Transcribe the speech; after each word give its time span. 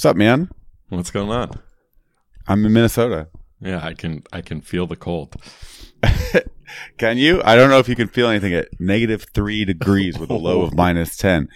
What's 0.00 0.06
up, 0.06 0.16
man? 0.16 0.48
What's 0.88 1.10
going 1.10 1.28
on? 1.28 1.60
I'm 2.48 2.64
in 2.64 2.72
Minnesota. 2.72 3.28
Yeah, 3.60 3.84
I 3.84 3.92
can 3.92 4.22
I 4.32 4.40
can 4.40 4.62
feel 4.62 4.86
the 4.86 4.96
cold. 4.96 5.36
can 6.96 7.18
you? 7.18 7.42
I 7.44 7.54
don't 7.54 7.68
know 7.68 7.80
if 7.80 7.86
you 7.86 7.94
can 7.94 8.08
feel 8.08 8.30
anything 8.30 8.54
at 8.54 8.68
negative 8.80 9.26
three 9.34 9.66
degrees 9.66 10.18
with 10.18 10.30
a 10.30 10.38
low 10.38 10.62
of 10.62 10.74
minus 10.74 11.18
10. 11.18 11.50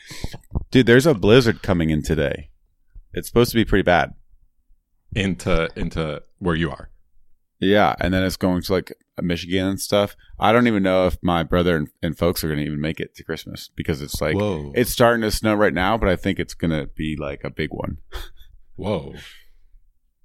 Dude, 0.71 0.85
there's 0.85 1.07
a 1.07 1.15
blizzard 1.15 1.63
coming 1.63 1.89
in 1.89 2.03
today. 2.03 2.51
It's 3.15 3.29
supposed 3.29 3.51
to 3.53 3.57
be 3.57 3.65
pretty 3.65 3.83
bad. 3.83 4.13
Into 5.15 5.71
into 5.75 6.23
where 6.39 6.55
you 6.55 6.71
are. 6.71 6.91
Yeah, 7.61 7.95
and 7.99 8.13
then 8.13 8.25
it's 8.25 8.37
going 8.37 8.61
to 8.61 8.73
like 8.75 8.93
Michigan 9.23 9.67
and 9.67 9.81
stuff. 9.81 10.17
I 10.39 10.53
don't 10.53 10.67
even 10.67 10.83
know 10.83 11.07
if 11.07 11.17
my 11.23 11.45
brother 11.45 11.77
and, 11.77 11.89
and 12.03 12.19
folks 12.19 12.45
are 12.45 12.49
going 12.49 12.61
to 12.61 12.67
even 12.67 12.81
make 12.83 13.01
it 13.01 13.15
to 13.15 13.25
Christmas 13.25 13.71
because 13.75 14.03
it's 14.03 14.21
like 14.21 14.37
Whoa. 14.37 14.71
it's 14.75 14.91
starting 14.91 15.23
to 15.23 15.31
snow 15.31 15.55
right 15.55 15.73
now, 15.73 15.97
but 15.97 16.11
I 16.11 16.17
think 16.17 16.39
it's 16.39 16.53
going 16.53 16.73
to 16.73 16.89
be 16.95 17.17
like 17.19 17.43
a 17.43 17.49
big 17.49 17.71
one. 17.73 17.99
Whoa. 18.77 19.15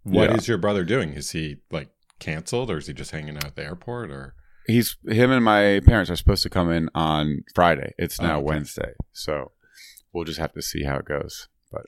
What 0.04 0.32
is 0.36 0.48
Yeah. 0.48 0.54
your 0.54 0.58
brother 0.58 0.84
doing? 0.84 1.14
Is 1.14 1.32
he 1.32 1.58
like 1.72 1.90
canceled 2.20 2.70
or 2.72 2.78
is 2.78 2.88
he 2.88 2.94
just 2.94 3.12
hanging 3.12 3.36
out 3.38 3.46
at 3.46 3.56
the 3.56 3.64
airport 3.64 4.12
or 4.12 4.36
He's 4.68 4.98
him 5.08 5.32
and 5.32 5.44
my 5.44 5.82
parents 5.86 6.12
are 6.12 6.16
supposed 6.16 6.44
to 6.44 6.50
come 6.50 6.70
in 6.72 6.90
on 6.94 7.44
Friday. 7.56 7.94
It's 7.98 8.22
now 8.22 8.36
Oh, 8.36 8.38
okay. 8.40 8.46
Wednesday, 8.46 8.94
so 9.12 9.52
we'll 10.14 10.26
just 10.26 10.40
have 10.40 10.54
to 10.54 10.62
see 10.62 10.84
how 10.84 10.98
it 10.98 11.06
goes. 11.06 11.48
But 11.72 11.86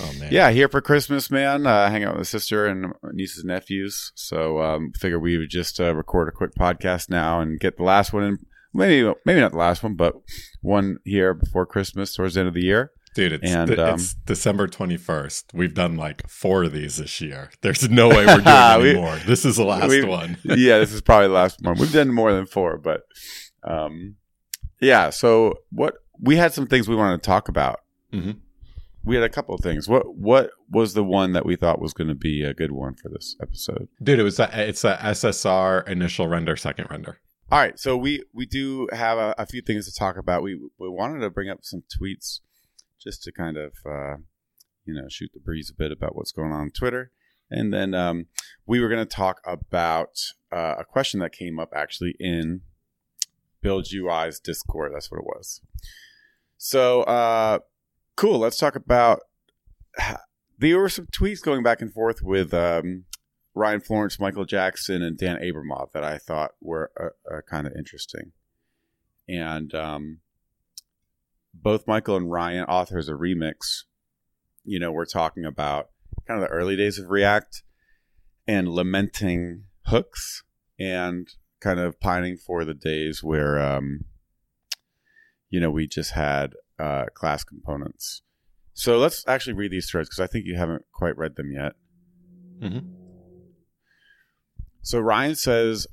Oh 0.00 0.12
man. 0.20 0.28
yeah, 0.30 0.50
here 0.50 0.68
for 0.68 0.80
Christmas, 0.80 1.28
man. 1.30 1.66
Uh, 1.66 1.90
hang 1.90 2.04
out 2.04 2.12
with 2.12 2.20
my 2.20 2.24
sister 2.24 2.66
and 2.66 2.92
nieces 3.14 3.38
and 3.38 3.48
nephews. 3.48 4.12
So 4.14 4.60
um, 4.60 4.92
figure 4.92 5.18
we 5.18 5.38
would 5.38 5.50
just 5.50 5.80
uh, 5.80 5.94
record 5.94 6.28
a 6.28 6.32
quick 6.32 6.54
podcast 6.54 7.08
now 7.10 7.40
and 7.40 7.58
get 7.58 7.78
the 7.78 7.82
last 7.82 8.12
one 8.12 8.22
in. 8.22 8.38
Maybe 8.74 9.10
maybe 9.24 9.40
not 9.40 9.52
the 9.52 9.58
last 9.58 9.82
one, 9.82 9.94
but 9.94 10.14
one 10.60 10.98
here 11.04 11.32
before 11.34 11.64
Christmas, 11.66 12.14
towards 12.14 12.34
the 12.34 12.40
end 12.40 12.48
of 12.48 12.54
the 12.54 12.64
year. 12.64 12.90
Dude, 13.16 13.32
it's, 13.32 13.50
And, 13.50 13.78
um, 13.78 13.94
it's 13.94 14.14
December 14.14 14.68
21st. 14.68 15.54
We've 15.54 15.72
done 15.74 15.96
like 15.96 16.28
four 16.28 16.64
of 16.64 16.72
these 16.72 16.98
this 16.98 17.20
year. 17.20 17.50
There's 17.62 17.88
no 17.90 18.08
way 18.10 18.26
we're 18.26 18.36
doing 18.36 18.44
We- 18.82 18.90
any 18.90 18.94
more. 19.00 19.16
This 19.26 19.44
is 19.44 19.56
the 19.56 19.64
last 19.64 19.88
we- 19.88 20.04
one. 20.04 20.36
yeah, 20.44 20.78
this 20.78 20.92
is 20.92 21.00
probably 21.00 21.28
the 21.28 21.34
last 21.34 21.60
one. 21.62 21.78
We've 21.78 21.92
done 21.92 22.12
more 22.12 22.32
than 22.32 22.46
four, 22.46 22.76
but 22.78 23.02
um, 23.64 24.16
yeah. 24.80 25.10
So 25.10 25.54
what 25.70 25.94
we 26.20 26.36
had 26.36 26.52
some 26.52 26.66
things 26.66 26.88
we 26.88 26.94
wanted 26.96 27.22
to 27.22 27.26
talk 27.26 27.48
about. 27.48 27.80
Mhm. 28.12 28.36
We 29.04 29.14
had 29.14 29.24
a 29.24 29.28
couple 29.28 29.54
of 29.54 29.60
things. 29.62 29.88
What 29.88 30.16
what 30.16 30.50
was 30.70 30.94
the 30.94 31.04
one 31.04 31.32
that 31.32 31.46
we 31.46 31.56
thought 31.56 31.80
was 31.80 31.92
going 31.94 32.08
to 32.08 32.14
be 32.14 32.42
a 32.42 32.52
good 32.52 32.72
one 32.72 32.94
for 32.94 33.08
this 33.08 33.36
episode? 33.40 33.88
Dude, 34.02 34.18
it 34.18 34.24
was 34.24 34.36
that 34.36 34.52
it's 34.58 34.84
a 34.84 34.96
SSR 34.96 35.88
initial 35.88 36.26
render, 36.28 36.56
second 36.56 36.88
render. 36.90 37.18
All 37.50 37.58
right, 37.60 37.78
so 37.78 37.96
we 37.96 38.24
we 38.34 38.46
do 38.46 38.88
have 38.92 39.16
a, 39.18 39.32
a 39.38 39.46
few 39.46 39.62
things 39.62 39.86
to 39.86 39.94
talk 39.96 40.16
about. 40.18 40.42
We 40.42 40.56
we 40.78 40.88
wanted 40.88 41.20
to 41.20 41.30
bring 41.30 41.48
up 41.48 41.60
some 41.62 41.82
tweets 41.82 42.40
just 43.06 43.22
to 43.22 43.32
kind 43.32 43.56
of 43.56 43.72
uh, 43.86 44.16
you 44.84 44.94
know 44.94 45.08
shoot 45.08 45.30
the 45.32 45.40
breeze 45.40 45.70
a 45.70 45.74
bit 45.74 45.92
about 45.92 46.16
what's 46.16 46.32
going 46.32 46.52
on 46.52 46.60
on 46.60 46.70
Twitter, 46.70 47.12
and 47.50 47.72
then 47.72 47.94
um, 47.94 48.26
we 48.66 48.80
were 48.80 48.88
going 48.88 49.06
to 49.06 49.16
talk 49.16 49.40
about 49.46 50.18
uh, 50.52 50.74
a 50.78 50.84
question 50.84 51.20
that 51.20 51.32
came 51.32 51.58
up 51.58 51.72
actually 51.74 52.14
in 52.18 52.62
Build 53.62 53.92
UI's 53.92 54.40
Discord. 54.40 54.92
That's 54.94 55.10
what 55.10 55.18
it 55.18 55.26
was. 55.26 55.60
So 56.58 57.02
uh, 57.02 57.60
cool. 58.16 58.38
Let's 58.38 58.58
talk 58.58 58.76
about. 58.76 59.20
There 60.58 60.78
were 60.78 60.88
some 60.88 61.04
tweets 61.08 61.42
going 61.42 61.62
back 61.62 61.82
and 61.82 61.92
forth 61.92 62.22
with 62.22 62.54
um, 62.54 63.04
Ryan 63.54 63.80
Florence, 63.80 64.18
Michael 64.18 64.46
Jackson, 64.46 65.02
and 65.02 65.18
Dan 65.18 65.36
Abramov 65.36 65.92
that 65.92 66.02
I 66.02 66.16
thought 66.16 66.52
were 66.62 66.90
uh, 66.98 67.34
uh, 67.34 67.40
kind 67.42 67.66
of 67.66 67.74
interesting. 67.76 68.32
And 69.28 69.74
um, 69.74 70.20
both 71.62 71.86
Michael 71.86 72.16
and 72.16 72.30
Ryan, 72.30 72.64
authors 72.64 73.08
of 73.08 73.18
Remix, 73.18 73.84
you 74.64 74.78
know, 74.78 74.92
we're 74.92 75.06
talking 75.06 75.44
about 75.44 75.90
kind 76.26 76.42
of 76.42 76.48
the 76.48 76.54
early 76.54 76.76
days 76.76 76.98
of 76.98 77.10
React 77.10 77.62
and 78.46 78.68
lamenting 78.68 79.64
hooks 79.86 80.42
and 80.78 81.28
kind 81.60 81.80
of 81.80 82.00
pining 82.00 82.36
for 82.36 82.64
the 82.64 82.74
days 82.74 83.22
where, 83.22 83.58
um, 83.58 84.04
you 85.48 85.60
know, 85.60 85.70
we 85.70 85.86
just 85.86 86.12
had 86.12 86.54
uh, 86.78 87.06
class 87.14 87.44
components. 87.44 88.22
So 88.74 88.98
let's 88.98 89.26
actually 89.26 89.54
read 89.54 89.70
these 89.70 89.88
threads 89.88 90.08
because 90.08 90.20
I 90.20 90.26
think 90.26 90.44
you 90.44 90.56
haven't 90.56 90.84
quite 90.92 91.16
read 91.16 91.36
them 91.36 91.50
yet. 91.50 91.72
Mhm. 92.60 92.92
So 94.82 95.00
Ryan 95.00 95.34
says 95.34 95.86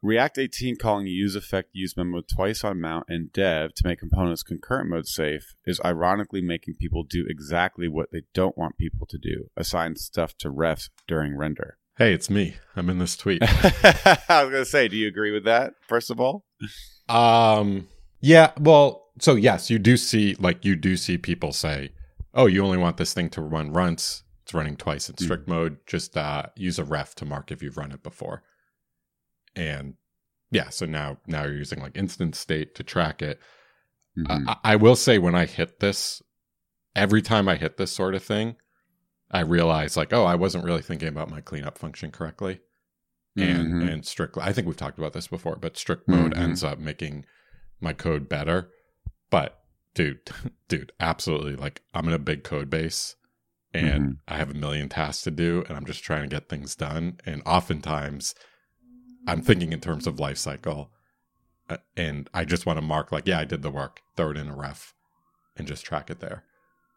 React 0.00 0.38
18 0.38 0.76
calling 0.76 1.06
use 1.08 1.34
effect 1.34 1.70
use 1.72 1.96
memo 1.96 2.20
twice 2.20 2.62
on 2.62 2.80
mount 2.80 3.06
and 3.08 3.32
dev 3.32 3.74
to 3.74 3.86
make 3.86 3.98
components 3.98 4.44
concurrent 4.44 4.88
mode 4.88 5.08
safe 5.08 5.54
is 5.66 5.80
ironically 5.84 6.40
making 6.40 6.74
people 6.74 7.02
do 7.02 7.26
exactly 7.28 7.88
what 7.88 8.12
they 8.12 8.22
don't 8.32 8.56
want 8.56 8.78
people 8.78 9.06
to 9.06 9.18
do 9.18 9.50
assign 9.56 9.96
stuff 9.96 10.36
to 10.38 10.50
refs 10.50 10.88
during 11.08 11.36
render. 11.36 11.78
Hey, 11.96 12.12
it's 12.12 12.30
me. 12.30 12.54
I'm 12.76 12.88
in 12.90 13.00
this 13.00 13.16
tweet. 13.16 13.42
I 13.42 14.44
was 14.44 14.50
going 14.50 14.52
to 14.52 14.64
say, 14.64 14.86
do 14.86 14.96
you 14.96 15.08
agree 15.08 15.32
with 15.32 15.44
that, 15.46 15.74
first 15.80 16.12
of 16.12 16.20
all? 16.20 16.44
Um, 17.08 17.88
yeah, 18.20 18.52
well, 18.60 19.08
so 19.18 19.34
yes, 19.34 19.68
you 19.68 19.80
do 19.80 19.96
see 19.96 20.36
like 20.38 20.64
you 20.64 20.76
do 20.76 20.96
see 20.96 21.18
people 21.18 21.52
say, 21.52 21.90
"Oh, 22.34 22.46
you 22.46 22.64
only 22.64 22.78
want 22.78 22.96
this 22.96 23.12
thing 23.12 23.30
to 23.30 23.42
run 23.42 23.72
once. 23.72 24.22
It's 24.44 24.54
running 24.54 24.76
twice 24.76 25.08
in 25.08 25.16
strict 25.18 25.48
mode. 25.48 25.78
Just 25.86 26.16
uh, 26.16 26.44
use 26.56 26.78
a 26.78 26.84
ref 26.84 27.14
to 27.16 27.24
mark 27.24 27.50
if 27.50 27.62
you've 27.62 27.76
run 27.76 27.92
it 27.92 28.02
before." 28.02 28.42
And 29.58 29.94
yeah, 30.50 30.68
so 30.70 30.86
now 30.86 31.18
now 31.26 31.44
you're 31.44 31.54
using 31.56 31.80
like 31.80 31.96
instance 31.96 32.38
state 32.38 32.74
to 32.76 32.82
track 32.82 33.20
it. 33.22 33.40
Mhm. 34.16 34.44
I, 34.48 34.56
I 34.72 34.76
will 34.76 34.96
say 34.96 35.18
when 35.18 35.34
I 35.34 35.46
hit 35.46 35.80
this, 35.80 36.22
every 36.96 37.22
time 37.22 37.48
I 37.48 37.56
hit 37.56 37.76
this 37.76 37.92
sort 37.92 38.14
of 38.14 38.22
thing, 38.22 38.56
I 39.30 39.40
realize 39.40 39.96
like, 39.96 40.12
oh, 40.12 40.24
I 40.24 40.34
wasn't 40.36 40.64
really 40.64 40.82
thinking 40.82 41.08
about 41.08 41.30
my 41.30 41.40
cleanup 41.40 41.76
function 41.78 42.10
correctly 42.10 42.60
and 43.36 43.74
Mhm. 43.74 43.92
and 43.92 44.04
strict 44.06 44.36
i 44.38 44.52
think 44.52 44.66
we've 44.66 44.76
talked 44.76 44.98
about 44.98 45.12
this 45.12 45.28
before 45.28 45.54
but 45.54 45.76
strict 45.76 46.08
mode 46.08 46.32
Mhm. 46.34 46.38
ends 46.38 46.64
up 46.64 46.78
making 46.80 47.24
my 47.80 47.92
code 47.92 48.28
better 48.28 48.70
but 49.30 49.62
dude 49.94 50.18
dude 50.68 50.90
absolutely 50.98 51.54
like 51.54 51.82
i'm 51.94 52.08
in 52.08 52.14
a 52.14 52.18
big 52.18 52.42
code 52.42 52.68
base 52.68 53.14
and 53.72 54.02
Mhm. 54.04 54.16
i 54.26 54.36
have 54.38 54.50
a 54.50 54.54
million 54.54 54.88
tasks 54.88 55.22
to 55.22 55.30
do 55.30 55.62
and 55.68 55.76
i'm 55.76 55.84
just 55.86 56.02
trying 56.02 56.22
to 56.22 56.28
get 56.34 56.48
things 56.48 56.74
done 56.74 57.20
and 57.26 57.42
oftentimes 57.46 58.34
i'm 59.28 59.42
thinking 59.42 59.72
in 59.72 59.80
terms 59.80 60.06
of 60.06 60.18
life 60.18 60.38
cycle 60.38 60.90
uh, 61.70 61.76
and 61.96 62.28
i 62.34 62.44
just 62.44 62.66
want 62.66 62.76
to 62.76 62.82
mark 62.82 63.12
like 63.12 63.26
yeah 63.26 63.38
i 63.38 63.44
did 63.44 63.62
the 63.62 63.70
work 63.70 64.00
throw 64.16 64.30
it 64.30 64.36
in 64.36 64.48
a 64.48 64.56
ref 64.56 64.94
and 65.56 65.66
just 65.68 65.84
track 65.84 66.10
it 66.10 66.20
there 66.20 66.42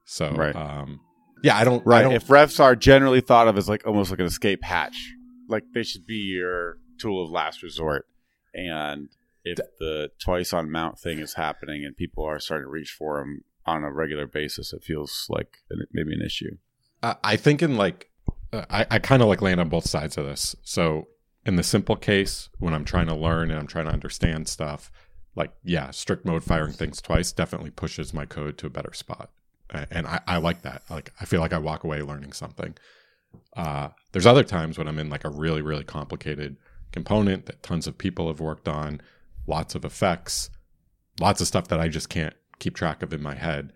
so 0.06 0.32
Right. 0.34 0.56
um 0.56 1.00
yeah 1.44 1.58
i 1.58 1.64
don't 1.64 1.82
I 1.82 1.90
Right. 1.90 2.02
don't, 2.04 2.14
If 2.14 2.28
refs 2.28 2.60
are 2.60 2.76
generally 2.76 3.22
thought 3.22 3.48
of 3.48 3.58
as 3.58 3.68
like 3.70 3.86
almost 3.86 4.12
like 4.12 4.20
an 4.20 4.26
escape 4.26 4.64
hatch, 4.64 5.14
like 5.48 5.64
they 5.74 5.84
should 5.84 6.06
be 6.08 6.16
your 6.38 6.78
tool 7.00 7.24
of 7.26 7.32
last 7.32 7.64
resort. 7.64 8.06
And 8.54 9.10
if 9.44 9.58
the 9.80 10.10
twice 10.24 10.54
on 10.54 10.70
mount 10.72 11.00
thing 11.00 11.18
is 11.20 11.34
happening 11.34 11.84
and 11.84 11.96
people 11.98 12.24
are 12.24 12.40
starting 12.40 12.66
to 12.68 12.70
reach 12.70 12.92
for 12.98 13.20
them 13.20 13.42
on 13.66 13.84
a 13.84 13.92
regular 13.92 14.28
basis, 14.28 14.72
it 14.74 14.84
feels 14.84 15.26
like 15.30 15.58
an- 15.72 15.86
maybe 15.92 16.14
an 16.14 16.22
issue. 16.22 16.58
I 17.02 17.16
I 17.24 17.36
think 17.38 17.62
in 17.64 17.76
like 17.76 18.10
uh, 18.54 18.66
I, 18.70 18.86
I 18.92 19.00
kind 19.00 19.22
of 19.24 19.28
like 19.28 19.42
land 19.42 19.60
on 19.60 19.70
both 19.70 19.88
sides 19.90 20.18
of 20.18 20.26
this. 20.26 20.56
So 20.64 21.08
in 21.46 21.56
the 21.56 21.64
simple 21.64 21.96
case, 21.96 22.50
when 22.60 22.74
I'm 22.74 22.86
trying 22.86 23.08
to 23.08 23.16
learn 23.16 23.50
and 23.50 23.60
I'm 23.60 23.68
trying 23.68 23.86
to 23.86 23.94
understand 23.94 24.48
stuff, 24.48 24.92
like 25.36 25.52
yeah, 25.64 25.92
strict 25.92 26.26
mode 26.26 26.44
firing 26.44 26.74
things 26.74 27.02
twice 27.02 27.32
definitely 27.32 27.72
pushes 27.72 28.14
my 28.14 28.26
code 28.26 28.58
to 28.60 28.68
a 28.68 28.72
better 28.72 28.94
spot, 28.94 29.30
and 29.70 30.06
I, 30.06 30.20
I 30.28 30.38
like 30.38 30.62
that. 30.64 30.84
Like 30.90 31.14
I 31.20 31.26
feel 31.26 31.40
like 31.40 31.54
I 31.54 31.58
walk 31.58 31.84
away 31.84 32.02
learning 32.02 32.34
something. 32.34 32.76
Uh, 33.56 33.90
there's 34.12 34.26
other 34.26 34.44
times 34.44 34.78
when 34.78 34.88
I'm 34.88 35.00
in 35.00 35.10
like 35.10 35.24
a 35.24 35.30
really 35.30 35.62
really 35.62 35.84
complicated 35.84 36.58
component 36.92 37.46
that 37.46 37.64
tons 37.64 37.88
of 37.88 37.98
people 37.98 38.28
have 38.28 38.42
worked 38.42 38.68
on, 38.68 39.02
lots 39.48 39.74
of 39.74 39.86
effects, 39.86 40.50
lots 41.20 41.42
of 41.42 41.48
stuff 41.48 41.70
that 41.70 41.80
I 41.80 41.88
just 41.88 42.10
can't 42.10 42.36
keep 42.60 42.76
track 42.76 43.02
of 43.02 43.14
in 43.14 43.22
my 43.22 43.36
head. 43.36 43.72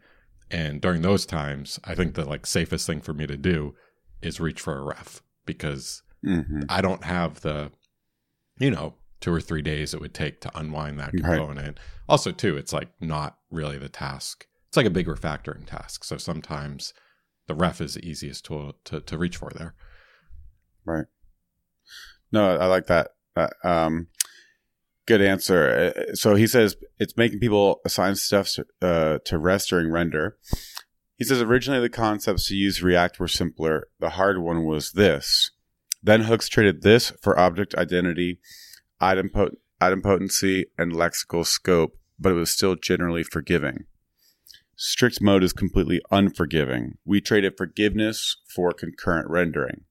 And 0.52 0.80
during 0.82 1.02
those 1.02 1.26
times, 1.26 1.80
I 1.84 1.96
think 1.96 2.14
the 2.14 2.26
like 2.26 2.46
safest 2.46 2.86
thing 2.86 3.02
for 3.02 3.14
me 3.14 3.26
to 3.28 3.38
do 3.38 3.76
is 4.22 4.40
reach 4.40 4.62
for 4.62 4.78
a 4.78 4.84
ref 4.84 5.22
because 5.46 6.04
Mm-hmm. 6.26 6.62
I 6.70 6.82
don't 6.82 7.04
have 7.04 7.42
the, 7.42 7.72
you 8.60 8.72
know, 8.72 8.96
two 9.22 9.34
or 9.34 9.42
three 9.42 9.62
days 9.62 9.94
it 9.94 10.02
would 10.02 10.14
take 10.14 10.42
to 10.42 10.58
unwind 10.58 11.00
that 11.00 11.12
Right. 11.14 11.38
component. 11.38 11.80
Also, 12.08 12.32
too, 12.32 12.58
it's 12.58 12.74
like 12.74 12.90
not 13.00 13.38
really 13.50 13.78
the 13.78 13.90
task. 13.90 14.46
It's 14.68 14.78
like 14.78 14.86
a 14.86 14.92
big 14.92 15.08
refactoring 15.08 15.66
task. 15.66 16.04
So 16.04 16.18
sometimes 16.18 16.94
the 17.48 17.56
ref 17.56 17.80
is 17.82 17.94
the 17.96 18.06
easiest 18.08 18.46
tool 18.46 18.74
to, 18.86 19.00
to 19.02 19.18
reach 19.18 19.38
for 19.38 19.52
there. 19.56 19.76
Right. 20.86 21.06
No, 22.32 22.58
I 22.58 22.66
like 22.66 22.88
that. 22.88 23.12
Uh, 23.36 23.48
um, 23.64 24.08
good 25.06 25.22
answer. 25.22 25.94
Uh, 25.96 26.16
So 26.16 26.36
he 26.36 26.48
says 26.48 26.76
it's 27.00 27.18
making 27.18 27.40
people 27.40 27.82
assign 27.86 28.16
stuff 28.16 28.50
uh, 28.82 29.20
to 29.26 29.40
refs 29.40 29.68
during 29.70 29.92
render. 29.92 30.38
He 31.18 31.24
says 31.24 31.42
originally 31.42 31.80
the 31.80 31.90
concepts 31.90 32.48
to 32.50 32.56
use 32.56 32.84
React 32.84 33.20
were 33.20 33.28
simpler. 33.28 33.88
The 34.00 34.12
hard 34.12 34.40
one 34.40 34.66
was 34.66 34.92
this. 34.92 35.52
Then 36.06 36.22
hooks 36.22 36.48
traded 36.48 36.84
this 36.84 37.12
for 37.20 37.38
object 37.40 37.74
identity, 37.74 38.40
item, 39.02 39.28
pot- 39.32 39.54
idempotency, 39.82 40.66
and 40.78 40.92
lexical 40.94 41.44
scope, 41.44 41.98
but 42.20 42.32
it 42.32 42.36
was 42.36 42.52
still 42.52 42.76
generally 42.76 43.24
forgiving. 43.24 43.86
strict 44.76 45.20
mode 45.20 45.44
is 45.44 45.52
completely 45.52 46.00
unforgiving. 46.12 46.98
We 47.06 47.22
traded 47.22 47.58
forgiveness 47.58 48.38
for 48.46 48.72
concurrent 48.72 49.32
rendering. 49.32 49.86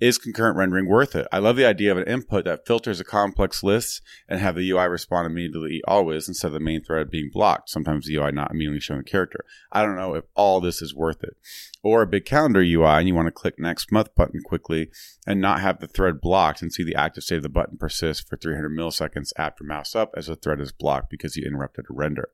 Is 0.00 0.16
concurrent 0.16 0.56
rendering 0.56 0.88
worth 0.88 1.14
it? 1.14 1.28
I 1.30 1.40
love 1.40 1.56
the 1.56 1.66
idea 1.66 1.92
of 1.92 1.98
an 1.98 2.08
input 2.08 2.46
that 2.46 2.66
filters 2.66 3.00
a 3.00 3.04
complex 3.04 3.62
list 3.62 4.00
and 4.30 4.40
have 4.40 4.54
the 4.54 4.70
UI 4.70 4.86
respond 4.88 5.26
immediately 5.26 5.82
always 5.86 6.26
instead 6.26 6.46
of 6.46 6.52
the 6.54 6.60
main 6.60 6.82
thread 6.82 7.10
being 7.10 7.28
blocked. 7.30 7.68
Sometimes 7.68 8.06
the 8.06 8.16
UI 8.16 8.32
not 8.32 8.50
immediately 8.50 8.80
showing 8.80 9.00
the 9.00 9.10
character. 9.10 9.44
I 9.70 9.82
don't 9.82 9.96
know 9.96 10.14
if 10.14 10.24
all 10.34 10.62
this 10.62 10.80
is 10.80 10.94
worth 10.94 11.22
it. 11.22 11.36
Or 11.82 12.00
a 12.00 12.06
big 12.06 12.24
calendar 12.24 12.60
UI 12.60 12.86
and 12.86 13.08
you 13.08 13.14
want 13.14 13.26
to 13.26 13.32
click 13.32 13.58
next 13.58 13.92
month 13.92 14.14
button 14.14 14.40
quickly 14.42 14.88
and 15.26 15.38
not 15.38 15.60
have 15.60 15.80
the 15.80 15.86
thread 15.86 16.22
blocked 16.22 16.62
and 16.62 16.72
see 16.72 16.82
the 16.82 16.96
active 16.96 17.24
state 17.24 17.36
of 17.36 17.42
the 17.42 17.50
button 17.50 17.76
persist 17.76 18.26
for 18.26 18.38
300 18.38 18.70
milliseconds 18.70 19.32
after 19.36 19.64
mouse 19.64 19.94
up 19.94 20.14
as 20.16 20.28
the 20.28 20.36
thread 20.36 20.60
is 20.60 20.72
blocked 20.72 21.10
because 21.10 21.36
you 21.36 21.46
interrupted 21.46 21.84
a 21.90 21.92
render. 21.92 22.30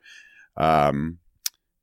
Um, 0.56 1.18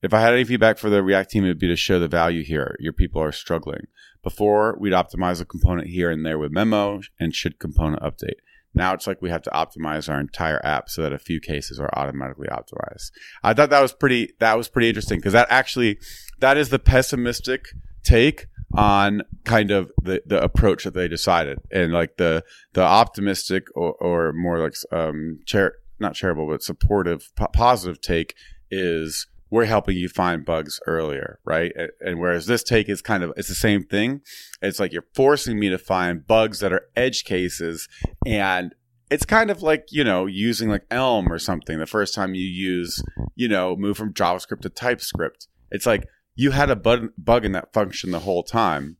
if 0.03 0.13
I 0.13 0.19
had 0.19 0.33
any 0.33 0.43
feedback 0.43 0.77
for 0.77 0.89
the 0.89 1.01
React 1.01 1.29
team, 1.31 1.45
it 1.45 1.47
would 1.47 1.59
be 1.59 1.69
to 1.69 1.77
show 1.77 1.97
the 1.97 2.09
value 2.09 2.43
here. 2.43 2.75
Your 2.79 2.93
people 2.93 3.21
are 3.21 3.31
struggling. 3.31 3.87
Before, 4.21 4.77
we'd 4.79 4.93
optimize 4.93 5.41
a 5.41 5.45
component 5.45 5.87
here 5.87 6.11
and 6.11 6.25
there 6.25 6.37
with 6.37 6.51
memo 6.51 7.01
and 7.19 7.33
should 7.33 7.57
component 7.57 8.03
update. 8.03 8.35
Now 8.75 8.93
it's 8.93 9.07
like 9.07 9.21
we 9.21 9.29
have 9.29 9.43
to 9.43 9.49
optimize 9.51 10.09
our 10.09 10.19
entire 10.19 10.63
app 10.65 10.89
so 10.89 11.03
that 11.03 11.13
a 11.13 11.19
few 11.19 11.39
cases 11.39 11.79
are 11.79 11.89
automatically 11.93 12.47
optimized. 12.47 13.11
I 13.43 13.53
thought 13.53 13.69
that 13.69 13.81
was 13.81 13.93
pretty 13.93 14.33
that 14.39 14.57
was 14.57 14.67
pretty 14.67 14.89
interesting 14.89 15.19
because 15.19 15.33
that 15.33 15.47
actually 15.49 15.99
that 16.39 16.57
is 16.57 16.69
the 16.69 16.79
pessimistic 16.79 17.67
take 18.03 18.47
on 18.75 19.21
kind 19.43 19.69
of 19.69 19.91
the, 20.01 20.23
the 20.25 20.41
approach 20.41 20.83
that 20.85 20.95
they 20.95 21.07
decided 21.07 21.59
and 21.71 21.93
like 21.93 22.17
the 22.17 22.43
the 22.73 22.81
optimistic 22.81 23.67
or, 23.75 23.93
or 23.99 24.33
more 24.33 24.57
like 24.57 24.73
um 24.91 25.39
char- 25.45 25.75
not 25.99 26.15
charitable 26.15 26.47
but 26.47 26.63
supportive 26.63 27.29
po- 27.35 27.47
positive 27.53 28.01
take 28.01 28.33
is 28.71 29.27
we're 29.53 29.65
helping 29.65 29.95
you 29.95 30.09
find 30.09 30.43
bugs 30.43 30.79
earlier, 30.87 31.37
right? 31.45 31.71
And, 32.01 32.19
whereas 32.19 32.47
this 32.47 32.63
take 32.63 32.89
is 32.89 33.03
kind 33.03 33.21
of 33.21 33.33
it's 33.37 33.49
the 33.49 33.53
same 33.53 33.83
thing. 33.83 34.21
It's 34.63 34.79
like 34.79 34.91
you're 34.91 35.05
forcing 35.13 35.59
me 35.59 35.69
to 35.69 35.77
find 35.77 36.25
bugs 36.25 36.59
that 36.61 36.73
are 36.73 36.87
edge 36.95 37.23
cases 37.23 37.87
and 38.25 38.73
it's 39.11 39.25
kind 39.25 39.51
of 39.51 39.61
like, 39.61 39.85
you 39.91 40.03
know, 40.03 40.25
using 40.25 40.69
like 40.69 40.87
Elm 40.89 41.31
or 41.31 41.37
something 41.37 41.77
the 41.77 41.85
first 41.85 42.15
time 42.15 42.33
you 42.33 42.47
use, 42.47 43.03
you 43.35 43.47
know, 43.47 43.75
move 43.75 43.95
from 43.95 44.11
JavaScript 44.11 44.61
to 44.61 44.69
TypeScript. 44.69 45.47
It's 45.69 45.85
like 45.85 46.07
you 46.33 46.49
had 46.49 46.71
a 46.71 46.75
bug, 46.75 47.09
bug 47.15 47.45
in 47.45 47.51
that 47.51 47.73
function 47.73 48.09
the 48.09 48.21
whole 48.21 48.41
time. 48.41 48.97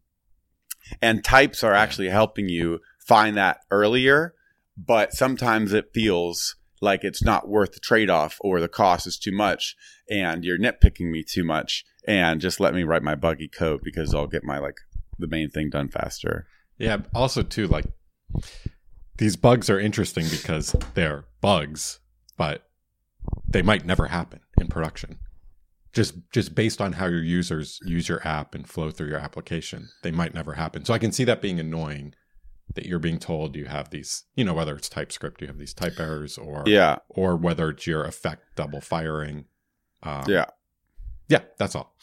And 1.01 1.23
types 1.23 1.63
are 1.63 1.73
actually 1.73 2.09
helping 2.09 2.47
you 2.47 2.79
find 2.99 3.35
that 3.37 3.61
earlier, 3.71 4.35
but 4.77 5.13
sometimes 5.13 5.73
it 5.73 5.95
feels 5.95 6.57
like 6.83 7.05
it's 7.05 7.23
not 7.23 7.47
worth 7.47 7.71
the 7.71 7.79
trade 7.79 8.09
off 8.09 8.37
or 8.41 8.59
the 8.59 8.67
cost 8.67 9.07
is 9.07 9.17
too 9.17 9.31
much 9.31 9.75
and 10.09 10.43
you're 10.43 10.59
nitpicking 10.59 11.09
me 11.09 11.23
too 11.23 11.43
much 11.43 11.85
and 12.05 12.41
just 12.41 12.59
let 12.59 12.73
me 12.73 12.83
write 12.83 13.01
my 13.01 13.15
buggy 13.15 13.47
code 13.47 13.79
because 13.83 14.13
I'll 14.13 14.27
get 14.27 14.43
my 14.43 14.59
like 14.59 14.77
the 15.17 15.27
main 15.27 15.49
thing 15.49 15.69
done 15.69 15.87
faster. 15.87 16.45
Yeah. 16.77 16.97
Also, 17.15 17.41
too, 17.41 17.67
like 17.67 17.85
these 19.17 19.37
bugs 19.37 19.69
are 19.69 19.79
interesting 19.79 20.25
because 20.29 20.75
they're 20.93 21.25
bugs, 21.39 21.99
but 22.37 22.67
they 23.47 23.61
might 23.61 23.85
never 23.85 24.07
happen 24.07 24.41
in 24.59 24.67
production. 24.67 25.19
Just 25.93 26.15
just 26.33 26.53
based 26.53 26.81
on 26.81 26.93
how 26.93 27.05
your 27.05 27.23
users 27.23 27.79
use 27.85 28.09
your 28.09 28.27
app 28.27 28.55
and 28.55 28.67
flow 28.67 28.91
through 28.91 29.07
your 29.07 29.19
application, 29.19 29.87
they 30.01 30.11
might 30.11 30.33
never 30.33 30.53
happen. 30.53 30.83
So 30.83 30.93
I 30.93 30.99
can 30.99 31.13
see 31.13 31.23
that 31.23 31.41
being 31.41 31.59
annoying 31.59 32.15
that 32.75 32.85
you're 32.85 32.99
being 32.99 33.19
told 33.19 33.55
you 33.55 33.65
have 33.65 33.89
these, 33.89 34.23
you 34.35 34.43
know, 34.43 34.53
whether 34.53 34.75
it's 34.75 34.89
TypeScript, 34.89 35.41
you 35.41 35.47
have 35.47 35.57
these 35.57 35.73
type 35.73 35.99
errors, 35.99 36.37
or 36.37 36.63
yeah, 36.65 36.97
or 37.09 37.35
whether 37.35 37.69
it's 37.69 37.85
your 37.85 38.03
effect 38.03 38.43
double 38.55 38.81
firing. 38.81 39.45
Um, 40.01 40.25
yeah, 40.27 40.45
yeah, 41.29 41.41
that's 41.57 41.75
all. 41.75 41.95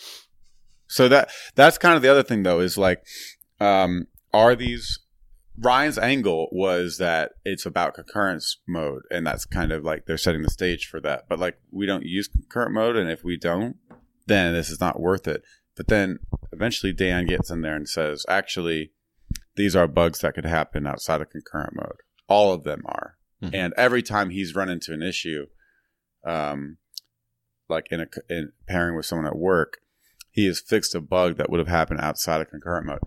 So 0.87 1.09
that 1.09 1.31
that's 1.55 1.79
kind 1.79 1.97
of 1.97 2.03
the 2.03 2.09
other 2.09 2.23
thing 2.23 2.43
though 2.43 2.61
is 2.61 2.79
like, 2.79 3.05
um, 3.61 4.07
are 4.33 4.55
these 4.55 5.01
Ryan's 5.59 5.99
angle 5.99 6.49
was 6.53 6.99
that 6.99 7.33
it's 7.45 7.67
about 7.67 7.95
concurrent 7.95 8.45
mode, 8.67 9.03
and 9.11 9.27
that's 9.27 9.45
kind 9.45 9.73
of 9.73 9.85
like 9.85 10.07
they're 10.07 10.17
setting 10.17 10.43
the 10.43 10.51
stage 10.51 10.87
for 10.87 11.01
that. 11.01 11.29
But 11.29 11.39
like 11.39 11.59
we 11.71 11.87
don't 11.87 12.07
use 12.07 12.29
concurrent 12.29 12.73
mode, 12.73 12.97
and 12.97 13.11
if 13.11 13.23
we 13.23 13.37
don't, 13.37 13.77
then 14.27 14.55
this 14.55 14.71
is 14.71 14.81
not 14.81 15.01
worth 15.01 15.29
it. 15.29 15.43
But 15.77 15.89
then 15.89 16.19
eventually 16.53 16.93
Dan 16.93 17.27
gets 17.27 17.51
in 17.51 17.63
there 17.63 17.77
and 17.77 17.89
says, 17.89 18.25
actually, 18.29 18.93
these 19.61 19.77
are 19.77 19.87
bugs 19.87 20.21
that 20.21 20.35
could 20.35 20.47
happen 20.47 20.87
outside 20.87 21.21
of 21.21 21.29
concurrent 21.29 21.75
mode. 21.77 22.01
All 22.29 22.55
of 22.55 22.65
them 22.65 22.81
are. 22.87 23.17
Mm-hmm. 23.43 23.55
And 23.55 23.75
every 23.77 24.03
time 24.03 24.31
he's 24.31 24.55
run 24.55 24.71
into 24.71 24.95
an 24.95 25.03
issue, 25.03 25.47
um, 26.25 26.79
like 27.69 27.89
in 27.91 28.01
a 28.01 28.07
in 28.31 28.53
pairing 28.67 28.97
with 28.97 29.05
someone 29.05 29.27
at 29.27 29.37
work, 29.37 29.79
he 30.31 30.47
has 30.47 30.61
fixed 30.61 30.95
a 30.95 31.01
bug 31.01 31.37
that 31.37 31.51
would 31.51 31.59
have 31.59 31.69
happened 31.69 32.01
outside 32.01 32.41
of 32.41 32.49
concurrent 32.49 32.87
mode. 32.87 33.01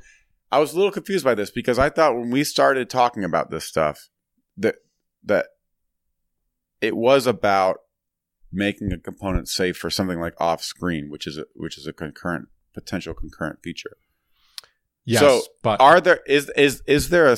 I 0.52 0.60
was 0.60 0.74
a 0.74 0.76
little 0.76 0.92
confused 0.92 1.26
by 1.26 1.34
this 1.34 1.50
because 1.50 1.80
I 1.80 1.90
thought 1.90 2.16
when 2.16 2.30
we 2.30 2.44
started 2.44 2.88
talking 2.88 3.24
about 3.24 3.50
this 3.50 3.66
stuff 3.66 4.10
that 4.58 4.76
that 5.24 5.48
it 6.82 6.96
was 6.96 7.26
about 7.26 7.78
making 8.52 8.94
a 8.94 9.00
component 9.00 9.48
safe 9.50 9.76
for 9.76 9.90
something 9.90 10.20
like 10.20 10.40
off 10.40 10.62
screen, 10.62 11.10
which 11.10 11.26
is 11.26 11.40
a, 11.40 11.46
which 11.56 11.80
is 11.80 11.88
a 11.88 11.94
concurrent 11.94 12.50
potential 12.76 13.16
concurrent 13.16 13.60
feature. 13.64 13.98
Yes, 15.06 15.22
so 15.22 15.42
but 15.62 15.82
are 15.82 16.00
there 16.00 16.22
is 16.28 16.50
is 16.56 16.82
is 16.88 17.10
there 17.10 17.28
a 17.28 17.38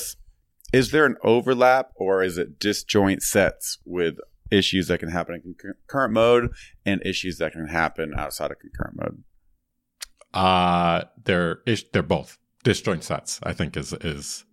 is 0.71 0.91
there 0.91 1.05
an 1.05 1.15
overlap 1.23 1.91
or 1.95 2.23
is 2.23 2.37
it 2.37 2.59
disjoint 2.59 3.23
sets 3.23 3.79
with 3.85 4.15
issues 4.51 4.87
that 4.87 4.99
can 4.99 5.09
happen 5.09 5.35
in 5.35 5.55
concurrent 5.55 6.13
mode 6.13 6.51
and 6.85 7.01
issues 7.03 7.37
that 7.39 7.53
can 7.53 7.67
happen 7.67 8.13
outside 8.15 8.51
of 8.51 8.57
concurrent 8.59 8.97
mode? 8.97 9.23
Uh 10.33 11.05
they're 11.23 11.59
they're 11.91 12.03
both 12.03 12.37
disjoint 12.63 13.03
sets. 13.03 13.39
I 13.41 13.53
think 13.53 13.77
is 13.77 13.93
is 13.93 14.45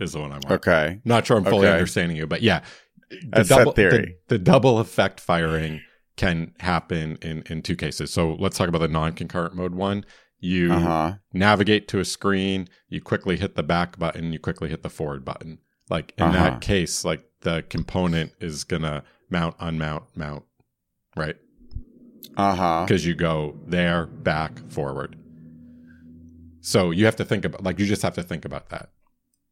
is 0.00 0.12
the 0.12 0.20
one 0.20 0.32
I 0.32 0.34
want. 0.34 0.50
Okay, 0.50 1.00
not 1.04 1.26
sure 1.26 1.36
I'm 1.36 1.44
fully 1.44 1.66
okay. 1.66 1.74
understanding 1.74 2.16
you, 2.16 2.26
but 2.26 2.42
yeah, 2.42 2.62
the 3.10 3.44
double 3.44 3.72
theory. 3.72 4.16
The, 4.28 4.34
the 4.34 4.38
double 4.38 4.78
effect 4.78 5.20
firing 5.20 5.80
can 6.16 6.54
happen 6.60 7.16
in 7.22 7.44
in 7.48 7.62
two 7.62 7.76
cases. 7.76 8.10
So 8.10 8.34
let's 8.34 8.58
talk 8.58 8.68
about 8.68 8.80
the 8.80 8.88
non 8.88 9.12
concurrent 9.12 9.54
mode 9.54 9.74
one 9.74 10.04
you 10.40 10.72
uh-huh. 10.72 11.14
navigate 11.32 11.88
to 11.88 12.00
a 12.00 12.04
screen, 12.04 12.68
you 12.88 13.00
quickly 13.00 13.36
hit 13.36 13.54
the 13.54 13.62
back 13.62 13.98
button, 13.98 14.32
you 14.32 14.38
quickly 14.38 14.68
hit 14.68 14.82
the 14.82 14.90
forward 14.90 15.24
button. 15.24 15.58
Like 15.90 16.14
in 16.18 16.24
uh-huh. 16.24 16.32
that 16.32 16.60
case, 16.60 17.04
like 17.04 17.24
the 17.40 17.64
component 17.68 18.32
is 18.40 18.64
gonna 18.64 19.04
mount, 19.30 19.58
unmount, 19.58 20.04
mount, 20.14 20.44
right? 21.16 21.36
Uh 22.36 22.54
huh. 22.54 22.84
Because 22.86 23.04
you 23.04 23.14
go 23.14 23.58
there, 23.66 24.06
back, 24.06 24.70
forward. 24.70 25.16
So 26.60 26.90
you 26.90 27.04
have 27.06 27.16
to 27.16 27.24
think 27.24 27.44
about, 27.44 27.62
like, 27.62 27.78
you 27.78 27.86
just 27.86 28.02
have 28.02 28.14
to 28.14 28.22
think 28.22 28.44
about 28.44 28.68
that. 28.68 28.90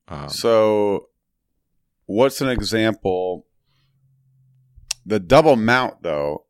Um, 0.09 0.29
so, 0.29 1.09
what's 2.05 2.41
an 2.41 2.49
example? 2.49 3.47
The 5.05 5.19
double 5.19 5.57
mount, 5.57 6.03
though, 6.03 6.45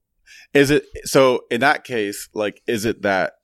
is 0.52 0.71
it 0.71 0.85
so? 1.05 1.45
In 1.50 1.61
that 1.61 1.85
case, 1.85 2.28
like, 2.35 2.62
is 2.66 2.85
it 2.85 3.02
that 3.02 3.35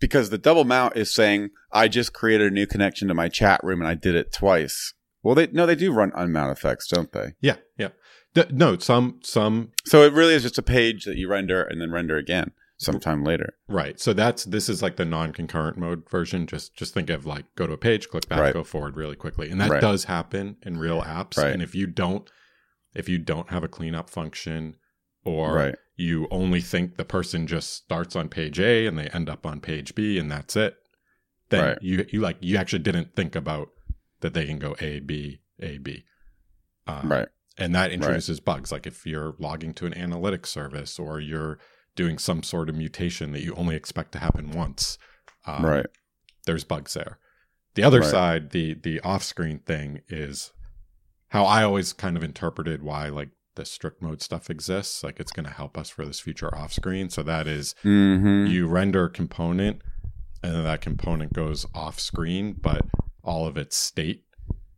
because 0.00 0.30
the 0.30 0.38
double 0.38 0.64
mount 0.64 0.96
is 0.96 1.12
saying 1.12 1.50
I 1.72 1.88
just 1.88 2.12
created 2.12 2.50
a 2.50 2.54
new 2.54 2.66
connection 2.66 3.08
to 3.08 3.14
my 3.14 3.28
chat 3.28 3.60
room 3.62 3.80
and 3.80 3.88
I 3.88 3.94
did 3.94 4.14
it 4.14 4.32
twice. 4.32 4.94
Well, 5.22 5.34
they 5.34 5.48
no, 5.48 5.66
they 5.66 5.74
do 5.74 5.92
run 5.92 6.12
unmount 6.12 6.52
effects, 6.52 6.88
don't 6.88 7.12
they? 7.12 7.34
Yeah, 7.40 7.56
yeah. 7.76 7.88
D- 8.34 8.44
no, 8.50 8.78
some 8.78 9.20
some. 9.22 9.72
So 9.84 10.02
it 10.02 10.12
really 10.12 10.34
is 10.34 10.42
just 10.42 10.58
a 10.58 10.62
page 10.62 11.04
that 11.04 11.16
you 11.16 11.28
render 11.28 11.62
and 11.62 11.80
then 11.80 11.90
render 11.90 12.16
again 12.16 12.52
sometime 12.76 13.24
later. 13.24 13.54
Right. 13.68 13.98
So 14.00 14.12
that's 14.12 14.44
this 14.44 14.68
is 14.68 14.82
like 14.82 14.96
the 14.96 15.04
non-concurrent 15.04 15.76
mode 15.76 16.08
version. 16.08 16.46
Just 16.46 16.74
just 16.76 16.94
think 16.94 17.10
of 17.10 17.26
like 17.26 17.44
go 17.56 17.66
to 17.66 17.72
a 17.72 17.78
page, 17.78 18.08
click 18.08 18.28
back, 18.28 18.40
right. 18.40 18.54
go 18.54 18.64
forward 18.64 18.96
really 18.96 19.16
quickly, 19.16 19.50
and 19.50 19.60
that 19.60 19.70
right. 19.70 19.80
does 19.80 20.04
happen 20.04 20.56
in 20.62 20.78
real 20.78 21.02
apps. 21.02 21.36
Right. 21.36 21.52
And 21.52 21.62
if 21.62 21.74
you 21.74 21.86
don't 21.86 22.30
if 22.94 23.08
you 23.08 23.18
don't 23.18 23.50
have 23.50 23.64
a 23.64 23.68
cleanup 23.68 24.08
function 24.08 24.76
or 25.24 25.54
right 25.54 25.74
you 25.98 26.28
only 26.30 26.60
think 26.60 26.96
the 26.96 27.04
person 27.04 27.46
just 27.46 27.74
starts 27.74 28.14
on 28.14 28.28
page 28.28 28.58
A 28.60 28.86
and 28.86 28.96
they 28.96 29.08
end 29.08 29.28
up 29.28 29.44
on 29.44 29.60
page 29.60 29.96
B 29.96 30.16
and 30.16 30.30
that's 30.30 30.54
it, 30.54 30.76
then 31.50 31.64
right. 31.64 31.78
you 31.82 32.06
you 32.10 32.20
like 32.20 32.36
you 32.40 32.56
actually 32.56 32.78
didn't 32.78 33.16
think 33.16 33.34
about 33.34 33.68
that 34.20 34.32
they 34.32 34.46
can 34.46 34.60
go 34.60 34.76
A 34.80 35.00
B 35.00 35.40
A 35.60 35.78
B. 35.78 36.04
Um, 36.86 37.10
right. 37.10 37.28
And 37.58 37.74
that 37.74 37.90
introduces 37.90 38.38
right. 38.38 38.44
bugs. 38.44 38.70
Like 38.70 38.86
if 38.86 39.04
you're 39.04 39.34
logging 39.40 39.74
to 39.74 39.86
an 39.86 39.92
analytics 39.92 40.46
service 40.46 41.00
or 41.00 41.18
you're 41.18 41.58
doing 41.96 42.16
some 42.16 42.44
sort 42.44 42.68
of 42.68 42.76
mutation 42.76 43.32
that 43.32 43.42
you 43.42 43.52
only 43.56 43.74
expect 43.74 44.12
to 44.12 44.20
happen 44.20 44.52
once, 44.52 44.98
um, 45.46 45.66
right? 45.66 45.86
There's 46.46 46.62
bugs 46.62 46.94
there. 46.94 47.18
The 47.74 47.82
other 47.82 48.04
side, 48.04 48.50
the 48.50 48.74
the 48.74 49.00
off 49.00 49.24
screen 49.24 49.58
thing, 49.58 50.02
is 50.08 50.52
how 51.28 51.44
I 51.44 51.64
always 51.64 51.92
kind 51.92 52.16
of 52.16 52.22
interpreted 52.22 52.84
why 52.84 53.08
like 53.08 53.30
the 53.58 53.64
strict 53.64 54.00
mode 54.00 54.22
stuff 54.22 54.48
exists. 54.48 55.04
Like 55.04 55.20
it's 55.20 55.32
going 55.32 55.44
to 55.46 55.52
help 55.52 55.76
us 55.76 55.90
for 55.90 56.06
this 56.06 56.20
future 56.20 56.54
off 56.54 56.72
screen. 56.72 57.10
So 57.10 57.22
that 57.24 57.46
is 57.46 57.74
mm-hmm. 57.84 58.46
you 58.46 58.66
render 58.66 59.04
a 59.04 59.10
component 59.10 59.82
and 60.42 60.54
then 60.54 60.64
that 60.64 60.80
component 60.80 61.32
goes 61.32 61.66
off 61.74 61.98
screen, 61.98 62.56
but 62.58 62.82
all 63.22 63.46
of 63.46 63.56
its 63.56 63.76
state 63.76 64.24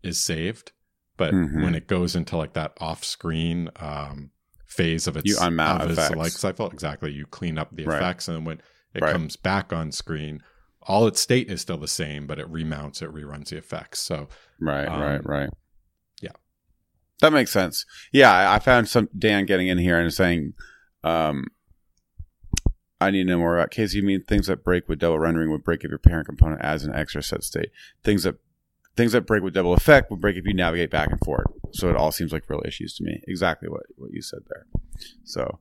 is 0.02 0.18
saved. 0.18 0.72
But 1.16 1.34
mm-hmm. 1.34 1.62
when 1.62 1.74
it 1.74 1.86
goes 1.86 2.16
into 2.16 2.36
like 2.36 2.54
that 2.54 2.72
off 2.80 3.04
screen 3.04 3.68
um, 3.76 4.30
phase 4.66 5.06
of 5.06 5.16
its 5.16 5.28
You 5.28 5.36
unmount 5.36 5.82
of 5.82 5.90
its 5.90 5.98
effects. 5.98 6.16
life 6.16 6.32
cycle. 6.32 6.70
Exactly. 6.70 7.12
You 7.12 7.26
clean 7.26 7.58
up 7.58 7.68
the 7.76 7.84
Right. 7.84 7.96
effects, 7.98 8.26
and 8.28 8.38
then 8.38 8.44
when 8.44 8.62
it 8.94 9.02
Right. 9.02 9.12
comes 9.12 9.36
back 9.36 9.72
on 9.72 9.92
screen, 9.92 10.42
all 10.82 11.06
its 11.06 11.20
state 11.20 11.50
is 11.50 11.60
still 11.60 11.76
the 11.76 11.86
same, 11.86 12.26
but 12.26 12.38
it 12.38 12.48
remounts, 12.48 13.02
it 13.02 13.12
reruns 13.12 13.50
the 13.50 13.58
effects. 13.58 14.00
So 14.00 14.28
Right, 14.58 14.88
Um, 14.88 15.00
right, 15.00 15.26
right. 15.26 15.50
That 17.20 17.32
makes 17.32 17.50
sense. 17.50 17.84
Yeah, 18.12 18.52
I, 18.52 18.58
found 18.58 18.88
some 18.88 19.08
Dan 19.16 19.44
getting 19.44 19.68
in 19.68 19.78
here 19.78 20.00
and 20.00 20.12
saying, 20.12 20.54
um, 21.04 21.48
I 23.00 23.10
need 23.10 23.24
to 23.24 23.30
know 23.30 23.38
more 23.38 23.56
about 23.56 23.70
case 23.70 23.94
you 23.94 24.02
mean 24.02 24.22
things 24.22 24.46
that 24.46 24.64
break 24.64 24.88
with 24.88 24.98
double 24.98 25.18
rendering 25.18 25.50
would 25.50 25.64
break 25.64 25.84
if 25.84 25.90
your 25.90 25.98
parent 25.98 26.26
component 26.26 26.62
adds 26.62 26.84
an 26.84 26.94
extra 26.94 27.22
set 27.22 27.44
state. 27.44 27.70
Things 28.02 28.24
that 28.24 28.36
things 28.96 29.12
that 29.12 29.26
break 29.26 29.42
with 29.42 29.54
double 29.54 29.72
effect 29.72 30.10
would 30.10 30.20
break 30.20 30.36
if 30.36 30.44
you 30.44 30.52
navigate 30.52 30.90
back 30.90 31.10
and 31.10 31.20
forth. 31.20 31.46
So 31.72 31.88
it 31.88 31.96
all 31.96 32.12
seems 32.12 32.32
like 32.32 32.48
real 32.48 32.62
issues 32.66 32.94
to 32.96 33.04
me. 33.04 33.22
Exactly 33.26 33.68
what, 33.68 33.84
what 33.96 34.12
you 34.12 34.20
said 34.20 34.40
there. 34.48 34.66
So 35.24 35.60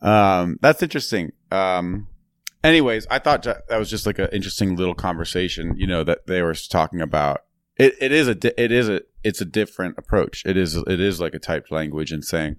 um, 0.00 0.58
that's 0.62 0.82
interesting. 0.82 1.32
Um, 1.50 2.08
anyways, 2.62 3.06
I 3.10 3.18
thought 3.18 3.42
that 3.42 3.78
was 3.78 3.90
just 3.90 4.06
like 4.06 4.18
an 4.18 4.28
interesting 4.32 4.76
little 4.76 4.94
conversation, 4.94 5.76
you 5.76 5.86
know, 5.86 6.04
that 6.04 6.26
they 6.26 6.40
were 6.42 6.54
talking 6.54 7.00
about 7.00 7.44
it, 7.76 7.94
it 8.00 8.12
is 8.12 8.28
a 8.28 8.62
it 8.62 8.70
is 8.70 8.88
a 8.88 9.02
it's 9.24 9.40
a 9.40 9.46
different 9.46 9.96
approach. 9.98 10.44
It 10.44 10.56
is 10.56 10.76
it 10.76 11.00
is 11.00 11.20
like 11.20 11.34
a 11.34 11.38
typed 11.38 11.72
language 11.72 12.12
and 12.12 12.24
saying 12.24 12.56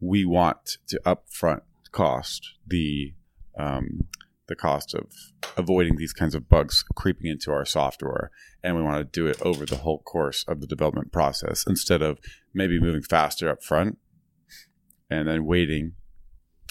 we 0.00 0.24
want 0.24 0.78
to 0.88 1.00
upfront 1.04 1.62
cost 1.90 2.52
the 2.66 3.14
um, 3.58 4.08
the 4.46 4.54
cost 4.54 4.94
of 4.94 5.10
avoiding 5.56 5.96
these 5.96 6.12
kinds 6.12 6.34
of 6.34 6.48
bugs 6.48 6.84
creeping 6.94 7.30
into 7.30 7.50
our 7.50 7.64
software, 7.64 8.30
and 8.62 8.76
we 8.76 8.82
want 8.82 8.98
to 8.98 9.04
do 9.04 9.26
it 9.26 9.40
over 9.42 9.64
the 9.64 9.78
whole 9.78 10.00
course 10.00 10.44
of 10.46 10.60
the 10.60 10.66
development 10.66 11.12
process 11.12 11.64
instead 11.66 12.02
of 12.02 12.18
maybe 12.52 12.78
moving 12.78 13.02
faster 13.02 13.48
up 13.48 13.62
front 13.62 13.98
and 15.10 15.28
then 15.28 15.44
waiting 15.44 15.94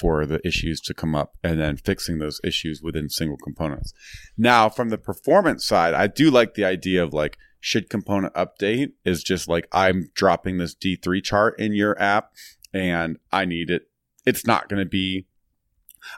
for 0.01 0.25
the 0.25 0.46
issues 0.46 0.81
to 0.81 0.96
come 0.96 1.13
up 1.13 1.38
and 1.43 1.60
then 1.60 1.77
fixing 1.77 2.17
those 2.17 2.41
issues 2.43 2.81
within 2.81 3.08
single 3.08 3.38
components. 3.38 3.93
Now, 4.36 4.67
from 4.67 4.89
the 4.89 4.98
performance 4.98 5.63
side, 5.63 5.93
I 5.93 6.08
do 6.08 6.31
like 6.31 6.55
the 6.55 6.65
idea 6.65 7.03
of 7.03 7.13
like 7.13 7.38
should 7.60 7.88
component 7.88 8.34
update 8.34 8.93
is 9.05 9.24
just 9.24 9.48
like 9.48 9.67
I'm 9.72 10.10
dropping 10.15 10.58
this 10.58 10.74
D3 10.74 11.24
chart 11.24 11.60
in 11.60 11.74
your 11.74 12.01
app 12.01 12.31
and 12.74 13.20
I 13.31 13.46
need 13.46 13.70
it. 13.70 13.84
It's 14.25 14.48
not 14.48 14.67
going 14.67 14.84
to 14.84 14.89
be 14.89 15.27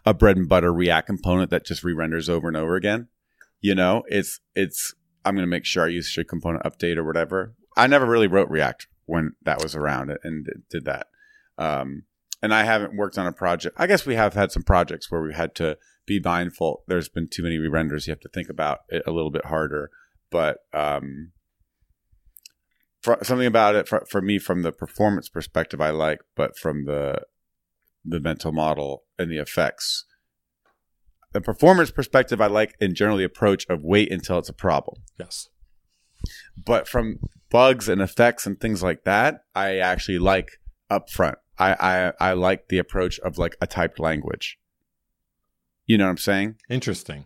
a 0.05 0.13
bread 0.13 0.37
and 0.37 0.47
butter 0.47 0.73
React 0.73 1.07
component 1.07 1.49
that 1.51 1.65
just 1.65 1.83
re-renders 1.83 2.29
over 2.29 2.47
and 2.47 2.55
over 2.55 2.77
again. 2.77 3.09
You 3.59 3.75
know, 3.75 4.03
it's 4.07 4.39
it's 4.55 4.93
I'm 5.25 5.35
going 5.35 5.43
to 5.45 5.49
make 5.49 5.65
sure 5.65 5.83
I 5.83 5.89
use 5.89 6.07
should 6.07 6.29
component 6.29 6.63
update 6.63 6.95
or 6.95 7.03
whatever. 7.03 7.53
I 7.75 7.87
never 7.87 8.05
really 8.05 8.27
wrote 8.27 8.49
React 8.49 8.87
when 9.05 9.33
that 9.43 9.61
was 9.61 9.75
around 9.75 10.17
and 10.23 10.47
did 10.69 10.85
that. 10.85 11.07
Um, 11.57 12.03
and 12.43 12.53
I 12.53 12.65
haven't 12.65 12.97
worked 12.97 13.17
on 13.17 13.25
a 13.25 13.31
project. 13.31 13.77
I 13.79 13.87
guess 13.87 14.05
we 14.05 14.15
have 14.15 14.33
had 14.33 14.51
some 14.51 14.63
projects 14.63 15.09
where 15.09 15.21
we 15.21 15.33
had 15.33 15.55
to 15.55 15.77
be 16.05 16.19
mindful. 16.19 16.83
There's 16.87 17.07
been 17.07 17.29
too 17.29 17.41
many 17.41 17.57
re-renders. 17.57 18.05
You 18.05 18.11
have 18.11 18.19
to 18.19 18.29
think 18.29 18.49
about 18.49 18.79
it 18.89 19.01
a 19.07 19.11
little 19.11 19.31
bit 19.31 19.45
harder. 19.45 19.89
But 20.29 20.57
um, 20.73 21.31
for, 23.01 23.17
something 23.23 23.47
about 23.47 23.75
it 23.75 23.87
for, 23.87 24.05
for 24.09 24.21
me 24.21 24.39
from 24.39 24.61
the 24.61 24.73
performance 24.73 25.29
perspective, 25.29 25.79
I 25.79 25.91
like, 25.91 26.19
but 26.35 26.57
from 26.57 26.85
the 26.85 27.21
the 28.05 28.19
mental 28.19 28.51
model 28.51 29.03
and 29.17 29.31
the 29.31 29.37
effects, 29.37 30.03
the 31.31 31.39
performance 31.39 31.91
perspective, 31.91 32.41
I 32.41 32.47
like 32.47 32.75
in 32.81 32.93
general 32.93 33.15
the 33.15 33.23
approach 33.23 33.65
of 33.69 33.81
wait 33.81 34.11
until 34.11 34.39
it's 34.39 34.49
a 34.49 34.53
problem. 34.53 35.03
yes, 35.17 35.47
But 36.57 36.89
from 36.89 37.19
bugs 37.49 37.87
and 37.87 38.01
effects 38.01 38.45
and 38.45 38.59
things 38.59 38.83
like 38.83 39.05
that, 39.05 39.45
I 39.55 39.77
actually 39.77 40.19
like 40.19 40.59
upfront. 40.91 41.35
I, 41.57 41.73
I 42.19 42.29
I 42.29 42.33
like 42.33 42.67
the 42.69 42.77
approach 42.77 43.19
of 43.19 43.37
like 43.37 43.55
a 43.61 43.67
typed 43.67 43.99
language. 43.99 44.57
You 45.85 45.97
know 45.97 46.05
what 46.05 46.11
I'm 46.11 46.17
saying? 46.17 46.55
interesting. 46.69 47.25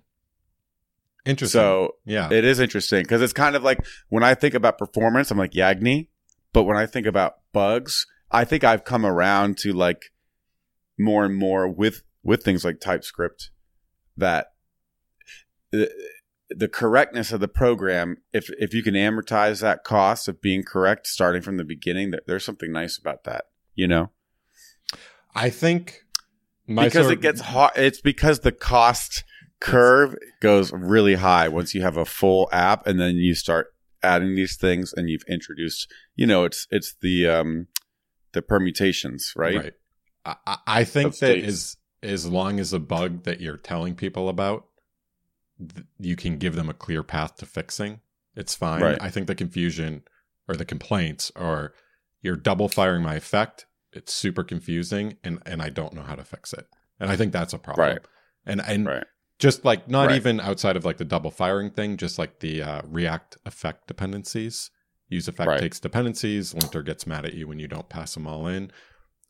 Interesting. 1.26 1.60
So 1.60 1.96
yeah, 2.06 2.32
it 2.32 2.46
is 2.46 2.60
interesting 2.60 3.04
because 3.04 3.22
it's 3.22 3.34
kind 3.34 3.56
of 3.56 3.64
like 3.64 3.86
when 4.10 4.24
I 4.24 4.34
think 4.34 4.54
about 4.54 4.78
performance, 4.78 5.30
I'm 5.30 5.38
like 5.38 5.52
Yagni, 5.52 6.08
but 6.54 6.64
when 6.64 6.78
I 6.78 6.86
think 6.86 7.06
about 7.06 7.40
bugs, 7.52 8.06
I 8.32 8.46
think 8.46 8.64
I've 8.64 8.86
come 8.86 9.06
around 9.06 9.58
to 9.60 9.74
like 9.74 10.06
more 10.98 11.26
and 11.26 11.36
more 11.36 11.68
with 11.68 12.04
with 12.24 12.44
things 12.44 12.64
like 12.64 12.80
TypeScript 12.80 13.52
that 14.16 14.48
the, 15.72 15.92
the 16.50 16.68
correctness 16.68 17.32
of 17.32 17.40
the 17.40 17.48
program, 17.48 18.18
if 18.34 18.50
if 18.58 18.74
you 18.74 18.82
can 18.82 18.94
amortize 18.94 19.62
that 19.62 19.84
cost 19.84 20.28
of 20.28 20.42
being 20.42 20.64
correct 20.64 21.08
starting 21.08 21.42
from 21.42 21.58
the 21.58 21.66
beginning, 21.66 22.12
that 22.12 22.24
there's 22.26 22.46
something 22.46 22.72
nice 22.72 22.98
about 22.98 23.24
that, 23.26 23.46
you 23.76 23.88
know, 23.88 24.12
I 25.38 25.50
think 25.50 26.04
because 26.68 27.06
sort 27.06 27.14
it 27.14 27.22
gets 27.22 27.42
hard. 27.42 27.72
It's 27.76 28.02
because 28.02 28.40
the 28.42 28.52
cost 28.52 29.24
curve 29.60 30.16
goes 30.42 30.72
really 30.74 31.16
high 31.16 31.48
once 31.48 31.74
you 31.74 31.82
have 31.82 31.98
a 31.98 32.06
full 32.06 32.50
app, 32.52 32.86
and 32.88 33.00
then 33.00 33.16
you 33.16 33.36
start 33.36 33.68
adding 34.04 34.36
these 34.36 34.58
things, 34.58 34.94
and 34.96 35.10
you've 35.10 35.24
introduced. 35.30 35.92
You 36.16 36.26
know, 36.28 36.44
it's 36.44 36.68
it's 36.72 36.96
the 37.02 37.28
um 37.28 37.68
the 38.34 38.42
permutations, 38.42 39.34
right? 39.36 39.56
right. 39.56 39.74
I, 40.26 40.58
I- 40.68 40.84
think 40.84 41.14
Of 41.14 41.20
that 41.20 41.38
as 41.38 41.78
as 42.04 42.26
long 42.26 42.60
as 42.60 42.74
a 42.74 42.80
bug 42.80 43.24
that 43.24 43.40
you're 43.40 43.58
telling 43.58 43.96
people 43.96 44.30
about, 44.30 44.66
th- 45.60 45.86
you 46.00 46.16
can 46.16 46.38
give 46.38 46.56
them 46.56 46.70
a 46.70 46.74
clear 46.74 47.04
path 47.04 47.36
to 47.38 47.46
fixing. 47.46 48.02
It's 48.36 48.56
fine. 48.56 48.82
Right. 48.82 48.98
I 49.02 49.10
think 49.10 49.28
the 49.28 49.36
confusion 49.36 50.04
or 50.48 50.56
the 50.56 50.66
complaints 50.66 51.32
are 51.36 51.74
you're 52.22 52.36
double 52.36 52.68
firing 52.70 53.04
my 53.04 53.16
effect. 53.16 53.66
It's 53.94 54.14
super 54.14 54.44
confusing, 54.44 55.18
and 55.24 55.42
and 55.46 55.62
I 55.62 55.70
don't 55.70 55.94
know 55.94 56.04
how 56.04 56.16
to 56.16 56.24
fix 56.24 56.54
it. 56.54 56.68
And 57.00 57.10
I 57.10 57.16
think 57.16 57.32
that's 57.32 57.54
a 57.54 57.58
problem. 57.60 57.88
Right. 57.90 58.00
And 58.46 58.62
and 58.62 58.86
Right. 58.86 59.06
just 59.40 59.64
like 59.66 59.88
not 59.88 60.08
Right. 60.08 60.16
even 60.16 60.40
outside 60.40 60.76
of 60.76 60.86
like 60.86 60.98
the 60.98 61.06
double 61.06 61.32
firing 61.32 61.72
thing, 61.72 61.98
just 61.98 62.18
like 62.20 62.40
the 62.40 62.62
uh, 62.62 62.82
React 62.86 63.38
effect 63.46 63.88
dependencies. 63.88 64.72
Use 65.10 65.28
effect 65.30 65.60
takes 65.60 65.80
dependencies. 65.80 66.54
Linter 66.54 66.84
gets 66.84 67.08
mad 67.08 67.26
at 67.26 67.34
you 67.34 67.48
when 67.48 67.60
you 67.60 67.68
don't 67.68 67.88
pass 67.88 68.14
them 68.14 68.28
all 68.28 68.46
in. 68.48 68.72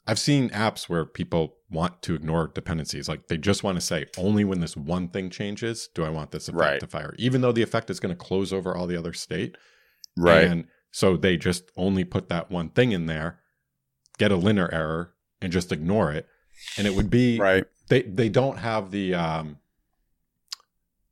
I've 0.08 0.18
seen 0.18 0.50
apps 0.52 0.88
where 0.90 1.06
people 1.06 1.58
want 1.70 2.02
to 2.04 2.16
ignore 2.16 2.48
dependencies. 2.48 3.08
Like 3.10 3.28
they 3.28 3.38
just 3.38 3.62
want 3.64 3.76
to 3.76 3.82
say, 3.82 4.06
only 4.18 4.44
when 4.46 4.60
this 4.62 4.76
one 4.78 5.10
thing 5.10 5.30
changes 5.30 5.90
do 5.94 6.04
I 6.04 6.10
want 6.10 6.32
this 6.32 6.48
effect 6.48 6.60
Right. 6.62 6.80
to 6.80 6.88
fire, 6.88 7.14
even 7.20 7.42
though 7.42 7.52
the 7.52 7.62
effect 7.62 7.90
is 7.90 8.00
going 8.00 8.16
to 8.16 8.24
close 8.24 8.52
over 8.54 8.76
all 8.76 8.88
the 8.88 8.98
other 8.98 9.14
state. 9.14 9.56
Right. 10.16 10.46
And 10.46 10.68
so 10.92 11.16
they 11.18 11.38
just 11.38 11.66
only 11.76 12.04
put 12.06 12.30
that 12.30 12.50
one 12.50 12.70
thing 12.70 12.92
in 12.94 13.06
there, 13.06 13.40
get 14.17 14.31
a 14.31 14.36
linter 14.36 14.69
error, 14.74 15.13
and 15.41 15.51
just 15.51 15.71
ignore 15.71 16.12
it. 16.12 16.27
And 16.77 16.88
it 16.88 16.95
would 16.95 17.09
be 17.09 17.38
right. 17.39 17.65
they 17.89 18.01
they 18.03 18.29
don't 18.29 18.57
have 18.57 18.91
the 18.91 19.13
um 19.15 19.57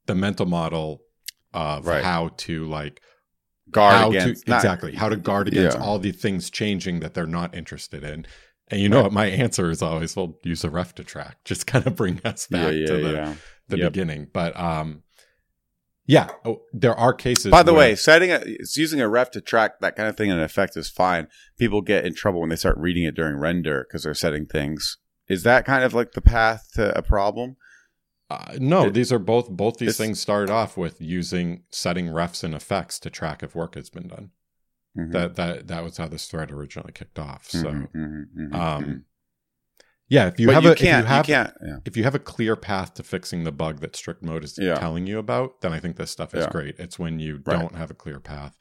the 0.05 0.15
mental 0.15 0.45
model 0.45 1.01
of 1.53 1.85
Right. 1.87 2.03
how 2.03 2.29
to 2.37 2.65
like 2.65 3.01
Guard 3.71 3.95
how 3.95 4.09
against 4.09 4.45
to 4.45 4.51
not- 4.51 4.57
exactly 4.57 4.93
how 4.93 5.09
to 5.09 5.15
guard 5.15 5.47
against 5.47 5.77
Yeah. 5.77 5.83
all 5.83 5.97
the 5.97 6.11
things 6.11 6.49
changing 6.51 6.99
that 6.99 7.13
they're 7.15 7.25
not 7.25 7.55
interested 7.55 8.03
in. 8.03 8.25
And 8.67 8.79
you 8.81 8.89
know 8.89 9.01
what 9.03 9.11
my 9.13 9.25
answer 9.27 9.69
is 9.71 9.81
always 9.81 10.15
well 10.15 10.37
use 10.43 10.63
a 10.63 10.69
ref 10.69 10.93
to 10.95 11.03
track. 11.03 11.37
Just 11.45 11.65
kind 11.67 11.85
of 11.87 11.95
bring 11.95 12.21
us 12.23 12.47
Yeah, 12.51 12.63
back 12.65 12.73
yeah, 12.75 12.85
to 12.87 12.93
the, 12.97 13.11
yeah. 13.13 13.33
the 13.67 13.77
Yep. 13.79 13.93
beginning. 13.93 14.27
But 14.33 14.59
um 14.59 15.01
yeah, 16.05 16.29
oh, 16.43 16.61
there 16.73 16.95
are 16.95 17.13
cases 17.13 17.51
By 17.51 17.63
the 17.63 17.73
where- 17.73 17.89
way, 17.91 17.95
setting 17.95 18.31
a 18.31 18.35
it's 18.45 18.77
using 18.77 19.01
a 19.01 19.07
ref 19.09 19.31
to 19.31 19.41
track 19.41 19.79
that 19.79 19.95
kind 19.95 20.07
of 20.09 20.15
thing 20.17 20.29
in 20.29 20.39
effect 20.39 20.77
is 20.77 20.89
fine. 20.89 21.27
People 21.57 21.81
get 21.81 22.05
in 22.05 22.13
trouble 22.15 22.39
when 22.41 22.49
they 22.49 22.55
start 22.55 22.77
reading 22.77 23.03
it 23.03 23.15
during 23.15 23.37
render 23.37 23.85
because 23.87 24.03
they're 24.03 24.13
setting 24.13 24.45
things. 24.45 24.97
Is 25.27 25.43
that 25.43 25.65
kind 25.65 25.83
of 25.83 25.93
like 25.93 26.11
the 26.11 26.21
path 26.21 26.67
to 26.75 26.95
a 26.97 27.01
problem? 27.01 27.57
Uh, 28.29 28.57
no, 28.59 28.87
It- 28.87 28.93
these 28.93 29.11
are 29.11 29.19
both 29.19 29.49
both 29.49 29.77
these 29.77 29.97
things 29.97 30.19
started 30.19 30.51
off 30.51 30.77
with 30.77 30.99
using 31.01 31.63
setting 31.71 32.07
refs 32.07 32.43
and 32.43 32.53
effects 32.55 32.99
to 32.99 33.09
track 33.09 33.43
if 33.43 33.55
work 33.55 33.75
has 33.75 33.89
been 33.89 34.07
done. 34.07 34.31
Mhm. 34.97 35.11
That 35.11 35.35
that 35.35 35.67
that 35.67 35.83
was 35.83 35.97
how 35.97 36.07
this 36.07 36.27
thread 36.27 36.51
originally 36.51 36.91
kicked 36.93 37.19
off. 37.19 37.49
So 37.49 37.63
Mhm, 37.71 37.87
mhm, 37.95 38.25
mhm, 38.37 38.55
um 38.55 38.83
mhm. 38.83 39.03
Yeah, 40.09 40.27
if 40.27 40.39
you 40.39 40.47
but 40.47 40.55
have 40.55 40.63
you 40.63 40.69
a 40.69 40.73
if 40.73 40.77
can't. 40.79 41.05
you 41.05 41.07
have 41.09 41.25
can't. 41.25 41.53
Yeah. 41.65 41.77
if 41.85 41.97
you 41.97 42.03
have 42.03 42.15
a 42.15 42.19
clear 42.19 42.55
path 42.55 42.93
to 42.95 43.03
fixing 43.03 43.43
the 43.43 43.51
bug 43.51 43.79
that 43.81 43.95
strict 43.95 44.21
mode 44.23 44.43
is 44.43 44.57
Yeah. 44.61 44.75
telling 44.75 45.07
you 45.07 45.17
about, 45.19 45.61
then 45.61 45.73
I 45.73 45.79
think 45.79 45.95
this 45.97 46.11
stuff 46.11 46.33
is 46.35 46.43
Yeah. 46.45 46.51
great. 46.51 46.75
It's 46.79 46.97
when 46.99 47.19
you 47.19 47.41
Right. 47.45 47.59
don't 47.59 47.75
have 47.75 47.91
a 47.91 47.95
clear 47.95 48.19
path. 48.19 48.55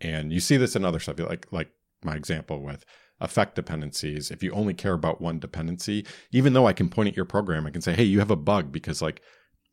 And 0.00 0.32
you 0.32 0.40
see 0.40 0.56
this 0.56 0.76
in 0.76 0.84
other 0.84 1.00
stuff, 1.00 1.18
like 1.18 1.46
like 1.52 1.70
my 2.04 2.14
example 2.14 2.62
with 2.62 2.84
effect 3.20 3.56
dependencies. 3.56 4.30
If 4.30 4.42
you 4.44 4.52
only 4.52 4.74
care 4.74 4.92
about 4.92 5.20
one 5.20 5.40
dependency, 5.40 6.06
even 6.30 6.52
though 6.52 6.66
I 6.66 6.72
can 6.72 6.88
point 6.88 7.08
at 7.08 7.16
your 7.16 7.24
program, 7.24 7.66
I 7.66 7.70
can 7.70 7.82
say, 7.82 7.92
hey, 7.94 8.04
you 8.04 8.20
have 8.20 8.30
a 8.30 8.36
bug 8.36 8.70
because 8.70 9.02
like 9.02 9.20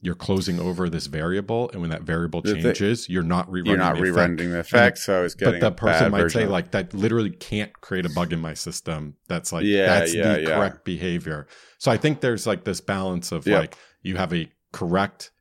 you're 0.01 0.15
closing 0.15 0.59
over 0.59 0.89
this 0.89 1.07
variable, 1.07 1.69
and 1.71 1.81
when 1.81 1.89
that 1.89 2.03
variable 2.03 2.41
changes, 2.41 3.09
you're 3.09 3.23
not 3.23 3.49
rerunning. 3.49 3.65
You're 3.67 3.77
not 3.77 3.95
the 3.95 4.01
effect. 4.01 4.15
re-rendering 4.15 4.51
the 4.51 4.59
effect, 4.59 4.97
so 4.99 5.23
it's 5.23 5.33
getting. 5.35 5.59
But 5.59 5.61
the 5.61 5.71
person 5.71 6.11
might 6.11 6.29
say, 6.31 6.45
like, 6.45 6.71
that 6.71 6.93
literally 6.93 7.31
can't 7.31 7.73
create 7.81 8.05
a 8.05 8.09
bug 8.09 8.31
in 8.33 8.39
my 8.39 8.53
system. 8.53 9.15
That's 9.27 9.51
like, 9.51 9.65
Yeah, 9.65 9.85
that's 9.87 10.13
yeah, 10.13 10.33
the 10.33 10.41
yeah. 10.41 10.55
correct 10.55 10.85
behavior. 10.85 11.47
So 11.79 11.91
I 11.91 11.97
think 11.97 12.21
there's 12.21 12.45
like 12.45 12.65
this 12.65 12.81
balance 12.81 13.31
of 13.31 13.47
Yep. 13.47 13.59
like, 13.59 13.77
you 14.03 14.17
have 14.17 14.31
a 14.33 14.51
correct, 14.73 15.31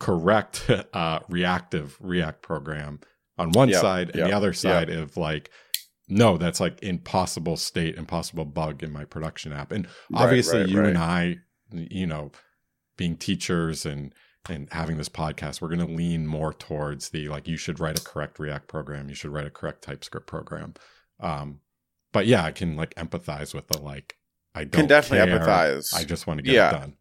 correct, 0.00 0.68
uh, 0.92 1.20
reactive 1.28 1.96
React 2.00 2.42
program 2.42 3.00
on 3.38 3.52
one 3.52 3.68
Yep, 3.68 3.80
side, 3.80 4.08
and 4.10 4.16
yep, 4.18 4.28
the 4.28 4.36
other 4.36 4.52
side 4.52 4.90
of 4.90 5.16
like, 5.16 5.50
no, 6.08 6.36
that's 6.36 6.60
like 6.60 6.82
impossible 6.82 7.56
state, 7.56 7.94
impossible 7.96 8.44
bug 8.44 8.82
in 8.82 8.92
my 8.92 9.04
production 9.04 9.52
app. 9.52 9.70
And 9.72 9.86
Right, 10.10 10.22
obviously, 10.24 10.60
right, 10.60 10.68
you 10.68 10.80
right. 10.80 10.88
and 10.88 10.98
I, 10.98 11.36
you 11.72 12.06
know, 12.06 12.32
being 13.02 13.16
teachers 13.16 13.84
and 13.84 14.14
and 14.48 14.68
having 14.72 14.96
this 14.96 15.08
podcast, 15.08 15.60
we're 15.60 15.68
going 15.74 15.86
to 15.88 15.92
lean 16.02 16.26
more 16.26 16.52
towards 16.52 17.10
the 17.10 17.28
like 17.28 17.46
you 17.48 17.56
should 17.56 17.78
write 17.80 17.98
a 17.98 18.04
correct 18.04 18.38
React 18.38 18.66
program, 18.68 19.08
you 19.08 19.14
should 19.14 19.32
write 19.32 19.46
a 19.46 19.50
correct 19.50 19.82
TypeScript 19.82 20.26
program. 20.26 20.74
Um, 21.20 21.60
but 22.12 22.26
yeah, 22.26 22.44
I 22.44 22.52
can 22.52 22.76
like 22.76 22.94
empathize 22.94 23.54
with 23.54 23.66
the 23.68 23.78
like. 23.80 24.16
I 24.54 24.64
don't 24.64 24.80
Can 24.82 24.86
definitely 24.86 25.26
care. 25.28 25.40
empathize. 25.40 25.94
I 25.94 26.04
just 26.04 26.26
want 26.26 26.38
to 26.38 26.42
get 26.42 26.54
Yeah. 26.54 26.68
it 26.70 26.72
done. 26.80 26.96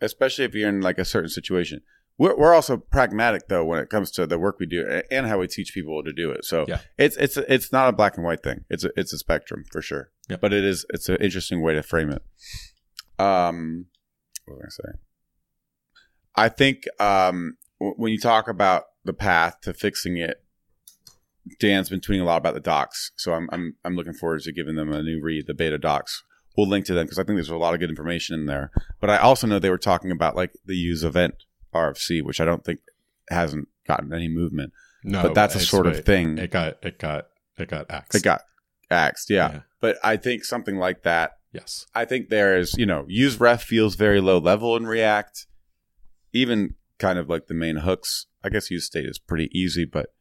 especially 0.00 0.44
if 0.44 0.54
you're 0.54 0.68
in 0.68 0.80
like 0.80 0.98
a 0.98 1.04
certain 1.04 1.28
situation. 1.30 1.80
We're, 2.18 2.36
we're 2.36 2.54
also 2.54 2.76
pragmatic 2.76 3.42
though 3.48 3.64
when 3.64 3.78
it 3.78 3.88
comes 3.88 4.10
to 4.12 4.26
the 4.26 4.38
work 4.38 4.58
we 4.58 4.66
do 4.66 4.80
and 5.10 5.26
how 5.26 5.38
we 5.38 5.46
teach 5.46 5.72
people 5.72 6.02
to 6.04 6.12
do 6.12 6.30
it. 6.32 6.44
So 6.44 6.64
Yeah. 6.68 6.80
it's 6.98 7.16
it's 7.18 7.36
it's 7.36 7.70
not 7.72 7.88
a 7.88 7.92
black 7.92 8.16
and 8.16 8.24
white 8.26 8.42
thing. 8.42 8.64
It's 8.68 8.84
a, 8.84 8.90
it's 8.96 9.12
a 9.12 9.18
spectrum 9.18 9.64
for 9.72 9.80
sure. 9.80 10.10
Yep. 10.28 10.40
But 10.40 10.52
it 10.52 10.64
is 10.64 10.84
it's 10.94 11.08
an 11.08 11.16
interesting 11.26 11.62
way 11.62 11.74
to 11.74 11.82
frame 11.82 12.10
it. 12.10 12.22
Um, 13.18 13.86
what 14.46 14.54
was 14.56 14.58
I 14.58 14.62
going 14.62 14.70
to 14.70 14.74
say? 14.74 14.98
I 16.36 16.48
think 16.48 16.84
um, 16.98 17.56
w- 17.80 17.94
when 17.96 18.12
you 18.12 18.18
talk 18.18 18.48
about 18.48 18.84
the 19.04 19.12
path 19.12 19.60
to 19.62 19.74
fixing 19.74 20.16
it, 20.16 20.42
Dan's 21.58 21.88
been 21.88 22.00
tweeting 22.00 22.20
a 22.22 22.24
lot 22.24 22.36
about 22.36 22.54
the 22.54 22.60
docs. 22.60 23.10
So 23.16 23.32
I'm 23.34 23.48
I'm 23.52 23.74
I'm 23.84 23.96
looking 23.96 24.12
forward 24.14 24.42
to 24.42 24.52
giving 24.52 24.76
them 24.76 24.92
a 24.92 25.02
new 25.02 25.20
read, 25.22 25.46
the 25.46 25.54
beta 25.54 25.78
docs. 25.78 26.22
We'll 26.56 26.68
link 26.68 26.84
to 26.86 26.94
them 26.94 27.06
because 27.06 27.18
I 27.18 27.24
think 27.24 27.36
there's 27.36 27.48
a 27.48 27.56
lot 27.56 27.74
of 27.74 27.80
good 27.80 27.90
information 27.90 28.38
in 28.38 28.46
there. 28.46 28.70
But 29.00 29.10
I 29.10 29.18
also 29.18 29.46
know 29.46 29.58
they 29.58 29.70
were 29.70 29.78
talking 29.78 30.10
about 30.10 30.36
like 30.36 30.52
the 30.66 30.76
use 30.76 31.02
event 31.02 31.34
RFC, 31.74 32.22
which 32.22 32.40
I 32.40 32.44
don't 32.44 32.64
think 32.64 32.80
hasn't 33.30 33.68
gotten 33.86 34.12
any 34.12 34.28
movement. 34.28 34.72
No, 35.02 35.22
but 35.22 35.34
that's 35.34 35.54
a 35.56 35.60
sort 35.60 35.86
of 35.86 36.04
thing. 36.04 36.38
It 36.38 36.50
got 36.50 36.76
it 36.84 36.98
got 36.98 37.26
it 37.58 37.68
got 37.68 37.90
axed. 37.90 38.14
It 38.14 38.22
got 38.22 38.42
axed, 38.90 39.30
yeah. 39.30 39.50
Yeah. 39.52 39.60
But 39.80 39.96
I 40.04 40.16
think 40.16 40.44
something 40.44 40.76
like 40.76 41.02
that. 41.02 41.38
yes. 41.52 41.86
I 41.92 42.04
think 42.04 42.28
there 42.28 42.56
is, 42.56 42.74
you 42.78 42.86
know, 42.86 43.04
use 43.08 43.40
ref 43.40 43.64
feels 43.64 43.96
very 43.96 44.20
low 44.20 44.38
level 44.38 44.76
in 44.76 44.86
React. 44.86 45.46
Even 46.32 46.74
kind 46.98 47.18
of 47.18 47.28
like 47.28 47.46
the 47.46 47.54
main 47.54 47.76
hooks. 47.76 48.26
I 48.44 48.48
guess 48.48 48.70
use 48.70 48.86
state 48.86 49.06
is 49.06 49.18
pretty 49.18 49.50
easy, 49.52 49.84
but 49.84 50.14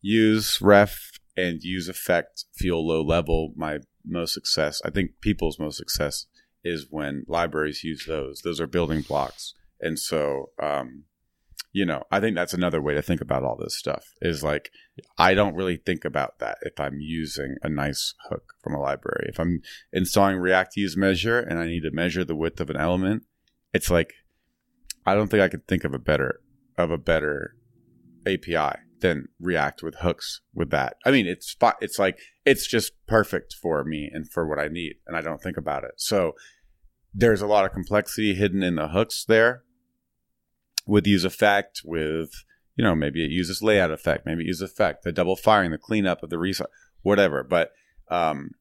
use 0.00 0.60
ref 0.60 1.12
and 1.36 1.62
use 1.62 1.88
effect 1.88 2.44
feel 2.54 2.86
low 2.86 3.02
level. 3.02 3.52
My 3.56 3.78
most 4.04 4.34
success, 4.34 4.80
I 4.84 4.90
think 4.90 5.20
people's 5.20 5.58
most 5.58 5.76
success 5.76 6.26
is 6.64 6.86
when 6.90 7.24
libraries 7.26 7.82
use 7.82 8.06
those. 8.06 8.42
Those 8.42 8.60
are 8.60 8.66
building 8.66 9.02
blocks. 9.02 9.54
And 9.80 9.98
so, 9.98 10.50
um, 10.62 11.04
you 11.72 11.86
know, 11.86 12.04
I 12.10 12.20
think 12.20 12.36
that's 12.36 12.52
another 12.52 12.82
way 12.82 12.94
to 12.94 13.02
think 13.02 13.20
about 13.20 13.42
all 13.42 13.56
this 13.56 13.76
stuff 13.76 14.04
is 14.20 14.42
like, 14.42 14.70
I 15.18 15.34
don't 15.34 15.54
really 15.54 15.76
think 15.78 16.04
about 16.04 16.38
that 16.38 16.58
if 16.62 16.78
I'm 16.78 17.00
using 17.00 17.56
a 17.62 17.68
nice 17.68 18.14
hook 18.28 18.54
from 18.62 18.74
a 18.74 18.80
library. 18.80 19.26
If 19.28 19.40
I'm 19.40 19.62
installing 19.92 20.36
React 20.36 20.76
use 20.76 20.96
measure 20.96 21.40
and 21.40 21.58
I 21.58 21.66
need 21.66 21.82
to 21.82 21.90
measure 21.90 22.24
the 22.24 22.36
width 22.36 22.60
of 22.60 22.70
an 22.70 22.76
element, 22.76 23.24
it's 23.72 23.90
like, 23.90 24.12
I 25.04 25.14
don't 25.14 25.28
think 25.28 25.42
I 25.42 25.48
could 25.48 25.66
think 25.66 25.84
of 25.84 25.94
a 25.94 25.98
better, 25.98 26.40
of 26.78 26.90
a 26.90 26.98
better 26.98 27.56
API 28.26 28.78
than 29.00 29.28
React 29.40 29.82
with 29.82 29.96
hooks 29.96 30.40
with 30.54 30.70
that. 30.70 30.96
I 31.04 31.10
mean, 31.10 31.26
it's 31.26 31.54
it's 31.80 31.98
like 31.98 32.18
it's 32.46 32.66
just 32.66 32.92
perfect 33.06 33.54
for 33.60 33.84
me 33.84 34.08
and 34.12 34.30
for 34.30 34.46
what 34.46 34.58
I 34.58 34.68
need, 34.68 34.94
and 35.06 35.16
I 35.16 35.20
don't 35.20 35.42
think 35.42 35.56
about 35.56 35.84
it. 35.84 35.92
So 35.96 36.32
there's 37.12 37.42
a 37.42 37.46
lot 37.46 37.66
of 37.66 37.72
complexity 37.72 38.34
hidden 38.34 38.62
in 38.62 38.76
the 38.76 38.88
hooks 38.88 39.24
there 39.26 39.64
with 40.86 41.06
use 41.06 41.24
effect, 41.24 41.82
with 41.84 42.30
you 42.76 42.84
know 42.84 42.94
maybe 42.94 43.24
it 43.24 43.30
uses 43.30 43.62
layout 43.62 43.90
effect, 43.90 44.24
maybe 44.24 44.44
it 44.44 44.46
uses 44.46 44.70
effect, 44.70 45.04
the 45.04 45.12
double 45.12 45.36
firing, 45.36 45.70
the 45.70 45.78
cleanup 45.78 46.22
of 46.22 46.30
the 46.30 46.38
reset, 46.38 46.68
whatever. 47.02 47.42
But 47.42 47.72
um, 48.08 48.52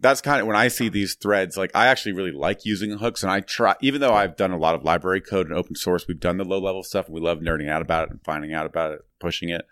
that's 0.00 0.20
kind 0.20 0.40
of 0.40 0.46
when 0.46 0.56
I 0.56 0.68
see 0.68 0.88
these 0.88 1.14
threads. 1.14 1.56
Like 1.56 1.70
I 1.74 1.86
actually 1.86 2.12
really 2.12 2.32
like 2.32 2.64
using 2.64 2.90
hooks, 2.92 3.22
and 3.22 3.30
I 3.30 3.40
try. 3.40 3.76
Even 3.80 4.00
though 4.00 4.14
I've 4.14 4.36
done 4.36 4.50
a 4.50 4.58
lot 4.58 4.74
of 4.74 4.84
library 4.84 5.20
code 5.20 5.46
and 5.46 5.56
open 5.56 5.76
source, 5.76 6.08
we've 6.08 6.20
done 6.20 6.38
the 6.38 6.44
low 6.44 6.58
level 6.58 6.82
stuff, 6.82 7.06
and 7.06 7.14
we 7.14 7.20
love 7.20 7.38
nerding 7.38 7.68
out 7.68 7.82
about 7.82 8.04
it 8.04 8.10
and 8.10 8.20
finding 8.24 8.52
out 8.52 8.66
about 8.66 8.92
it, 8.92 9.00
pushing 9.18 9.50
it. 9.50 9.66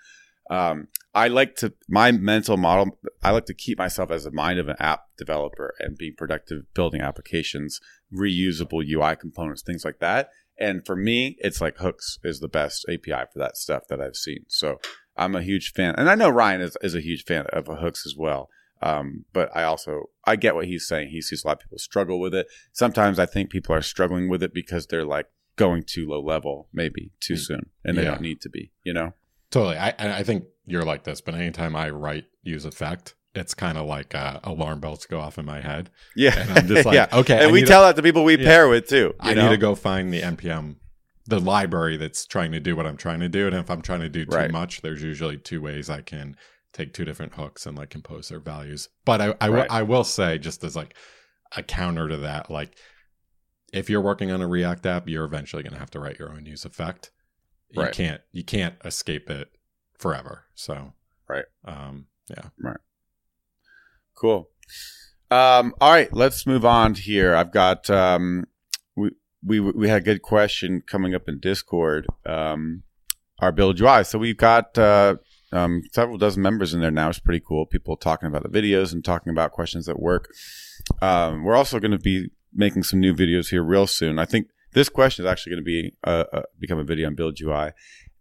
Um, 0.51 0.89
I 1.15 1.29
like 1.29 1.57
to 1.57 1.73
my 1.89 2.13
mental 2.13 2.57
model. 2.57 2.99
I 3.23 3.31
like 3.31 3.47
to 3.47 3.55
keep 3.55 3.79
myself 3.79 4.11
as 4.11 4.27
a 4.27 4.31
mind 4.31 4.59
of 4.59 4.69
an 4.69 4.77
app 4.79 5.05
developer 5.17 5.75
and 5.79 5.97
being 5.97 6.15
productive, 6.17 6.63
building 6.75 7.01
applications, 7.01 7.81
reusable 8.13 8.87
UI 8.87 9.17
components, 9.17 9.63
things 9.63 9.85
like 9.85 9.99
that. 9.99 10.31
And 10.59 10.85
for 10.85 10.97
me, 10.97 11.37
it's 11.39 11.61
like 11.61 11.79
hooks 11.79 12.19
is 12.25 12.41
the 12.41 12.49
best 12.49 12.85
API 12.89 13.25
for 13.33 13.39
that 13.39 13.57
stuff 13.57 13.85
that 13.89 14.01
I've 14.01 14.17
seen. 14.17 14.45
So 14.49 14.81
I'm 15.17 15.35
a 15.35 15.43
huge 15.43 15.73
fan, 15.73 15.95
and 15.97 16.11
I 16.11 16.15
know 16.15 16.29
Ryan 16.29 16.61
is, 16.61 16.77
is 16.83 16.95
a 16.95 17.01
huge 17.01 17.25
fan 17.25 17.47
of 17.53 17.67
hooks 17.67 18.05
as 18.07 18.15
well. 18.17 18.49
Um, 18.83 19.25
but 19.33 19.51
I 19.57 19.65
also 19.65 20.11
I 20.25 20.37
get 20.37 20.55
what 20.55 20.67
he's 20.67 20.87
saying. 20.87 21.09
He 21.11 21.21
sees 21.23 21.45
a 21.45 21.49
lot 21.49 21.55
of 21.59 21.61
people 21.61 21.79
struggle 21.79 22.21
with 22.21 22.35
it. 22.35 22.47
Sometimes 22.73 23.19
I 23.19 23.27
think 23.27 23.51
people 23.51 23.75
are 23.75 23.83
struggling 23.83 24.29
with 24.29 24.43
it 24.43 24.55
because 24.55 24.87
they're 24.87 25.05
like 25.05 25.27
going 25.57 25.83
too 25.83 26.07
low 26.09 26.21
level, 26.21 26.69
maybe 26.73 27.11
too 27.21 27.37
soon, 27.37 27.71
and 27.85 27.97
they 27.99 28.03
Yeah. 28.05 28.11
don't 28.13 28.21
need 28.23 28.41
to 28.43 28.49
be. 28.49 28.71
You 28.85 28.93
know? 28.95 29.15
Totally. 29.51 29.77
I 29.77 29.95
I 29.99 30.23
think 30.23 30.45
you're 30.67 30.85
like 30.85 31.05
this, 31.05 31.21
but 31.21 31.35
anytime 31.35 31.75
I 31.75 31.91
write 31.91 32.27
use 32.43 32.65
effect, 32.65 33.15
it's 33.35 33.55
kind 33.55 33.77
of 33.79 33.87
like 33.87 34.15
uh, 34.15 34.41
alarm 34.45 34.81
bells 34.81 35.07
go 35.07 35.19
off 35.21 35.39
in 35.39 35.45
my 35.47 35.61
head. 35.61 35.91
Yeah. 36.15 36.39
And 36.39 36.51
I'm 36.53 36.67
just 36.69 36.85
like, 36.87 36.95
yeah. 36.95 37.07
okay, 37.13 37.39
And 37.39 37.49
I 37.49 37.53
we 37.53 37.63
tell 37.65 37.83
that 37.83 37.97
to 37.97 38.03
people 38.03 38.25
we 38.25 38.37
Yeah. 38.39 38.45
pair 38.47 38.69
with 38.69 38.89
too. 38.89 39.15
I 39.21 39.31
you 39.31 39.37
need 39.43 39.49
to 39.49 39.57
go 39.57 39.75
find 39.75 40.13
the 40.13 40.21
npm, 40.23 40.77
the 41.27 41.41
library 41.41 41.97
that's 41.97 42.27
trying 42.27 42.53
to 42.53 42.61
do 42.61 42.77
what 42.77 42.87
I'm 42.87 42.97
trying 42.97 43.21
to 43.21 43.29
do. 43.29 43.47
And 43.47 43.57
if 43.57 43.71
I'm 43.71 43.83
trying 43.83 44.01
to 44.01 44.09
do 44.09 44.25
too 44.25 44.37
Right. 44.37 44.51
much, 44.51 44.83
there's 44.83 45.03
usually 45.03 45.37
two 45.39 45.61
ways 45.61 45.89
I 45.91 46.01
can 46.03 46.37
take 46.73 46.93
two 46.93 47.05
different 47.05 47.35
hooks 47.35 47.67
and 47.67 47.77
like 47.77 47.91
compose 47.91 48.29
their 48.29 48.41
values. 48.41 48.89
But 49.05 49.21
I 49.21 49.35
I, 49.41 49.49
will- 49.49 49.57
Right. 49.57 49.71
I 49.71 49.83
will 49.83 50.05
say 50.05 50.39
just 50.39 50.63
as 50.65 50.77
like 50.77 50.95
a 51.57 51.63
counter 51.63 52.09
to 52.09 52.17
that, 52.19 52.51
like 52.51 52.77
if 53.73 53.89
you're 53.91 54.01
working 54.01 54.31
on 54.31 54.41
a 54.43 54.49
React 54.49 54.87
app, 54.87 55.09
you're 55.09 55.25
eventually 55.25 55.63
going 55.63 55.73
to 55.75 55.79
have 55.79 55.91
to 55.91 56.01
write 56.01 56.19
your 56.19 56.31
own 56.33 56.47
use 56.47 56.65
effect. 56.65 57.11
You 57.71 57.83
Right. 57.83 57.93
can't 57.93 58.21
you 58.33 58.45
can't 58.45 58.75
escape 58.85 59.29
it 59.31 59.49
forever. 59.99 60.45
So 60.55 60.93
Right. 61.29 61.45
um, 61.65 62.07
yeah. 62.29 62.49
Right, 62.63 62.77
cool. 64.15 64.51
Um, 65.31 65.75
all 65.81 65.93
right, 65.93 66.13
let's 66.13 66.47
move 66.47 66.65
on 66.65 66.95
here. 66.95 67.35
I've 67.35 67.53
got 67.53 67.91
um, 67.91 68.47
we 68.97 69.11
we 69.45 69.61
we 69.61 69.89
had 69.89 70.03
a 70.03 70.05
good 70.05 70.23
question 70.23 70.83
coming 70.87 71.15
up 71.15 71.29
in 71.29 71.39
Discord. 71.41 72.07
Um, 72.25 72.83
our 73.41 73.53
build 73.53 73.79
UI. 73.81 74.03
So 74.05 74.19
we've 74.19 74.37
got 74.37 74.77
uh, 74.79 75.17
um, 75.53 75.83
several 75.93 76.19
dozen 76.19 76.43
members 76.43 76.75
in 76.75 76.81
there 76.81 76.91
now. 76.91 77.09
It's 77.09 77.19
pretty 77.19 77.43
cool. 77.47 77.67
People 77.67 77.97
talking 77.97 78.29
about 78.29 78.43
the 78.43 78.49
videos 78.49 78.93
and 78.93 79.05
talking 79.05 79.31
about 79.31 79.53
questions 79.53 79.89
at 79.89 80.01
work. 80.01 80.31
Um, 81.01 81.45
we're 81.45 81.57
also 81.57 81.81
going 81.81 81.93
to 81.93 81.99
be 81.99 82.31
making 82.53 82.83
some 82.83 83.01
new 83.01 83.15
videos 83.15 83.51
here 83.51 83.63
real 83.63 83.87
soon. 83.87 84.19
I 84.19 84.25
think 84.25 84.49
this 84.73 84.89
question 84.89 85.25
is 85.25 85.31
actually 85.31 85.53
going 85.53 85.65
to 85.65 85.67
be 85.67 85.93
uh, 86.05 86.25
uh, 86.33 86.43
become 86.59 86.79
a 86.79 86.85
video 86.85 87.07
on 87.07 87.15
build 87.15 87.41
UI. 87.41 87.73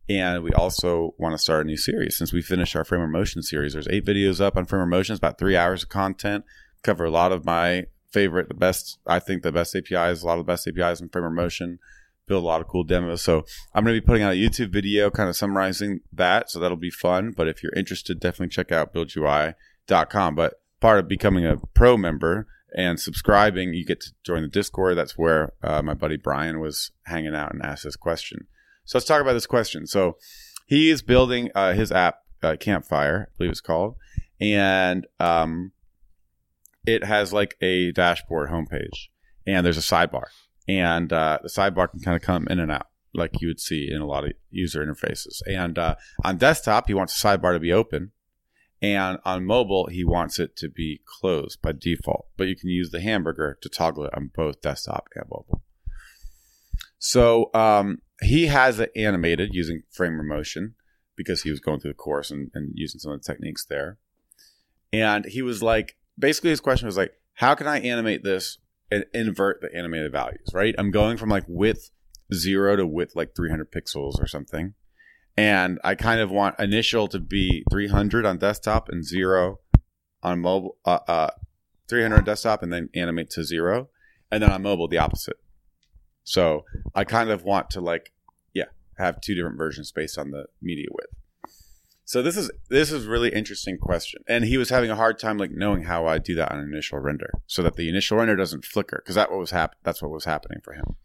And 0.09 0.41
we 0.41 0.51
also 0.53 1.13
want 1.17 1.33
to 1.33 1.37
start 1.37 1.65
a 1.65 1.67
new 1.67 1.75
series 1.75 2.17
since 2.17 2.31
we 2.31 2.41
finished 2.41 2.75
our 2.75 2.85
Framer 2.85 3.07
Motion 3.07 3.43
series. 3.43 3.73
There's 3.73 3.89
eight 3.89 4.05
videos 4.05 4.39
up 4.39 4.55
on 4.55 4.65
Framer 4.65 4.85
Motion. 4.85 5.13
It's 5.13 5.19
about 5.19 5.37
three 5.37 5.57
hours 5.57 5.83
of 5.83 5.89
content. 5.89 6.45
Cover 6.81 7.05
a 7.05 7.11
lot 7.11 7.33
of 7.33 7.43
my 7.43 7.87
favorite, 8.11 8.47
the 8.47 8.53
best, 8.53 8.99
I 9.05 9.19
think 9.19 9.43
the 9.43 9.51
best 9.51 9.75
APIs, 9.75 10.23
a 10.23 10.25
lot 10.25 10.39
of 10.39 10.45
the 10.45 10.51
best 10.51 10.67
APIs 10.67 11.01
in 11.01 11.09
Framer 11.09 11.29
Motion. 11.29 11.79
Build 12.27 12.43
a 12.43 12.47
lot 12.47 12.61
of 12.61 12.67
cool 12.67 12.83
demos. 12.83 13.21
So 13.21 13.45
I'm 13.73 13.83
going 13.83 13.95
to 13.95 14.01
be 14.01 14.05
putting 14.05 14.23
out 14.23 14.33
a 14.33 14.35
YouTube 14.35 14.71
video 14.71 15.09
kind 15.09 15.29
of 15.29 15.35
summarizing 15.35 16.01
that. 16.11 16.49
So 16.49 16.59
that'll 16.59 16.77
be 16.77 16.91
fun. 16.91 17.31
But 17.31 17.47
if 17.47 17.63
you're 17.63 17.73
interested, 17.73 18.19
definitely 18.19 18.49
check 18.49 18.71
out 18.71 18.93
buildui.com. 18.93 20.35
But 20.35 20.61
part 20.79 20.99
of 20.99 21.07
becoming 21.07 21.45
a 21.45 21.57
pro 21.73 21.97
member 21.97 22.47
and 22.75 22.99
subscribing, 22.99 23.73
you 23.73 23.85
get 23.85 24.01
to 24.01 24.11
join 24.23 24.41
the 24.41 24.47
Discord. 24.47 24.97
That's 24.97 25.17
where 25.17 25.53
uh, 25.63 25.81
my 25.81 25.93
buddy 25.93 26.17
Brian 26.17 26.59
was 26.59 26.91
hanging 27.05 27.35
out 27.35 27.53
and 27.53 27.63
asked 27.63 27.85
this 27.85 27.95
question. 27.95 28.47
So 28.85 28.97
let's 28.97 29.07
talk 29.07 29.21
about 29.21 29.33
this 29.33 29.47
question. 29.47 29.87
So 29.87 30.17
he 30.65 30.89
is 30.89 31.01
building 31.01 31.49
uh, 31.55 31.73
his 31.73 31.91
app, 31.91 32.19
uh, 32.43 32.55
Campfire, 32.59 33.29
I 33.29 33.31
believe 33.37 33.51
it's 33.51 33.61
called, 33.61 33.95
and 34.39 35.07
um, 35.19 35.71
it 36.85 37.03
has 37.03 37.33
like 37.33 37.55
a 37.61 37.91
dashboard 37.91 38.49
homepage, 38.49 39.07
and 39.45 39.65
there's 39.65 39.77
a 39.77 39.81
sidebar, 39.81 40.25
and 40.67 41.11
uh, 41.13 41.39
the 41.41 41.49
sidebar 41.49 41.89
can 41.89 41.99
kind 41.99 42.15
of 42.15 42.21
come 42.21 42.47
in 42.49 42.59
and 42.59 42.71
out 42.71 42.87
like 43.13 43.41
you 43.41 43.47
would 43.47 43.59
see 43.59 43.89
in 43.91 44.01
a 44.01 44.05
lot 44.05 44.25
of 44.25 44.33
user 44.51 44.85
interfaces. 44.85 45.41
And 45.47 45.77
uh, 45.77 45.95
on 46.23 46.37
desktop, 46.37 46.87
he 46.87 46.93
wants 46.93 47.19
the 47.19 47.27
sidebar 47.27 47.53
to 47.53 47.59
be 47.59 47.73
open, 47.73 48.11
and 48.81 49.17
on 49.25 49.45
mobile, 49.45 49.87
he 49.87 50.03
wants 50.03 50.39
it 50.39 50.55
to 50.57 50.69
be 50.69 51.01
closed 51.05 51.61
by 51.61 51.71
default. 51.71 52.27
But 52.37 52.47
you 52.47 52.55
can 52.55 52.69
use 52.69 52.91
the 52.91 53.01
hamburger 53.01 53.57
to 53.61 53.69
toggle 53.69 54.05
it 54.05 54.13
on 54.15 54.31
both 54.35 54.61
desktop 54.61 55.07
and 55.15 55.25
mobile. 55.29 55.63
So 56.99 57.49
um, 57.53 58.01
he 58.21 58.47
has 58.47 58.79
it 58.79 58.91
animated 58.95 59.53
using 59.53 59.83
Framer 59.91 60.23
Motion 60.23 60.75
because 61.15 61.41
he 61.41 61.49
was 61.49 61.59
going 61.59 61.79
through 61.79 61.91
the 61.91 61.95
course 61.95 62.29
and, 62.29 62.51
and 62.53 62.71
using 62.75 62.99
some 62.99 63.11
of 63.11 63.21
the 63.21 63.31
techniques 63.31 63.65
there. 63.65 63.97
And 64.93 65.25
he 65.25 65.41
was 65.41 65.63
like, 65.63 65.97
basically, 66.17 66.51
his 66.51 66.59
question 66.59 66.85
was 66.85 66.97
like, 66.97 67.13
how 67.33 67.55
can 67.55 67.67
I 67.67 67.79
animate 67.79 68.23
this 68.23 68.59
and 68.91 69.05
invert 69.13 69.61
the 69.61 69.73
animated 69.75 70.11
values, 70.11 70.49
right? 70.53 70.75
I'm 70.77 70.91
going 70.91 71.17
from 71.17 71.29
like 71.29 71.43
width 71.47 71.91
zero 72.33 72.75
to 72.75 72.85
width 72.85 73.15
like 73.15 73.35
300 73.35 73.71
pixels 73.71 74.21
or 74.21 74.27
something. 74.27 74.73
And 75.35 75.79
I 75.83 75.95
kind 75.95 76.19
of 76.19 76.31
want 76.31 76.59
initial 76.59 77.07
to 77.09 77.19
be 77.19 77.63
300 77.69 78.25
on 78.25 78.37
desktop 78.37 78.89
and 78.89 79.05
zero 79.05 79.59
on 80.23 80.39
mobile, 80.39 80.77
uh, 80.85 80.99
uh, 81.07 81.29
300 81.89 82.17
on 82.17 82.23
desktop, 82.23 82.63
and 82.63 82.73
then 82.73 82.89
animate 82.95 83.29
to 83.31 83.43
zero, 83.43 83.89
and 84.31 84.41
then 84.41 84.51
on 84.51 84.63
mobile 84.63 84.87
the 84.87 84.97
opposite. 84.97 85.37
So 86.23 86.65
I 86.95 87.03
kind 87.03 87.29
of 87.29 87.43
want 87.43 87.69
to 87.71 87.81
like, 87.81 88.11
yeah, 88.53 88.65
have 88.97 89.21
two 89.21 89.35
different 89.35 89.57
versions 89.57 89.91
based 89.91 90.17
on 90.17 90.31
the 90.31 90.47
media 90.61 90.87
width. 90.91 91.13
So 92.07 92.21
this 92.21 92.37
is 92.37 92.49
this 92.69 92.89
is 92.89 93.05
really 93.05 93.33
interesting 93.33 93.77
question, 93.77 94.23
and 94.29 94.45
he 94.45 94.57
was 94.57 94.69
having 94.69 94.89
a 94.89 94.95
hard 94.95 95.19
time 95.19 95.37
like 95.37 95.51
knowing 95.51 95.83
how 95.83 96.07
I 96.07 96.19
do 96.19 96.35
that 96.35 96.53
on 96.53 96.59
initial 96.59 96.99
render, 96.99 97.29
so 97.47 97.61
that 97.63 97.75
the 97.75 97.89
initial 97.89 98.17
render 98.17 98.37
doesn't 98.37 98.63
flicker, 98.63 99.01
because 99.03 99.15
that 99.15 99.29
what 99.29 99.39
was 99.39 99.51
hap- 99.51 99.75
That's 99.83 100.01
what 100.01 100.09
was 100.09 100.23
happening 100.23 100.61
for 100.63 100.71
him. 100.71 100.95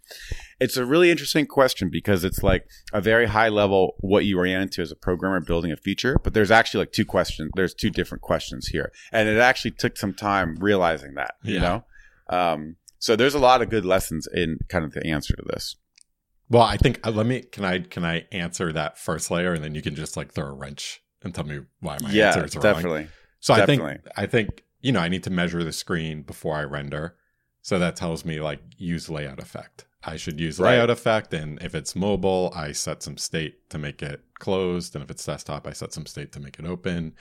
It's 0.61 0.77
a 0.77 0.87
really 0.87 1.11
interesting 1.11 1.47
question 1.47 1.91
because 1.91 2.23
it's 2.23 2.45
like 2.45 2.67
a 2.93 3.01
very 3.01 3.27
high 3.27 3.49
level 3.49 3.97
what 3.99 4.27
you 4.27 4.41
ran 4.41 4.63
into 4.63 4.81
as 4.81 4.93
a 4.93 4.97
programmer 4.97 5.41
building 5.41 5.73
a 5.73 5.77
feature, 5.77 6.21
but 6.23 6.35
there's 6.35 6.53
actually 6.53 6.83
like 6.83 6.93
two 6.93 7.05
questions. 7.05 7.51
There's 7.57 7.75
two 7.75 7.91
different 7.91 8.23
questions 8.23 8.69
here, 8.69 8.93
and 9.11 9.29
it 9.29 9.39
actually 9.39 9.73
took 9.73 9.97
some 9.97 10.15
time 10.15 10.55
realizing 10.61 11.15
that. 11.15 11.35
You 11.43 11.59
know, 11.59 11.85
um, 12.29 12.77
so 13.01 13.17
there's 13.17 13.35
a 13.35 13.41
lot 13.41 13.61
of 13.61 13.71
good 13.71 13.85
lessons 13.85 14.29
in 14.33 14.61
kind 14.69 14.85
of 14.85 14.93
the 14.93 15.05
answer 15.05 15.35
to 15.35 15.43
this. 15.47 15.75
Well, 16.53 16.63
I 16.63 16.77
think 16.77 17.01
uh, 17.07 17.11
let 17.11 17.25
me 17.27 17.41
can 17.41 17.65
I 17.65 17.79
can 17.79 18.05
I 18.05 18.27
answer 18.31 18.73
that 18.75 18.99
first 18.99 19.31
layer 19.31 19.55
and 19.55 19.65
then 19.65 19.75
you 19.75 19.81
can 19.81 19.95
just 19.95 20.19
like 20.19 20.33
throw 20.33 20.47
a 20.49 20.53
wrench 20.53 21.03
and 21.23 21.35
tell 21.35 21.45
me 21.45 21.61
why 21.81 21.99
my 22.03 22.11
yeah, 22.13 22.27
answer 22.27 22.45
is 22.45 22.55
wrong. 22.57 22.63
definitely. 22.63 23.09
So 23.41 23.55
I 23.55 23.65
think 23.65 23.83
I 24.17 24.27
think 24.27 24.65
you 24.81 24.93
know 24.93 25.01
I 25.01 25.09
need 25.09 25.23
to 25.25 25.31
measure 25.31 25.65
the 25.65 25.73
screen 25.73 26.23
before 26.23 26.55
I 26.57 26.65
render. 26.65 27.17
So 27.63 27.79
that 27.79 27.97
tells 27.97 28.25
me 28.27 28.39
like 28.41 28.61
use 28.77 29.09
layout 29.09 29.39
effect. 29.41 29.87
I 30.05 30.17
should 30.17 30.41
use 30.41 30.59
Right. 30.59 30.75
layout 30.75 30.91
effect, 30.91 31.33
and 31.33 31.63
if 31.63 31.75
it's 31.75 31.95
mobile, 31.97 32.53
I 32.55 32.73
set 32.73 33.03
some 33.03 33.17
state 33.17 33.71
to 33.71 33.79
make 33.79 34.03
it 34.03 34.21
closed, 34.41 34.95
and 34.95 35.03
if 35.05 35.11
it's 35.11 35.25
desktop, 35.25 35.67
I 35.67 35.73
set 35.73 35.93
some 35.93 36.07
state 36.07 36.33
to 36.33 36.41
make 36.41 36.59
it 36.59 36.67
open, 36.67 37.15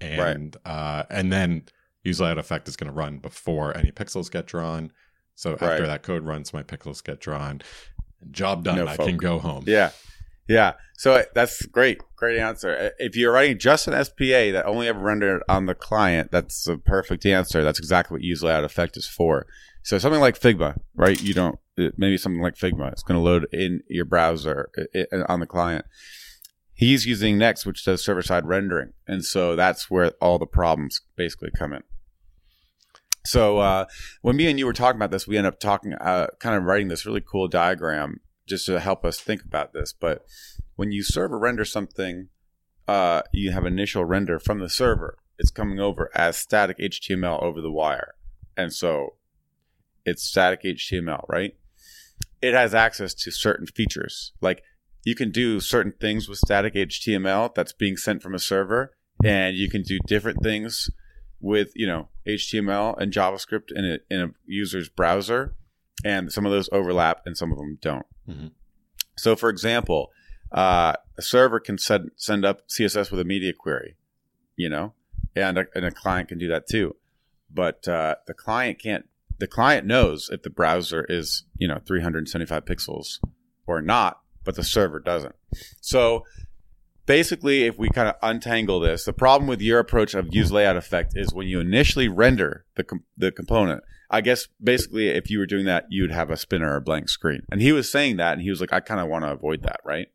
and 0.00 0.56
uh, 0.64 1.02
and 1.10 1.32
then 1.32 1.64
use 2.04 2.20
layout 2.20 2.38
effect 2.38 2.68
is 2.68 2.76
going 2.76 2.90
to 2.90 2.96
run 2.96 3.18
before 3.18 3.76
any 3.76 3.90
pixels 3.90 4.30
get 4.30 4.46
drawn. 4.46 4.92
So 5.34 5.54
after 5.54 5.66
Right. 5.66 5.86
that 5.86 6.02
code 6.04 6.24
runs, 6.24 6.52
my 6.54 6.62
pixels 6.62 7.02
get 7.02 7.20
drawn. 7.20 7.60
Job 8.30 8.64
done. 8.64 8.76
No 8.76 8.86
I 8.86 8.96
folk. 8.96 9.06
can 9.06 9.16
go 9.16 9.38
home. 9.38 9.64
Yeah. 9.66 9.90
Yeah. 10.48 10.72
So 10.96 11.14
uh, 11.14 11.22
that's 11.34 11.64
great. 11.66 12.00
Great 12.16 12.38
answer. 12.38 12.76
Uh, 12.76 12.88
If 12.98 13.16
you're 13.16 13.32
writing 13.32 13.58
just 13.58 13.86
an 13.86 14.04
SPA 14.04 14.52
that 14.52 14.64
only 14.66 14.88
ever 14.88 14.98
rendered 14.98 15.42
on 15.48 15.66
the 15.66 15.74
client, 15.74 16.30
that's 16.32 16.66
a 16.66 16.76
perfect 16.78 17.24
answer. 17.26 17.62
That's 17.62 17.78
exactly 17.78 18.14
what 18.16 18.22
use 18.22 18.42
layout 18.42 18.64
effect 18.64 18.96
is 18.96 19.06
for. 19.06 19.46
So 19.82 19.98
something 19.98 20.20
like 20.20 20.38
Figma, 20.38 20.76
right? 20.94 21.20
You 21.22 21.34
don't, 21.34 21.58
uh, 21.78 21.90
maybe 21.96 22.16
something 22.18 22.42
like 22.42 22.56
Figma. 22.56 22.90
It's 22.92 23.02
going 23.02 23.18
to 23.18 23.22
load 23.24 23.46
in 23.52 23.82
your 23.88 24.04
browser 24.04 24.70
on 25.28 25.40
the 25.40 25.46
client. 25.46 25.84
He's 26.74 27.06
using 27.06 27.38
Next, 27.38 27.66
which 27.66 27.84
does 27.84 28.04
server 28.04 28.22
side 28.22 28.46
rendering. 28.46 28.92
And 29.06 29.24
so 29.24 29.56
that's 29.56 29.90
where 29.90 30.12
all 30.20 30.38
the 30.38 30.46
problems 30.46 31.00
basically 31.16 31.50
come 31.56 31.72
in. 31.72 31.82
So 33.24 33.58
uh, 33.58 33.86
when 34.22 34.36
me 34.36 34.48
and 34.48 34.58
you 34.58 34.66
were 34.66 34.72
talking 34.72 34.98
about 34.98 35.10
this, 35.10 35.26
we 35.26 35.36
ended 35.36 35.52
up 35.52 35.60
talking, 35.60 35.92
uh, 35.94 36.28
kind 36.38 36.56
of 36.56 36.64
writing 36.64 36.88
this 36.88 37.04
really 37.04 37.20
cool 37.20 37.48
diagram 37.48 38.20
just 38.48 38.66
to 38.66 38.80
help 38.80 39.04
us 39.04 39.20
think 39.20 39.42
about 39.42 39.72
this. 39.72 39.92
But 39.92 40.24
when 40.76 40.92
you 40.92 41.02
server 41.02 41.38
render 41.38 41.64
something, 41.64 42.28
uh, 42.86 43.22
you 43.32 43.52
have 43.52 43.66
initial 43.66 44.04
render 44.04 44.38
from 44.38 44.60
the 44.60 44.70
server. 44.70 45.18
It's 45.38 45.50
coming 45.50 45.78
over 45.78 46.10
as 46.14 46.36
static 46.36 46.78
HTML 46.78 47.42
over 47.42 47.60
the 47.60 47.70
wire, 47.70 48.14
and 48.56 48.72
so 48.72 49.14
it's 50.04 50.24
static 50.24 50.62
HTML, 50.64 51.24
right? 51.28 51.54
It 52.40 52.54
has 52.54 52.74
access 52.74 53.14
to 53.14 53.30
certain 53.30 53.66
features, 53.66 54.32
like 54.40 54.62
you 55.04 55.14
can 55.14 55.30
do 55.30 55.60
certain 55.60 55.92
things 56.00 56.28
with 56.28 56.38
static 56.38 56.74
HTML 56.74 57.54
that's 57.54 57.72
being 57.72 57.96
sent 57.96 58.22
from 58.22 58.34
a 58.34 58.38
server, 58.38 58.92
and 59.24 59.56
you 59.56 59.70
can 59.70 59.82
do 59.82 59.98
different 60.06 60.42
things 60.42 60.88
with 61.40 61.72
you 61.74 61.86
know 61.86 62.08
HTML 62.26 62.96
and 62.98 63.12
JavaScript 63.12 63.70
in 63.74 63.84
a, 63.84 63.98
in 64.10 64.20
a 64.20 64.30
user's 64.46 64.88
browser, 64.88 65.54
and 66.04 66.32
some 66.32 66.46
of 66.46 66.52
those 66.52 66.68
overlap 66.72 67.22
and 67.26 67.36
some 67.36 67.52
of 67.52 67.58
them 67.58 67.78
don't. 67.80 68.06
Mhm. 68.28 68.50
So, 69.16 69.34
for 69.34 69.50
example, 69.50 70.10
uh, 70.52 70.94
a 71.16 71.22
server 71.22 71.60
can 71.60 71.78
send 71.78 72.10
send 72.16 72.44
up 72.44 72.68
CSS 72.68 73.10
with 73.10 73.20
a 73.20 73.24
media 73.24 73.52
query, 73.52 73.96
you 74.56 74.68
know, 74.68 74.94
and 75.34 75.58
a, 75.58 75.66
and 75.74 75.84
a 75.84 75.90
client 75.90 76.28
can 76.28 76.38
do 76.38 76.48
that 76.48 76.66
too. 76.68 76.96
But 77.50 77.86
uh, 77.88 78.16
the 78.26 78.34
client 78.34 78.78
can't. 78.78 79.08
The 79.38 79.46
client 79.46 79.86
knows 79.86 80.28
if 80.32 80.42
the 80.42 80.50
browser 80.50 81.04
is 81.08 81.44
you 81.56 81.68
know 81.68 81.80
375 81.86 82.64
pixels 82.64 83.18
or 83.66 83.80
not, 83.80 84.20
but 84.44 84.56
the 84.56 84.64
server 84.64 84.98
doesn't. 85.00 85.34
So 85.80 86.24
basically, 87.08 87.64
if 87.64 87.78
we 87.78 87.88
kind 87.88 88.08
of 88.08 88.14
untangle 88.22 88.78
this, 88.78 89.04
the 89.06 89.12
problem 89.12 89.48
with 89.48 89.62
your 89.62 89.80
approach 89.80 90.14
of 90.14 90.28
use 90.30 90.52
layout 90.52 90.76
effect 90.76 91.14
is 91.16 91.34
when 91.34 91.48
you 91.48 91.58
initially 91.58 92.06
render 92.06 92.66
the 92.76 92.84
com- 92.84 93.04
the 93.16 93.32
component. 93.32 93.82
I 94.10 94.20
guess 94.20 94.46
basically, 94.62 95.08
if 95.08 95.28
you 95.28 95.38
were 95.38 95.46
doing 95.46 95.64
that, 95.64 95.86
you'd 95.88 96.12
have 96.12 96.30
a 96.30 96.36
spinner 96.36 96.74
or 96.74 96.80
blank 96.80 97.08
screen. 97.08 97.42
And 97.50 97.60
he 97.60 97.72
was 97.72 97.90
saying 97.90 98.18
that, 98.18 98.34
and 98.34 98.42
he 98.42 98.50
was 98.50 98.60
like, 98.60 98.72
I 98.72 98.80
kind 98.80 99.00
of 99.00 99.08
want 99.08 99.24
to 99.24 99.32
avoid 99.32 99.62
that, 99.64 99.80
right? 99.84 100.08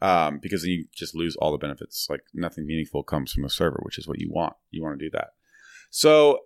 Um, 0.00 0.38
because 0.38 0.62
then 0.62 0.70
you 0.70 0.84
just 0.94 1.14
lose 1.14 1.34
all 1.36 1.50
the 1.50 1.58
benefits. 1.58 2.06
Like 2.08 2.20
nothing 2.32 2.66
meaningful 2.66 3.02
comes 3.02 3.32
from 3.32 3.42
the 3.42 3.50
server, 3.50 3.80
which 3.82 3.98
is 3.98 4.06
what 4.06 4.20
you 4.20 4.30
want. 4.30 4.54
You 4.70 4.82
want 4.82 4.98
to 4.98 5.04
do 5.04 5.10
that. 5.12 5.30
So 5.90 6.40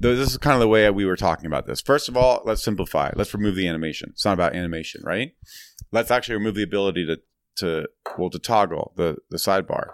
th- 0.00 0.16
this 0.16 0.30
is 0.30 0.38
kind 0.38 0.54
of 0.54 0.60
the 0.60 0.68
way 0.68 0.88
we 0.90 1.04
were 1.04 1.16
talking 1.16 1.46
about 1.46 1.66
this. 1.66 1.80
First 1.80 2.08
of 2.08 2.16
all, 2.16 2.42
let's 2.44 2.62
simplify. 2.62 3.10
Let's 3.14 3.34
remove 3.34 3.56
the 3.56 3.68
animation. 3.68 4.10
It's 4.12 4.24
not 4.24 4.34
about 4.34 4.54
animation, 4.54 5.02
right? 5.04 5.32
Let's 5.90 6.10
actually 6.10 6.36
remove 6.36 6.54
the 6.54 6.62
ability 6.62 7.06
to 7.06 7.18
to 7.58 7.86
well 8.16 8.30
to 8.30 8.38
toggle 8.38 8.92
the 8.96 9.18
the 9.30 9.38
sidebar. 9.38 9.90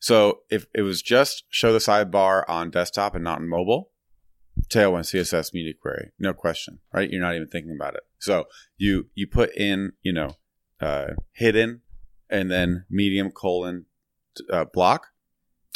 So 0.00 0.40
if 0.50 0.66
it 0.74 0.82
was 0.82 1.00
just 1.00 1.44
show 1.48 1.72
the 1.72 1.78
sidebar 1.78 2.42
on 2.48 2.70
desktop 2.70 3.14
and 3.14 3.22
not 3.22 3.38
on 3.38 3.48
mobile, 3.48 3.90
Tailwind 4.68 5.04
CSS 5.04 5.54
media 5.54 5.74
query, 5.80 6.10
no 6.18 6.34
question, 6.34 6.80
right? 6.92 7.08
You're 7.08 7.22
not 7.22 7.36
even 7.36 7.48
thinking 7.48 7.76
about 7.78 7.94
it. 7.94 8.02
So 8.18 8.46
you 8.76 9.08
you 9.14 9.26
put 9.26 9.54
in 9.56 9.92
you 10.02 10.12
know 10.12 10.36
uh, 10.80 11.12
hidden 11.32 11.82
and 12.28 12.50
then 12.50 12.84
medium 12.90 13.30
colon 13.30 13.86
uh, 14.50 14.64
block, 14.64 15.08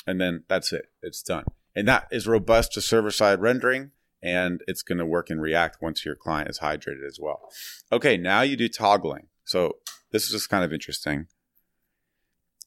and 0.06 0.20
then 0.20 0.44
that's 0.48 0.72
it. 0.72 0.86
It's 1.02 1.22
done, 1.22 1.44
and 1.74 1.86
that 1.88 2.08
is 2.10 2.26
robust 2.26 2.72
to 2.72 2.80
server 2.80 3.10
side 3.10 3.40
rendering, 3.40 3.92
and 4.22 4.60
it's 4.66 4.82
going 4.82 4.98
to 4.98 5.06
work 5.06 5.30
in 5.30 5.40
React 5.40 5.78
once 5.80 6.04
your 6.04 6.16
client 6.16 6.50
is 6.50 6.58
hydrated 6.58 7.06
as 7.06 7.18
well. 7.20 7.48
Okay, 7.92 8.16
now 8.16 8.42
you 8.42 8.56
do 8.56 8.68
toggling. 8.68 9.28
So 9.46 9.78
this 10.12 10.24
is 10.24 10.32
just 10.32 10.50
kind 10.50 10.64
of 10.64 10.72
interesting. 10.72 11.28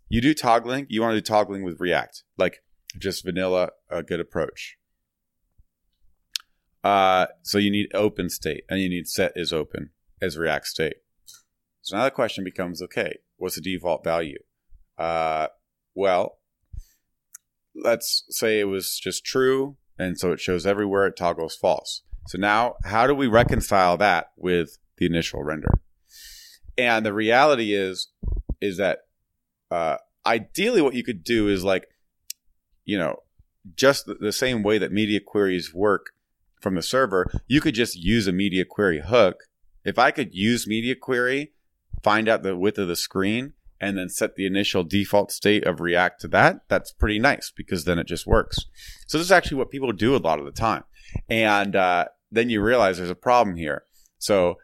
You 0.08 0.22
do 0.22 0.34
toggling. 0.34 0.88
You 0.90 1.02
want 1.02 1.14
to 1.14 1.22
do 1.22 1.26
toggling 1.26 1.64
with 1.64 1.80
React, 1.80 2.24
like 2.38 2.64
just 2.98 3.24
vanilla, 3.24 3.70
a 3.90 4.02
good 4.02 4.20
approach. 4.20 4.78
Uh, 6.84 7.28
so 7.44 7.58
you 7.58 7.70
need 7.70 7.94
open 7.94 8.30
state 8.30 8.64
and 8.70 8.80
you 8.80 8.90
need 8.90 9.08
set 9.08 9.34
is 9.36 9.54
open 9.54 9.92
as 10.22 10.38
React 10.38 10.66
state. 10.66 10.96
So 11.82 11.98
now 11.98 12.06
the 12.06 12.12
question 12.12 12.44
becomes, 12.44 12.82
okay, 12.82 13.20
what's 13.38 13.56
the 13.56 13.62
default 13.62 14.04
value? 14.04 14.40
Uh, 14.98 15.48
well, 15.94 16.38
let's 17.76 18.24
say 18.30 18.60
it 18.60 18.66
was 18.66 18.98
just 18.98 19.26
true, 19.26 19.78
and 19.98 20.18
so 20.18 20.32
it 20.32 20.40
shows 20.40 20.66
everywhere 20.66 21.08
it 21.08 21.18
toggles 21.18 21.56
false. 21.56 22.04
So 22.28 22.38
now, 22.38 22.76
how 22.84 23.08
do 23.08 23.16
we 23.16 23.28
reconcile 23.28 23.98
that 23.98 24.32
with 24.38 24.78
the 24.98 25.06
initial 25.06 25.44
render? 25.44 25.82
And 26.80 27.06
the 27.06 27.14
reality 27.14 27.74
is, 27.74 28.08
is 28.62 28.78
that 28.78 29.00
uh, 29.70 29.98
ideally, 30.26 30.82
what 30.82 30.96
you 30.96 31.04
could 31.04 31.26
do 31.26 31.50
is 31.50 31.62
like, 31.62 31.88
you 32.86 32.98
know, 32.98 33.18
just 33.76 34.06
the, 34.22 34.32
same 34.32 34.64
way 34.64 34.78
that 34.78 34.92
media 34.92 35.20
queries 35.20 35.74
work 35.74 36.12
from 36.62 36.76
the 36.76 36.82
server, 36.82 37.30
you 37.48 37.60
could 37.60 37.76
just 37.76 37.98
use 37.98 38.28
a 38.28 38.32
media 38.32 38.64
query 38.64 39.02
hook. 39.02 39.44
If 39.84 40.00
I 40.00 40.12
could 40.12 40.34
use 40.34 40.68
media 40.68 40.96
query, 40.96 41.52
find 42.02 42.30
out 42.30 42.44
the 42.44 42.56
width 42.56 42.78
of 42.78 42.88
the 42.88 42.96
screen, 42.96 43.54
and 43.82 43.98
then 43.98 44.08
set 44.08 44.36
the 44.36 44.46
initial 44.46 44.86
default 44.86 45.34
state 45.34 45.66
of 45.66 45.82
React 45.82 46.22
to 46.22 46.28
that, 46.30 46.62
that's 46.70 46.94
pretty 46.94 47.20
nice 47.20 47.52
because 47.54 47.84
then 47.84 48.00
it 48.00 48.08
just 48.08 48.26
works. 48.26 48.66
So 49.06 49.18
this 49.18 49.26
is 49.26 49.32
actually 49.32 49.58
what 49.58 49.70
people 49.70 49.92
do 49.92 50.16
a 50.16 50.18
lot 50.18 50.40
of 50.40 50.46
the 50.46 50.52
time. 50.52 50.86
And 51.30 51.76
uh, 51.76 52.06
then 52.32 52.50
you 52.50 52.62
realize 52.62 52.98
there's 52.98 53.10
a 53.10 53.16
problem 53.16 53.58
here. 53.58 53.84
So 54.18 54.58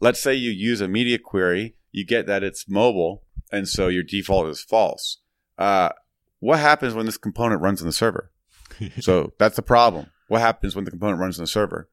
let's 0.00 0.20
say 0.20 0.34
you 0.34 0.50
use 0.50 0.80
a 0.80 0.88
media 0.88 1.18
query, 1.18 1.76
you 1.92 2.04
get 2.04 2.26
that 2.26 2.42
it's 2.42 2.68
mobile, 2.68 3.22
and 3.52 3.68
so 3.68 3.88
your 3.88 4.02
default 4.02 4.48
is 4.48 4.62
false. 4.62 5.18
Uh, 5.58 5.90
what 6.40 6.58
happens 6.58 6.94
when 6.94 7.06
this 7.06 7.18
component 7.18 7.60
runs 7.60 7.80
in 7.80 7.86
the 7.86 7.92
server? 7.92 8.30
so 9.00 9.32
that's 9.38 9.56
the 9.56 9.62
problem. 9.62 10.06
What 10.28 10.40
happens 10.40 10.74
when 10.74 10.84
the 10.84 10.90
component 10.90 11.20
runs 11.20 11.38
in 11.38 11.42
the 11.42 11.48
server? 11.48 11.88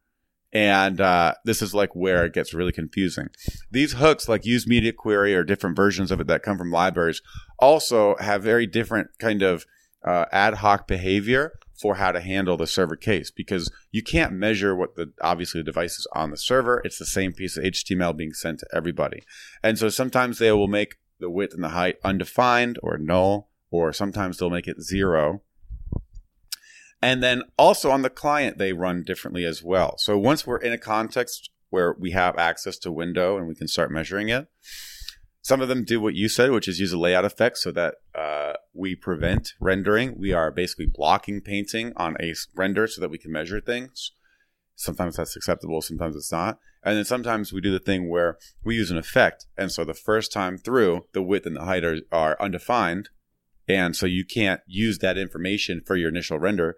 And 0.54 1.02
uh, 1.02 1.34
this 1.44 1.62
is 1.62 1.74
like 1.74 1.94
where 1.94 2.26
it 2.26 2.34
gets 2.34 2.54
really 2.54 2.72
confusing. 2.72 3.28
These 3.70 3.94
hooks, 3.94 4.30
like 4.30 4.46
use 4.46 4.66
media 4.66 4.94
query 4.94 5.36
or 5.36 5.44
different 5.44 5.76
versions 5.76 6.10
of 6.10 6.22
it 6.22 6.28
that 6.28 6.44
come 6.44 6.58
from 6.58 6.72
libraries, 6.72 7.22
also 7.60 8.16
have 8.18 8.44
very 8.44 8.66
different 8.66 9.10
kind 9.20 9.42
of 9.42 9.66
uh, 10.06 10.26
ad 10.32 10.56
hoc 10.56 10.88
behavior 10.88 11.60
for 11.80 11.96
how 11.96 12.12
to 12.12 12.20
handle 12.20 12.58
the 12.58 12.68
server 12.68 12.96
case 12.96 13.32
because 13.32 13.72
you 13.92 14.02
can't 14.02 14.34
measure 14.34 14.76
what 14.76 14.96
the 14.96 15.14
obviously 15.22 15.62
the 15.62 15.66
device 15.66 16.00
is 16.00 16.08
on 16.14 16.32
the 16.32 16.38
server. 16.38 16.82
It's 16.84 16.98
the 17.00 17.06
same 17.06 17.34
piece 17.34 17.58
of 17.58 17.64
HTML 17.64 18.16
being 18.18 18.34
sent 18.34 18.60
to 18.60 18.68
everybody, 18.74 19.24
and 19.64 19.78
so 19.78 19.90
sometimes 19.90 20.40
they 20.40 20.52
will 20.52 20.68
make 20.68 20.96
the 21.20 21.30
width 21.30 21.54
and 21.54 21.64
the 21.64 21.70
height 21.70 21.98
undefined 22.04 22.80
or 22.84 22.98
null, 22.98 23.50
or 23.72 23.94
sometimes 23.94 24.38
they'll 24.38 24.50
make 24.50 24.68
it 24.68 24.82
zero 24.82 25.42
And 27.02 27.22
then 27.22 27.44
also 27.58 27.92
on 27.92 28.02
the 28.02 28.10
client, 28.10 28.58
they 28.58 28.74
run 28.74 29.04
differently 29.04 29.46
as 29.46 29.64
well. 29.64 29.96
So 29.98 30.18
once 30.18 30.48
we're 30.48 30.58
in 30.58 30.74
a 30.74 30.78
context 30.78 31.52
where 31.70 31.96
we 32.00 32.12
have 32.12 32.38
access 32.38 32.78
to 32.80 32.92
window 32.92 33.38
and 33.38 33.48
we 33.48 33.56
can 33.56 33.68
start 33.68 33.92
measuring 33.92 34.30
it, 34.30 34.48
some 35.48 35.62
of 35.62 35.70
them 35.70 35.86
do 35.86 36.02
what 36.02 36.14
you 36.14 36.28
said, 36.28 36.52
which 36.52 36.68
is 36.68 36.82
use 36.82 36.92
a 36.92 36.98
layout 36.98 37.24
effect 37.24 37.58
so 37.58 37.72
that 37.72 37.96
uh, 38.14 38.52
we 38.74 38.96
prevent 38.96 39.54
rendering. 39.62 40.20
We 40.20 40.34
are 40.34 40.52
basically 40.52 40.88
blocking 40.88 41.40
painting 41.40 41.94
on 41.96 42.18
a 42.20 42.34
render 42.54 42.86
so 42.86 43.00
that 43.00 43.10
we 43.10 43.18
can 43.18 43.32
measure 43.32 43.62
things. 43.62 44.12
Sometimes 44.76 45.16
that's 45.16 45.38
acceptable, 45.38 45.82
sometimes 45.82 46.18
it's 46.18 46.34
not. 46.34 46.60
And 46.84 46.98
then 46.98 47.06
sometimes 47.06 47.54
we 47.54 47.62
do 47.62 47.72
the 47.72 47.80
thing 47.80 48.10
where 48.10 48.38
we 48.66 48.76
use 48.76 48.92
an 48.92 48.98
effect. 48.98 49.46
And 49.58 49.72
so 49.72 49.86
the 49.86 49.94
first 49.94 50.34
time 50.34 50.58
through, 50.58 51.06
the 51.14 51.24
width 51.24 51.46
and 51.46 51.56
the 51.56 51.64
height 51.64 51.86
are, 51.86 52.00
are 52.12 52.36
undefined. 52.42 53.08
And 53.70 53.96
so 53.96 54.06
you 54.06 54.26
can't 54.26 54.60
use 54.68 55.00
that 55.00 55.18
information 55.18 55.82
for 55.86 55.96
your 55.96 56.10
initial 56.10 56.40
render. 56.40 56.76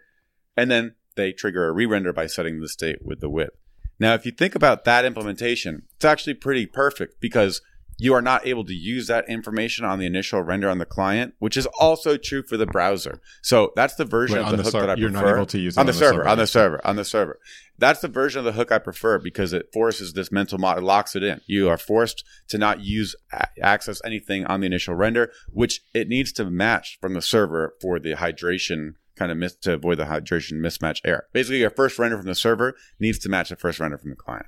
And 0.56 0.70
then 0.70 0.94
they 1.16 1.32
trigger 1.32 1.68
a 1.68 1.72
re 1.72 1.88
render 1.88 2.14
by 2.14 2.28
setting 2.28 2.60
the 2.60 2.70
state 2.70 3.04
with 3.04 3.20
the 3.20 3.32
width. 3.32 3.58
Now, 4.00 4.14
if 4.14 4.28
you 4.28 4.32
think 4.32 4.54
about 4.54 4.86
that 4.86 5.06
implementation, 5.06 5.88
it's 5.96 6.06
actually 6.06 6.36
pretty 6.36 6.68
perfect 6.68 7.20
because 7.20 7.64
you 8.00 8.14
are 8.14 8.22
not 8.22 8.48
able 8.48 8.64
to 8.64 8.74
use 8.74 9.08
that 9.08 9.30
information 9.30 9.84
on 9.84 10.00
the 10.00 10.06
initial 10.06 10.42
render 10.42 10.70
on 10.70 10.78
the 10.78 10.86
client, 10.86 11.34
which 11.40 11.58
is 11.58 11.66
also 11.80 12.16
true 12.16 12.42
for 12.42 12.56
the 12.56 12.66
browser. 12.66 13.22
So 13.42 13.74
that's 13.76 13.96
the 13.96 14.06
version 14.06 14.38
Wait, 14.38 14.46
of 14.46 14.52
the, 14.52 14.58
the 14.58 14.64
hook 14.64 14.72
ser- 14.72 14.80
that 14.80 14.90
I 14.90 14.96
you're 14.96 15.12
prefer. 15.12 15.26
not 15.26 15.36
able 15.36 15.46
to 15.48 15.60
use 15.60 15.76
it 15.76 15.80
on 15.80 15.86
the, 15.86 15.92
on 15.92 15.94
the 15.94 16.00
server, 16.00 16.18
server. 16.18 16.28
on 16.30 16.38
the 16.38 16.48
server, 16.48 16.88
on 16.88 16.96
the 16.96 17.06
server. 17.06 17.40
That's 17.78 18.00
the 18.00 18.08
version 18.08 18.40
of 18.40 18.46
the 18.46 18.54
hook 18.54 18.72
I 18.72 18.78
prefer 18.78 19.20
because 19.20 19.54
it 19.54 19.72
forces 19.74 20.14
this 20.14 20.32
mental 20.32 20.58
model, 20.58 20.84
it 20.84 20.88
locks 20.88 21.16
it 21.16 21.24
in. 21.24 21.42
You 21.46 21.70
are 21.70 21.78
forced 21.78 22.24
to 22.48 22.58
not 22.58 22.82
use 22.82 23.16
access 23.62 24.02
anything 24.06 24.46
on 24.46 24.62
the 24.62 24.68
initial 24.68 24.96
render, 24.96 25.32
which 25.52 25.82
it 25.94 26.08
needs 26.08 26.32
to 26.34 26.50
match 26.50 26.98
from 27.02 27.14
the 27.14 27.22
server 27.22 27.76
for 27.82 28.00
the 28.00 28.14
hydration 28.14 28.96
kind 29.16 29.32
of 29.32 29.38
miss 29.38 29.54
to 29.54 29.74
avoid 29.74 29.98
the 29.98 30.06
hydration 30.06 30.54
mismatch 30.54 31.02
error. 31.04 31.28
Basically, 31.34 31.60
your 31.60 31.70
first 31.70 32.00
render 32.00 32.18
from 32.18 32.28
the 32.28 32.36
server 32.36 32.76
needs 33.00 33.20
to 33.20 33.30
match 33.30 33.50
the 33.50 33.58
first 33.58 33.80
render 33.80 33.98
from 33.98 34.12
the 34.12 34.16
client. 34.16 34.46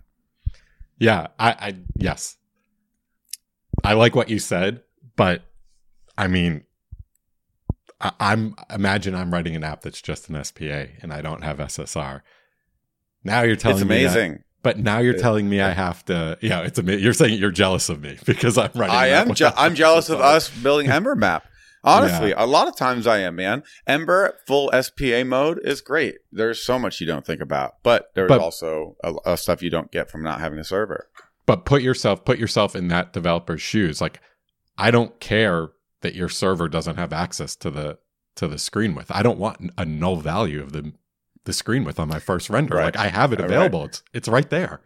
Yeah, 0.98 1.28
I, 1.38 1.52
I 1.52 1.76
yes, 1.96 2.38
I 3.84 3.94
like 3.94 4.16
what 4.16 4.30
you 4.30 4.40
said, 4.40 4.82
but 5.16 5.44
I 6.18 6.28
mean, 6.28 6.64
I, 8.00 8.12
I'm 8.20 8.56
imagine 8.70 9.16
I'm 9.16 9.34
writing 9.34 9.56
an 9.56 9.64
app 9.64 9.82
that's 9.82 10.02
just 10.02 10.30
an 10.30 10.44
SPA 10.44 10.88
and 11.02 11.12
I 11.14 11.22
don't 11.22 11.44
have 11.44 11.58
SSR. 11.58 12.22
Now 13.24 13.42
you're 13.42 13.56
telling 13.56 13.78
it's 13.78 13.86
me, 13.90 14.04
that- 14.04 14.12
amazing. 14.16 14.44
but 14.64 14.78
now 14.80 15.00
you're 15.00 15.16
It- 15.16 15.22
telling 15.22 15.50
me 15.50 15.62
I 15.62 15.72
have 15.72 16.04
to. 16.06 16.38
Yeah, 16.42 16.62
it's 16.62 16.80
amazing. 16.80 17.04
You're 17.04 17.14
saying 17.14 17.40
you're 17.40 17.52
jealous 17.52 17.90
of 17.90 18.02
me 18.02 18.18
because 18.26 18.58
I'm 18.58 18.72
writing. 18.76 18.96
I 18.96 19.08
am. 19.08 19.34
Je- 19.34 19.46
I'm 19.56 19.76
jealous 19.76 20.10
of 20.10 20.20
us 20.20 20.50
building 20.50 20.88
Ember 20.92 21.16
Map. 21.16 21.46
Honestly, 21.84 22.32
a 22.34 22.46
lot 22.46 22.68
of 22.68 22.76
times 22.76 23.08
I 23.08 23.20
am, 23.22 23.36
man. 23.38 23.64
Ember 23.88 24.38
full 24.46 24.72
SPA 24.84 25.24
mode 25.26 25.60
is 25.64 25.82
great. 25.82 26.14
There's 26.32 26.62
so 26.64 26.78
much 26.78 27.02
you 27.02 27.08
don't 27.08 27.26
think 27.26 27.42
about, 27.42 27.82
but 27.82 28.12
there's 28.14 28.28
But- 28.30 28.40
also 28.40 28.98
a, 29.04 29.16
a 29.26 29.38
stuff 29.38 29.64
you 29.64 29.72
don't 29.72 29.92
get 29.92 30.10
from 30.10 30.22
not 30.24 30.40
having 30.40 30.60
a 30.60 30.64
server. 30.64 31.08
But 31.56 31.66
put 31.66 31.82
yourself 31.82 32.24
put 32.26 32.40
yourself 32.40 32.76
in 32.76 32.88
that 32.88 33.14
developer's 33.14 33.62
shoes. 33.62 34.00
Like 34.02 34.20
i 34.78 34.90
don't 34.92 35.20
care 35.20 35.70
that 36.02 36.16
your 36.16 36.30
server 36.30 36.68
doesn't 36.70 36.96
have 36.98 37.12
access 37.14 37.56
to 37.58 37.70
the 37.70 37.98
to 38.38 38.48
the 38.48 38.58
screen 38.58 38.96
width. 38.96 39.12
I 39.12 39.22
don't 39.24 39.38
want 39.38 39.72
a 39.78 39.86
null 39.86 40.16
value 40.18 40.62
of 40.62 40.72
the 40.72 40.94
the 41.46 41.54
screen 41.54 41.84
width 41.84 42.00
on 42.00 42.08
my 42.08 42.20
first 42.20 42.50
render. 42.50 42.76
Right. 42.76 42.86
like 42.96 42.98
i 42.98 43.08
have 43.10 43.34
it 43.34 43.40
Right. 43.40 43.46
available. 43.46 43.86
It's 43.86 44.04
it's 44.14 44.28
right 44.30 44.50
there 44.50 44.82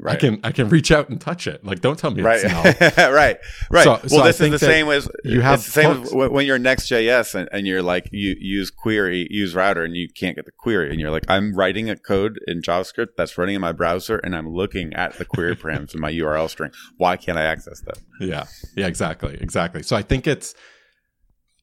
Right. 0.00 0.16
i 0.16 0.18
can 0.18 0.40
i 0.42 0.50
can 0.52 0.68
reach 0.68 0.90
out 0.90 1.08
and 1.10 1.20
touch 1.20 1.46
it 1.46 1.64
like 1.64 1.80
don't 1.80 1.98
tell 1.98 2.10
me 2.10 2.22
Right, 2.22 2.40
it's 2.42 2.96
null 2.96 3.12
right, 3.12 3.36
right. 3.70 3.84
So- 3.84 4.00
so 4.08 4.16
well, 4.16 4.24
I 4.24 4.28
this 4.28 4.40
is 4.40 4.50
the 4.50 4.58
same 4.58 4.88
as 4.88 5.08
you 5.24 5.40
have 5.42 5.62
the 5.64 5.70
same 5.70 6.02
as 6.02 6.12
when 6.14 6.32
when 6.32 6.46
you're 6.46 6.58
Next.js 6.58 7.34
and, 7.34 7.48
and 7.52 7.66
you're 7.66 7.82
like 7.82 8.08
you 8.10 8.34
use 8.38 8.70
query, 8.70 9.26
use 9.30 9.54
router, 9.54 9.84
and 9.84 9.94
you 9.94 10.08
can't 10.08 10.34
get 10.36 10.44
the 10.46 10.52
query, 10.52 10.90
and 10.90 10.98
you're 11.00 11.10
like, 11.10 11.24
I'm 11.28 11.54
writing 11.54 11.88
a 11.90 11.96
code 11.96 12.38
in 12.46 12.62
JavaScript 12.62 13.08
that's 13.16 13.36
running 13.38 13.54
in 13.54 13.60
my 13.60 13.72
browser, 13.72 14.16
and 14.18 14.34
I'm 14.34 14.48
looking 14.52 14.92
at 14.94 15.14
the 15.18 15.24
query 15.24 15.54
params 15.56 15.94
in 15.94 16.00
my 16.00 16.10
URL 16.12 16.48
string. 16.48 16.72
Why 16.96 17.16
can't 17.16 17.38
I 17.38 17.42
access 17.44 17.80
them? 17.80 17.96
yeah 18.20 18.44
yeah 18.76 18.86
exactly 18.86 19.36
exactly 19.40 19.82
so 19.82 19.96
i 19.96 20.02
think 20.02 20.28
it's 20.28 20.54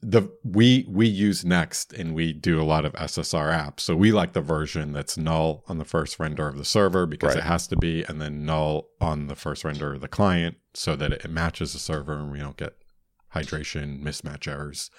the 0.02 0.30
we 0.46 0.86
we 0.90 1.06
use 1.08 1.44
next 1.44 1.92
and 1.92 2.16
we 2.16 2.32
do 2.32 2.62
a 2.62 2.64
lot 2.64 2.86
of 2.86 2.94
ssr 2.94 3.52
apps 3.52 3.82
so 3.82 3.94
we 3.98 4.14
like 4.14 4.32
the 4.32 4.40
version 4.42 4.94
that's 4.94 5.18
null 5.18 5.62
on 5.68 5.78
the 5.78 5.84
first 5.84 6.18
render 6.20 6.48
of 6.48 6.58
the 6.58 6.64
server 6.64 7.06
because 7.06 7.36
Right. 7.36 7.44
it 7.44 7.48
has 7.48 7.68
to 7.68 7.76
be 7.76 8.04
and 8.04 8.22
then 8.22 8.46
null 8.46 8.88
on 9.02 9.28
the 9.28 9.36
first 9.36 9.66
render 9.66 9.94
of 9.94 10.00
the 10.02 10.08
client 10.08 10.56
so 10.74 10.96
that 10.96 11.12
it 11.12 11.30
matches 11.30 11.74
the 11.74 11.80
server 11.80 12.14
and 12.14 12.32
we 12.32 12.40
don't 12.40 12.56
get 12.56 12.76
hydration 13.36 14.02
mismatch 14.02 14.48
errors 14.48 14.90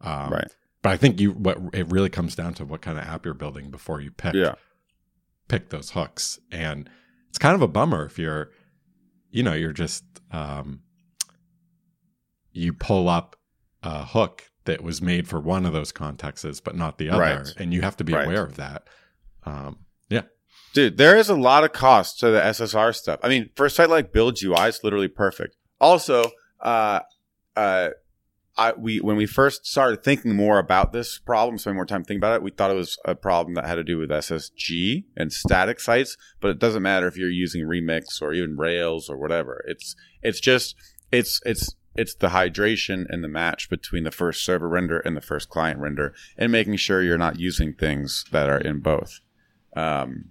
um, 0.00 0.30
right. 0.30 0.54
but 0.82 0.90
i 0.92 0.96
think 0.96 1.20
you 1.20 1.32
what 1.32 1.58
it 1.74 1.86
really 1.92 2.08
comes 2.08 2.34
down 2.34 2.54
to 2.54 2.64
what 2.64 2.80
kind 2.80 2.98
of 2.98 3.04
app 3.04 3.26
you're 3.26 3.34
building 3.34 3.70
before 3.70 4.00
you 4.00 4.10
pick 4.10 4.32
Yeah. 4.32 4.54
pick 5.48 5.68
those 5.68 5.90
hooks 5.90 6.38
and 6.50 6.88
it's 7.28 7.38
kind 7.38 7.54
of 7.54 7.60
a 7.60 7.68
bummer 7.68 8.06
if 8.06 8.18
you're 8.18 8.50
you 9.30 9.42
know 9.42 9.52
you're 9.52 9.74
just 9.74 10.04
um 10.32 10.80
you 12.52 12.72
pull 12.72 13.10
up 13.10 13.36
a 13.82 14.04
hook 14.04 14.50
that 14.64 14.82
was 14.82 15.00
made 15.00 15.26
for 15.28 15.40
one 15.40 15.64
of 15.64 15.72
those 15.72 15.92
contexts 15.92 16.60
but 16.60 16.76
not 16.76 16.98
the 16.98 17.08
other 17.10 17.20
Right. 17.20 17.54
and 17.56 17.72
you 17.72 17.80
have 17.82 17.96
to 17.98 18.04
be 18.04 18.12
Right. 18.12 18.24
aware 18.24 18.42
of 18.44 18.56
that 18.56 18.86
um 19.44 19.78
yeah 20.08 20.22
Dude, 20.74 20.98
there 20.98 21.16
is 21.16 21.30
a 21.30 21.34
lot 21.34 21.64
of 21.64 21.72
cost 21.72 22.20
to 22.20 22.30
the 22.30 22.40
SSR 22.40 22.94
stuff. 22.94 23.18
I 23.22 23.28
mean, 23.28 23.48
for 23.56 23.64
a 23.66 23.70
site 23.70 23.88
like 23.88 24.12
Build 24.12 24.36
UI, 24.42 24.68
it's 24.68 24.84
literally 24.84 25.08
perfect. 25.08 25.56
Also, 25.80 26.30
uh, 26.60 27.00
uh, 27.56 27.88
I, 28.58 28.72
we 28.76 29.00
when 29.00 29.16
we 29.16 29.24
first 29.24 29.64
started 29.66 30.02
thinking 30.04 30.34
more 30.36 30.58
about 30.58 30.92
this 30.92 31.18
problem, 31.18 31.56
spending 31.58 31.76
more 31.76 31.86
time 31.86 32.02
thinking 32.04 32.18
about 32.20 32.34
it, 32.34 32.42
we 32.42 32.50
thought 32.50 32.70
it 32.70 32.74
was 32.74 32.98
a 33.06 33.14
problem 33.14 33.54
that 33.54 33.64
had 33.66 33.76
to 33.76 33.84
do 33.84 33.96
with 33.98 34.10
SSG 34.10 35.04
and 35.16 35.32
static 35.32 35.80
sites. 35.80 36.16
But 36.40 36.50
it 36.50 36.58
doesn't 36.58 36.82
matter 36.82 37.06
if 37.08 37.16
you're 37.16 37.30
using 37.30 37.62
Remix 37.64 38.20
or 38.20 38.32
even 38.34 38.56
Rails 38.58 39.08
or 39.08 39.16
whatever. 39.16 39.64
It's 39.68 39.96
it's 40.22 40.38
just 40.40 40.74
it's 41.10 41.40
it's 41.46 41.74
it's 41.98 42.14
the 42.14 42.28
hydration 42.28 43.06
and 43.08 43.22
the 43.22 43.28
match 43.28 43.68
between 43.68 44.04
the 44.04 44.10
first 44.10 44.44
server 44.44 44.68
render 44.68 45.00
and 45.00 45.16
the 45.16 45.20
first 45.20 45.48
client 45.48 45.80
render, 45.80 46.14
and 46.36 46.52
making 46.52 46.76
sure 46.76 47.02
you're 47.02 47.18
not 47.18 47.38
using 47.38 47.74
things 47.74 48.24
that 48.30 48.48
are 48.48 48.58
in 48.58 48.80
both. 48.80 49.20
Um, 49.76 50.30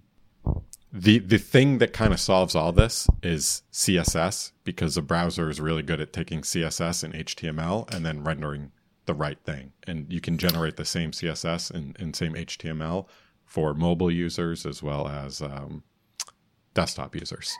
the 0.92 1.18
the 1.18 1.38
thing 1.38 1.78
that 1.78 1.92
kind 1.92 2.12
of 2.12 2.20
solves 2.20 2.54
all 2.54 2.72
this 2.72 3.08
is 3.22 3.62
css 3.70 4.52
because 4.64 4.94
the 4.94 5.02
browser 5.02 5.50
is 5.50 5.60
really 5.60 5.82
good 5.82 6.00
at 6.00 6.14
taking 6.14 6.40
css 6.40 7.04
and 7.04 7.12
html 7.12 7.92
and 7.92 8.06
then 8.06 8.24
rendering 8.24 8.72
the 9.04 9.12
right 9.12 9.38
thing 9.44 9.72
and 9.86 10.10
you 10.10 10.20
can 10.20 10.38
generate 10.38 10.76
the 10.76 10.84
same 10.84 11.10
css 11.10 11.70
and, 11.70 11.94
and 12.00 12.16
same 12.16 12.32
html 12.32 13.06
for 13.44 13.74
mobile 13.74 14.10
users 14.10 14.64
as 14.64 14.82
well 14.82 15.06
as 15.06 15.42
um, 15.42 15.82
desktop 16.72 17.14
users 17.14 17.54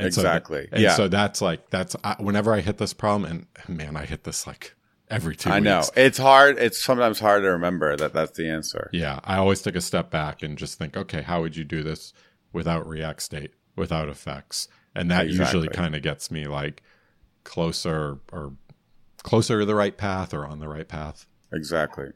And 0.00 0.14
so 0.14 0.22
that- 0.22 0.28
Exactly. 0.36 0.68
and 0.72 0.80
Yeah. 0.82 0.94
so 0.94 1.08
that's 1.08 1.40
like 1.42 1.70
that's 1.70 1.94
I, 2.04 2.16
whenever 2.18 2.52
i 2.54 2.60
hit 2.60 2.78
this 2.78 2.92
problem 2.92 3.46
and 3.68 3.76
man 3.78 3.96
i 3.96 4.04
hit 4.04 4.24
this 4.24 4.46
like 4.46 4.74
every 5.10 5.34
two 5.36 5.50
I 5.50 5.58
know 5.60 5.82
it's 5.96 6.18
hard. 6.18 6.58
It's 6.58 6.80
sometimes 6.82 7.18
hard 7.18 7.42
to 7.42 7.48
remember 7.50 7.96
that 7.96 8.12
that's 8.12 8.30
the 8.36 8.48
answer. 8.48 8.90
Yeah, 8.92 9.18
I 9.24 9.38
always 9.38 9.60
take 9.60 9.74
a 9.74 9.80
step 9.80 10.08
back 10.08 10.40
and 10.42 10.56
just 10.56 10.78
think, 10.78 10.96
okay, 10.96 11.22
how 11.22 11.40
would 11.40 11.56
you 11.56 11.64
do 11.64 11.82
this 11.82 12.12
without 12.52 12.86
React 12.86 13.20
State, 13.20 13.50
without 13.74 14.08
effects? 14.08 14.68
And 14.94 15.10
that 15.10 15.28
usually 15.28 15.66
kind 15.68 15.96
of 15.96 16.02
gets 16.02 16.30
me 16.30 16.46
like 16.46 16.82
closer 17.42 18.18
or 18.32 18.52
closer 19.24 19.58
to 19.60 19.64
the 19.66 19.74
right 19.74 19.96
path 19.96 20.32
or 20.32 20.46
on 20.46 20.60
the 20.60 20.68
right 20.68 20.86
path. 20.86 21.26
Exactly. 21.52 22.10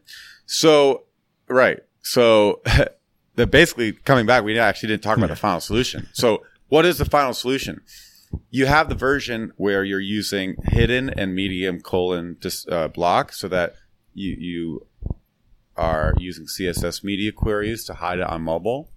So, 0.46 1.04
right. 1.48 1.80
So, 2.02 2.62
the 3.34 3.46
basically 3.46 3.92
coming 3.92 4.26
back, 4.26 4.44
we 4.44 4.56
actually 4.58 4.90
didn't 4.90 5.02
talk 5.02 5.16
about 5.18 5.30
the 5.30 5.36
final 5.36 5.60
solution. 5.60 6.08
So, 6.12 6.44
what 6.74 6.84
is 6.84 6.98
the 6.98 7.04
final 7.04 7.32
solution? 7.32 7.82
You 8.50 8.66
have 8.66 8.88
the 8.88 8.96
version 8.96 9.52
where 9.56 9.84
you're 9.84 10.00
using 10.00 10.56
hidden 10.64 11.08
and 11.08 11.32
medium 11.32 11.80
colon 11.80 12.36
dis, 12.40 12.66
uh, 12.68 12.88
block 12.88 13.32
so 13.32 13.46
that 13.46 13.76
you 14.12 14.34
you 14.40 14.86
are 15.76 16.14
using 16.18 16.46
CSS 16.46 17.04
media 17.04 17.30
queries 17.30 17.84
to 17.84 17.94
hide 17.94 18.18
it 18.18 18.26
on 18.26 18.42
mobile. 18.42 18.90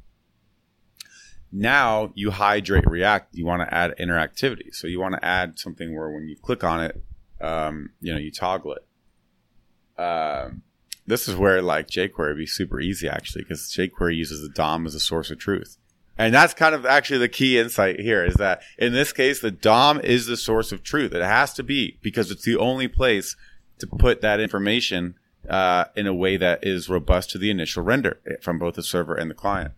Now 1.52 2.12
you 2.16 2.32
hydrate 2.32 2.90
React. 2.90 3.36
You 3.36 3.46
want 3.46 3.62
to 3.62 3.72
add 3.72 3.94
interactivity. 4.00 4.74
So 4.74 4.88
you 4.88 5.00
want 5.00 5.14
to 5.14 5.24
add 5.24 5.60
something 5.60 5.96
where 5.96 6.10
when 6.10 6.28
you 6.28 6.36
click 6.36 6.64
on 6.64 6.84
it, 6.84 7.00
um, 7.42 7.92
you 8.02 8.12
know, 8.12 8.20
you 8.20 8.32
toggle 8.32 8.74
it. 8.80 10.02
Um, 10.02 10.64
this 11.06 11.28
is 11.28 11.36
where 11.36 11.62
like 11.62 11.90
jQuery 11.90 12.30
would 12.30 12.38
be 12.38 12.48
super 12.48 12.80
easy 12.80 13.08
actually, 13.08 13.44
because 13.44 13.72
jQuery 13.72 14.16
uses 14.16 14.42
the 14.42 14.50
DOM 14.50 14.88
as 14.88 14.96
a 14.96 15.00
source 15.00 15.30
of 15.30 15.38
truth. 15.38 15.78
And 16.18 16.34
that's 16.34 16.54
kind 16.54 16.74
of 16.74 16.86
actually 16.86 17.20
the 17.20 17.30
key 17.30 17.60
insight 17.60 18.00
here 18.00 18.26
is 18.26 18.36
that 18.36 18.62
in 18.78 18.94
this 18.94 19.14
case, 19.14 19.40
the 19.40 19.52
DOM 19.52 20.02
is 20.02 20.26
the 20.26 20.38
source 20.38 20.72
of 20.72 20.84
truth. 20.84 21.14
It 21.14 21.22
has 21.22 21.54
to 21.54 21.64
be 21.64 22.00
because 22.02 22.32
it's 22.32 22.44
the 22.44 22.58
only 22.58 22.88
place 22.88 23.36
to 23.80 23.88
put 23.88 24.22
that 24.22 24.40
information 24.40 25.16
uh, 25.48 25.86
in 25.96 26.08
a 26.08 26.14
way 26.14 26.36
that 26.38 26.66
is 26.66 26.90
robust 26.90 27.30
to 27.32 27.38
the 27.38 27.52
initial 27.52 27.84
render 27.84 28.20
from 28.42 28.58
both 28.58 28.76
the 28.76 28.84
server 28.84 29.16
and 29.16 29.30
the 29.30 29.36
client. 29.36 29.74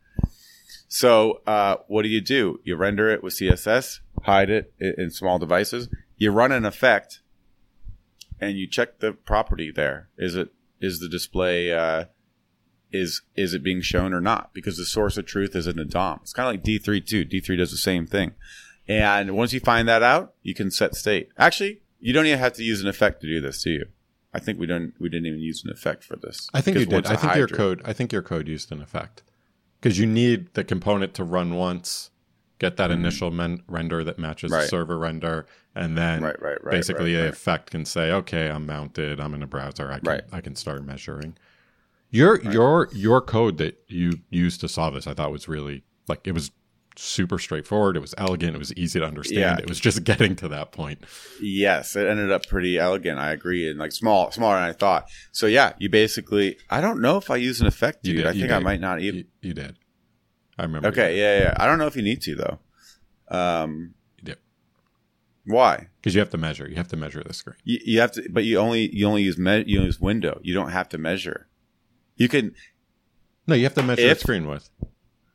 So, 0.88 1.42
uh, 1.46 1.78
what 1.88 2.02
do 2.02 2.10
you 2.10 2.22
do? 2.22 2.60
You 2.64 2.76
render 2.76 3.10
it 3.10 3.22
with 3.22 3.36
CSS, 3.36 4.00
hide 4.24 4.50
it 4.50 4.74
in 4.80 5.12
small 5.12 5.38
devices. 5.38 5.88
You 6.18 6.32
run 6.32 6.52
an 6.52 6.66
effect, 6.66 7.22
and 8.42 8.58
you 8.58 8.68
check 8.68 9.00
the 9.00 9.12
property 9.12 9.72
there. 9.72 10.10
Is 10.18 10.36
it 10.36 10.52
is 10.82 11.00
the 11.00 11.08
display 11.08 11.72
uh, 11.72 12.06
is 12.92 13.22
is 13.36 13.54
it 13.54 13.64
being 13.64 13.82
shown 13.82 14.14
or 14.14 14.22
not? 14.22 14.54
Because 14.54 14.78
the 14.78 14.86
source 14.86 15.18
of 15.18 15.26
truth 15.26 15.56
is 15.56 15.68
in 15.68 15.76
the 15.78 15.86
DOM. 15.86 16.20
It's 16.24 16.34
kind 16.34 16.48
of 16.48 16.54
like 16.54 16.64
D3 16.64 17.06
too. 17.06 17.26
D3 17.26 17.58
does 17.58 17.72
the 17.72 17.78
same 17.78 18.06
thing. 18.08 18.32
And 18.88 19.36
once 19.36 19.54
you 19.54 19.60
find 19.60 19.88
that 19.88 20.02
out, 20.02 20.34
you 20.42 20.56
can 20.56 20.72
set 20.72 20.96
state. 20.96 21.30
Actually, 21.38 21.82
you 22.00 22.12
don't 22.14 22.26
even 22.26 22.40
have 22.40 22.54
to 22.54 22.64
use 22.64 22.82
an 22.82 22.88
effect 22.88 23.22
to 23.22 23.28
do 23.28 23.40
this, 23.40 23.62
do 23.64 23.70
you? 23.72 23.86
I 24.34 24.40
think 24.40 24.60
we 24.60 24.66
don't. 24.66 24.94
We 25.00 25.10
didn't 25.10 25.28
even 25.28 25.40
use 25.40 25.64
an 25.64 25.72
effect 25.72 26.04
for 26.04 26.16
this. 26.16 26.50
I 26.54 26.62
think 26.62 26.78
you 26.78 26.86
did. 26.86 27.06
I 27.08 27.16
think 27.16 27.36
your 27.36 27.48
code. 27.48 27.82
I 27.86 27.94
think 27.94 28.12
your 28.12 28.22
code 28.22 28.48
used 28.48 28.72
an 28.72 28.82
effect 28.82 29.24
because 29.82 29.98
you 30.00 30.06
need 30.06 30.54
the 30.54 30.64
component 30.64 31.14
to 31.16 31.24
run 31.24 31.56
once, 31.56 32.12
get 32.60 32.78
that 32.78 32.92
initial 32.92 33.32
men- 33.32 33.64
render 33.68 34.04
that 34.04 34.20
matches 34.20 34.52
the 34.52 34.58
Mm-hmm. 34.58 34.68
Server 34.68 34.98
render, 35.00 35.46
and 35.76 35.98
then 35.98 36.22
Right, 36.22 36.40
right, 36.42 36.64
right. 36.64 36.72
basically 36.72 37.16
right, 37.16 37.24
the 37.24 37.30
effect 37.30 37.72
can 37.72 37.86
say, 37.86 38.12
"Okay, 38.12 38.50
I'm 38.50 38.66
mounted. 38.68 39.20
I'm 39.20 39.34
in 39.34 39.42
a 39.44 39.48
browser. 39.48 39.92
I 39.92 40.00
can 40.00 40.08
Right. 40.08 40.24
I 40.32 40.42
can 40.42 40.56
start 40.56 40.84
measuring." 40.86 41.36
Your 42.12 42.42
your 42.42 42.90
your 42.92 43.22
code 43.22 43.58
that 43.58 43.84
you 43.88 44.20
used 44.30 44.62
to 44.62 44.68
solve 44.68 44.94
this, 44.96 45.06
I 45.08 45.14
thought 45.14 45.32
was 45.32 45.48
really 45.48 45.84
like 46.08 46.22
it 46.26 46.32
was 46.32 46.52
super 46.96 47.38
straightforward. 47.40 47.96
It 47.96 48.00
was 48.00 48.16
elegant. 48.18 48.56
It 48.56 48.60
was 48.60 48.74
easy 48.74 49.00
to 49.00 49.06
understand. 49.06 49.40
Yeah. 49.40 49.58
It 49.64 49.70
was 49.70 49.80
just 49.80 50.04
getting 50.12 50.36
to 50.38 50.48
that 50.50 50.72
point. 50.72 51.04
Yes, 51.40 51.96
it 51.96 52.08
ended 52.08 52.32
up 52.32 52.48
pretty 52.48 52.78
elegant. 52.80 53.20
I 53.20 53.32
agree, 53.32 53.70
and 53.70 53.78
like 53.80 53.92
small, 53.92 54.32
smaller 54.32 54.56
than 54.56 54.64
I 54.64 54.74
thought. 54.74 55.08
So 55.32 55.46
yeah, 55.46 55.74
you 55.78 55.88
basically. 55.90 56.58
I 56.70 56.82
don't 56.82 57.00
know 57.00 57.18
if 57.18 57.30
I 57.30 57.36
use 57.36 57.62
an 57.62 57.68
effect, 57.68 58.06
You 58.08 58.14
dude. 58.14 58.24
did- 58.24 58.28
I 58.28 58.34
think 58.34 58.52
I 58.52 58.60
might 58.60 58.82
not 58.82 59.02
even. 59.02 59.20
You, 59.20 59.26
you 59.42 59.54
did. 59.54 59.78
I 60.58 60.64
remember. 60.64 60.88
Okay, 60.90 61.18
yeah, 61.20 61.40
yeah. 61.44 61.54
I 61.58 61.68
don't 61.68 61.78
know 61.78 61.88
if 61.88 61.96
you 61.96 62.02
need 62.02 62.22
to 62.24 62.36
though. 62.36 62.60
Um, 63.30 63.94
You 64.18 64.26
did 64.26 64.38
why? 65.46 65.88
because 66.02 66.16
you 66.16 66.20
have 66.20 66.32
to 66.32 66.38
measure. 66.38 66.68
You 66.68 66.76
have 66.78 66.88
to 66.90 66.98
measure 66.98 67.24
the 67.24 67.34
screen. 67.34 67.56
You, 67.64 67.80
you 67.86 68.00
have 68.02 68.12
to, 68.14 68.28
but 68.32 68.44
you 68.44 68.58
only 68.58 68.94
you 68.94 69.06
only 69.08 69.22
use 69.22 69.38
me, 69.38 69.64
you 69.68 69.82
use 69.84 70.02
window. 70.02 70.40
You 70.44 70.54
don't 70.56 70.72
have 70.72 70.90
to 70.90 70.98
measure. 70.98 71.48
You 72.20 72.28
can 72.28 72.54
No, 73.48 73.56
you 73.56 73.64
have 73.64 73.74
to 73.74 73.82
measure 73.82 74.08
the 74.08 74.16
screen 74.16 74.48
width. 74.48 74.70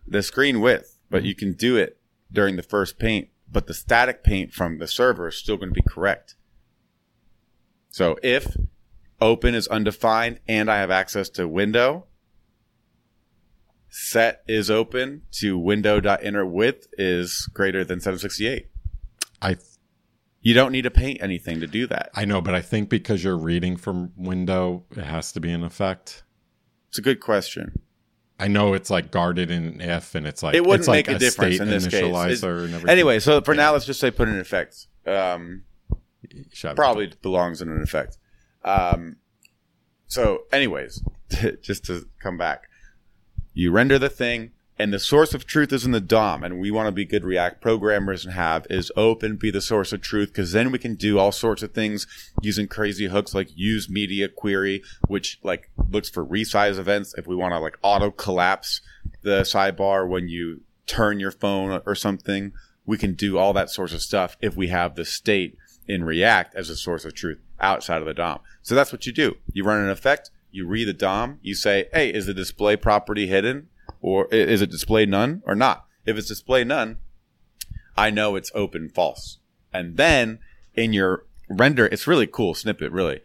the 0.06 0.22
screen 0.22 0.60
width, 0.60 0.98
but 1.10 1.24
you 1.24 1.34
can 1.34 1.54
do 1.54 1.76
it 1.76 1.98
during 2.30 2.54
the 2.54 2.62
first 2.62 2.98
paint. 3.00 3.28
But 3.50 3.66
the 3.66 3.74
static 3.74 4.22
paint 4.22 4.52
from 4.52 4.78
the 4.78 4.86
server 4.86 5.28
is 5.28 5.36
still 5.36 5.56
going 5.56 5.70
to 5.70 5.74
be 5.74 5.88
correct. 5.88 6.36
So 7.88 8.16
if 8.22 8.56
open 9.20 9.54
is 9.54 9.68
undefined 9.68 10.40
and 10.48 10.70
I 10.70 10.78
have 10.78 10.90
access 10.90 11.28
to 11.30 11.48
window, 11.48 12.06
set 13.88 14.42
is 14.48 14.70
open 14.70 15.22
to 15.32 15.56
window.inner 15.56 16.44
width 16.44 16.88
is 16.98 17.48
greater 17.54 17.84
than 17.84 18.00
768. 18.00 18.68
I 19.40 19.56
You 20.40 20.54
don't 20.54 20.72
need 20.72 20.82
to 20.82 20.90
paint 20.90 21.22
anything 21.22 21.60
to 21.60 21.66
do 21.66 21.86
that. 21.86 22.10
I 22.14 22.24
know, 22.24 22.40
but 22.40 22.54
I 22.54 22.60
think 22.60 22.88
because 22.88 23.22
you're 23.22 23.38
reading 23.38 23.76
from 23.76 24.12
window, 24.16 24.84
it 24.90 25.04
has 25.04 25.32
to 25.32 25.40
be 25.40 25.52
an 25.52 25.62
effect. 25.62 26.24
It's 26.94 26.98
a 27.00 27.02
good 27.02 27.18
question. 27.18 27.80
I 28.38 28.46
know 28.46 28.72
it's 28.72 28.88
like 28.88 29.11
guarded 29.11 29.50
in 29.50 29.80
if, 29.80 30.14
and 30.14 30.28
it's 30.28 30.44
like 30.44 30.54
It 30.54 30.61
wouldn't 30.61 30.83
it's 30.83 30.87
like 30.88 31.09
make 31.09 31.16
a 31.16 31.18
difference 31.18 31.57
state 31.57 31.64
in 31.64 31.68
this 31.68 31.88
case. 31.88 32.40
and. 32.40 32.88
Anyway, 32.88 33.18
so 33.18 33.40
for 33.40 33.52
Yeah. 33.52 33.62
now, 33.62 33.72
let's 33.72 33.85
just 33.85 33.98
say 33.98 34.12
put 34.12 34.28
in 34.28 34.38
effect. 34.38 34.87
Um, 35.04 35.64
probably 36.76 37.12
belongs 37.20 37.61
in 37.61 37.68
an 37.68 37.83
effect. 37.83 38.18
Um, 38.64 39.16
so, 40.07 40.44
anyways, 40.52 41.02
just 41.62 41.85
to 41.87 42.09
come 42.20 42.38
back, 42.38 42.68
you 43.54 43.72
render 43.72 43.98
the 43.98 44.09
thing, 44.09 44.52
and 44.78 44.92
the 44.92 44.98
source 44.98 45.34
of 45.34 45.46
truth 45.46 45.72
is 45.72 45.84
in 45.84 45.92
the 45.92 46.00
DOM, 46.00 46.42
and 46.42 46.58
we 46.58 46.70
want 46.70 46.87
to 46.88 46.92
be 46.92 47.04
good 47.04 47.24
React 47.24 47.60
programmers 47.60 48.24
and 48.24 48.34
have 48.34 48.66
is 48.68 48.90
open 48.96 49.37
be 49.37 49.50
the 49.50 49.60
source 49.60 49.92
of 49.92 50.00
truth 50.00 50.30
because 50.30 50.52
then 50.52 50.72
we 50.72 50.78
can 50.78 50.96
do 50.96 51.18
all 51.18 51.30
sorts 51.30 51.62
of 51.62 51.72
things 51.72 52.08
using 52.42 52.66
crazy 52.66 53.06
hooks 53.06 53.34
like 53.34 53.48
use 53.54 53.88
media 53.88 54.28
query, 54.28 54.82
which 55.06 55.38
like 55.44 55.70
looks 55.90 56.10
for 56.10 56.24
resize 56.24 56.78
events 56.78 57.14
if 57.16 57.26
we 57.26 57.37
want 57.37 57.52
to 57.52 57.58
like 57.60 57.78
auto 57.82 58.10
collapse 58.10 58.80
the 59.22 59.42
sidebar 59.42 60.08
when 60.08 60.28
you 60.28 60.62
turn 60.87 61.20
your 61.20 61.30
phone 61.30 61.80
or 61.87 61.94
something. 61.94 62.52
We 62.84 62.98
can 62.98 63.14
do 63.14 63.38
all 63.38 63.52
that 63.52 63.70
sorts 63.70 63.92
of 63.92 64.02
stuff 64.02 64.37
if 64.40 64.56
we 64.56 64.68
have 64.68 64.96
the 64.96 65.04
state 65.04 65.56
in 65.87 66.02
React 66.02 66.56
as 66.56 66.68
a 66.68 66.76
source 66.76 67.04
of 67.04 67.14
truth 67.14 67.38
outside 67.60 68.00
of 68.00 68.06
the 68.06 68.14
DOM. 68.14 68.40
So 68.62 68.74
that's 68.74 68.92
what 68.92 69.06
you 69.06 69.12
do. 69.12 69.37
You 69.52 69.64
run 69.64 69.82
an 69.82 69.90
effect, 69.90 70.30
you 70.50 70.66
read 70.66 70.88
the 70.88 70.92
DOM, 70.92 71.38
you 71.42 71.54
say, 71.54 71.88
hey, 71.92 72.12
is 72.12 72.26
the 72.26 72.34
display 72.34 72.76
property 72.76 73.28
hidden? 73.28 73.68
Or 74.04 74.26
is 74.30 74.60
it 74.60 74.70
display 74.70 75.06
none 75.06 75.42
or 75.46 75.54
not? 75.54 75.86
If 76.04 76.18
it's 76.18 76.28
display 76.28 76.62
none, 76.62 76.98
I 77.96 78.10
know 78.10 78.36
it's 78.36 78.50
open 78.54 78.90
false. 78.90 79.38
And 79.72 79.96
then 79.96 80.40
in 80.74 80.92
your 80.92 81.24
render, 81.48 81.86
it's 81.86 82.06
really 82.06 82.26
cool 82.26 82.52
snippet, 82.52 82.92
really. 82.92 83.20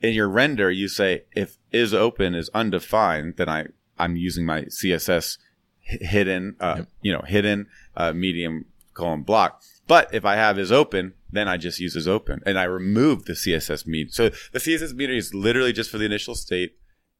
In 0.00 0.12
your 0.12 0.28
render, 0.28 0.68
you 0.68 0.88
say 0.88 1.22
if 1.36 1.58
is 1.70 1.94
open 1.94 2.34
is 2.34 2.50
undefined, 2.52 3.34
then 3.36 3.48
I 3.48 3.66
I'm 3.96 4.16
using 4.16 4.44
my 4.44 4.62
CSS 4.62 5.38
hidden, 5.78 6.56
uh, 6.58 6.74
Yep. 6.78 6.88
you 7.02 7.12
know, 7.12 7.22
hidden 7.24 7.68
uh, 7.96 8.12
medium 8.12 8.64
colon 8.94 9.22
block. 9.22 9.62
But 9.86 10.12
if 10.12 10.24
I 10.24 10.34
have 10.34 10.58
is 10.58 10.72
open, 10.72 11.14
then 11.30 11.46
I 11.46 11.56
just 11.56 11.78
use 11.78 11.94
is 11.94 12.08
open 12.08 12.42
and 12.44 12.58
I 12.58 12.64
remove 12.64 13.26
the 13.26 13.34
CSS 13.34 13.86
meter. 13.86 14.10
So 14.10 14.30
the 14.52 14.58
CSS 14.58 14.92
meter 14.92 15.12
is 15.12 15.32
literally 15.34 15.72
just 15.72 15.88
for 15.90 15.98
the 15.98 16.04
initial 16.04 16.34
state 16.34 16.72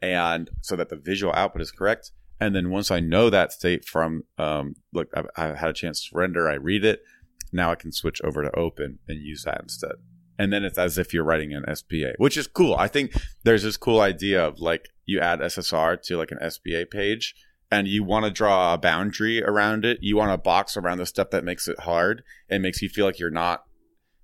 and 0.02 0.50
so 0.60 0.74
that 0.74 0.88
the 0.88 0.96
visual 0.96 1.32
output 1.34 1.62
is 1.62 1.70
correct. 1.70 2.10
And 2.40 2.54
then 2.54 2.70
once 2.70 2.90
I 2.90 3.00
know 3.00 3.30
that 3.30 3.52
state 3.52 3.84
from, 3.84 4.24
um, 4.38 4.74
look, 4.92 5.08
I've, 5.14 5.26
I've 5.36 5.56
had 5.56 5.70
a 5.70 5.74
chance 5.74 6.08
to 6.08 6.16
render, 6.16 6.48
I 6.48 6.54
read 6.54 6.84
it. 6.84 7.00
Now 7.52 7.70
I 7.70 7.76
can 7.76 7.92
switch 7.92 8.20
over 8.22 8.42
to 8.42 8.56
open 8.56 8.98
and 9.08 9.20
use 9.20 9.44
that 9.44 9.60
instead. 9.62 9.92
And 10.38 10.52
then 10.52 10.64
it's 10.64 10.78
as 10.78 10.98
if 10.98 11.14
you're 11.14 11.24
writing 11.24 11.52
an 11.54 11.64
SPA, 11.74 12.14
which 12.18 12.36
is 12.36 12.48
cool. 12.48 12.74
I 12.74 12.88
think 12.88 13.12
there's 13.44 13.62
this 13.62 13.76
cool 13.76 14.00
idea 14.00 14.44
of 14.44 14.58
like 14.58 14.88
you 15.06 15.20
add 15.20 15.38
SSR 15.38 16.02
to 16.02 16.16
like 16.16 16.32
an 16.32 16.50
SPA 16.50 16.84
page 16.90 17.34
and 17.70 17.86
you 17.86 18.02
want 18.02 18.24
to 18.24 18.30
draw 18.30 18.74
a 18.74 18.78
boundary 18.78 19.42
around 19.42 19.84
it. 19.84 19.98
You 20.00 20.16
want 20.16 20.32
a 20.32 20.38
box 20.38 20.76
around 20.76 20.98
the 20.98 21.06
stuff 21.06 21.30
that 21.30 21.44
makes 21.44 21.68
it 21.68 21.80
hard 21.80 22.22
and 22.48 22.62
makes 22.62 22.82
you 22.82 22.88
feel 22.88 23.06
like 23.06 23.18
you're 23.18 23.30
not 23.30 23.62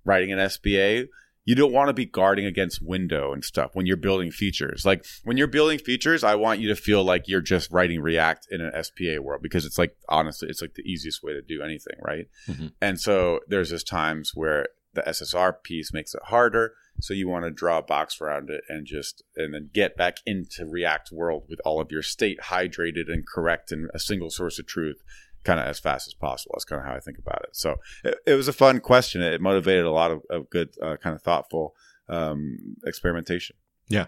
writing 0.05 0.33
an 0.33 0.51
SPA. 0.51 1.05
You 1.45 1.55
don't 1.55 1.73
want 1.73 1.89
to 1.89 1.95
be 1.95 2.05
guarding 2.05 2.45
against 2.45 2.83
window 2.83 3.33
and 3.33 3.45
stuff 3.45 3.71
when 3.75 3.87
you're 3.87 3.97
building 3.97 4.31
features. 4.31 4.85
Like 4.85 5.05
when 5.25 5.37
you're 5.37 5.47
building 5.47 5.79
features, 5.79 6.23
I 6.23 6.35
want 6.35 6.61
you 6.61 6.69
to 6.69 6.77
feel 6.77 7.03
like 7.03 7.29
you're 7.29 7.41
just 7.41 7.71
writing 7.73 8.01
React 8.01 8.49
in 8.51 8.61
an 8.61 8.73
SPA 8.85 9.21
world 9.23 9.43
because 9.43 9.65
it's 9.65 9.79
like 9.79 9.97
honestly, 10.09 10.49
it's 10.49 10.61
like 10.61 10.75
the 10.75 10.83
easiest 10.83 11.23
way 11.23 11.33
to 11.33 11.43
do 11.43 11.63
anything, 11.63 11.97
right? 12.03 12.27
Mhm. 12.47 12.73
And 12.81 13.01
so 13.01 13.41
there's 13.49 13.71
just 13.71 13.89
times 13.89 14.33
where 14.35 14.69
the 14.93 15.03
SSR 15.09 15.53
piece 15.63 15.93
makes 15.93 16.15
it 16.15 16.23
harder. 16.25 16.75
So 17.01 17.15
you 17.15 17.29
want 17.29 17.45
to 17.45 17.51
draw 17.51 17.79
a 17.79 17.83
box 17.83 18.21
around 18.21 18.51
it 18.51 18.63
and 18.69 18.87
just 18.87 19.23
and 19.37 19.55
then 19.55 19.71
get 19.73 19.97
back 19.97 20.19
into 20.27 20.67
React 20.67 21.11
world 21.13 21.45
with 21.49 21.61
all 21.65 21.81
of 21.81 21.91
your 21.91 22.03
state 22.03 22.39
hydrated 22.45 23.09
and 23.11 23.27
correct 23.27 23.73
and 23.73 23.89
a 23.95 23.99
single 23.99 24.31
source 24.31 24.59
of 24.59 24.67
truth 24.67 25.03
kind 25.45 25.59
of 25.61 25.67
as 25.67 25.79
fast 25.79 26.07
as 26.07 26.15
possible. 26.15 26.53
That's 26.55 26.65
kind 26.65 26.81
of 26.81 26.87
how 26.87 26.95
I 26.95 27.01
think 27.01 27.19
about 27.19 27.43
it. 27.45 27.57
So 27.57 27.77
it, 28.05 28.17
it 28.27 28.35
was 28.35 28.49
a 28.49 28.53
fun 28.53 28.81
question. 28.81 29.23
It 29.23 29.41
motivated 29.41 29.85
a 29.85 29.91
lot 29.91 30.11
of, 30.11 30.23
of 30.31 30.51
good, 30.51 30.71
uh, 30.83 30.97
kind 31.03 31.15
of 31.17 31.23
thoughtful 31.23 31.75
um, 32.09 32.77
experimentation. 32.87 33.57
yeah, 33.89 34.07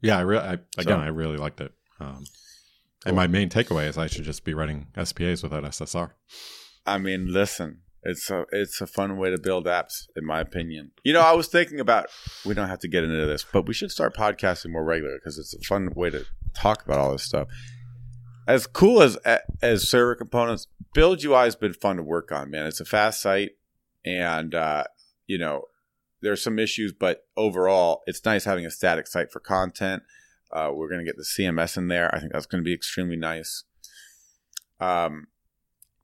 yeah. 0.00 0.18
I 0.18 0.22
really, 0.22 0.42
I, 0.44 0.52
again, 0.52 0.84
So- 0.84 0.96
I 0.98 1.08
really 1.08 1.36
liked 1.36 1.60
it. 1.60 1.72
Um, 2.00 2.24
Cool. 3.04 3.08
And 3.10 3.16
my 3.16 3.26
main 3.26 3.48
takeaway 3.48 3.88
is 3.88 3.98
I 3.98 4.06
should 4.06 4.22
just 4.22 4.44
be 4.44 4.54
writing 4.54 4.86
SPAs 4.96 5.42
without 5.42 5.64
SSR. 5.64 6.12
I 6.86 6.98
mean, 6.98 7.32
listen, 7.32 7.80
it's 8.04 8.30
a 8.30 8.44
it's 8.52 8.80
a 8.80 8.86
fun 8.86 9.16
way 9.16 9.28
to 9.30 9.38
build 9.40 9.66
apps, 9.66 10.06
in 10.14 10.24
my 10.24 10.38
opinion. 10.38 10.92
You 11.02 11.12
know, 11.12 11.20
I 11.20 11.32
was 11.32 11.48
thinking 11.48 11.80
about 11.80 12.10
we 12.44 12.54
don't 12.54 12.68
have 12.68 12.78
to 12.78 12.86
get 12.88 13.02
into 13.02 13.26
this, 13.26 13.44
but 13.52 13.66
we 13.66 13.74
should 13.74 13.90
start 13.90 14.14
podcasting 14.16 14.70
more 14.70 14.84
regular 14.84 15.16
because 15.18 15.36
it's 15.36 15.52
a 15.52 15.58
fun 15.66 15.88
way 15.96 16.10
to 16.10 16.24
talk 16.54 16.84
about 16.84 17.00
all 17.00 17.10
this 17.10 17.24
stuff. 17.24 17.48
As 18.46 18.66
cool 18.66 19.02
as 19.02 19.16
as 19.62 19.88
server 19.88 20.14
components, 20.14 20.66
Build 20.94 21.24
UI 21.24 21.44
has 21.44 21.56
been 21.56 21.72
fun 21.72 21.96
to 21.96 22.02
work 22.02 22.32
on. 22.32 22.50
Man, 22.50 22.66
it's 22.66 22.80
a 22.80 22.84
fast 22.84 23.20
site, 23.20 23.52
and 24.04 24.54
uh, 24.54 24.84
you 25.26 25.38
know, 25.38 25.66
there's 26.20 26.42
some 26.42 26.58
issues, 26.58 26.92
but 26.92 27.26
overall, 27.36 28.02
it's 28.06 28.24
nice 28.24 28.44
having 28.44 28.66
a 28.66 28.70
static 28.70 29.06
site 29.06 29.30
for 29.30 29.40
content. 29.40 30.02
Uh, 30.50 30.70
we're 30.72 30.88
going 30.88 31.00
to 31.00 31.04
get 31.04 31.16
the 31.16 31.24
CMS 31.24 31.76
in 31.76 31.88
there. 31.88 32.14
I 32.14 32.20
think 32.20 32.32
that's 32.32 32.46
going 32.46 32.62
to 32.62 32.64
be 32.64 32.74
extremely 32.74 33.16
nice. 33.16 33.64
Um, 34.80 35.28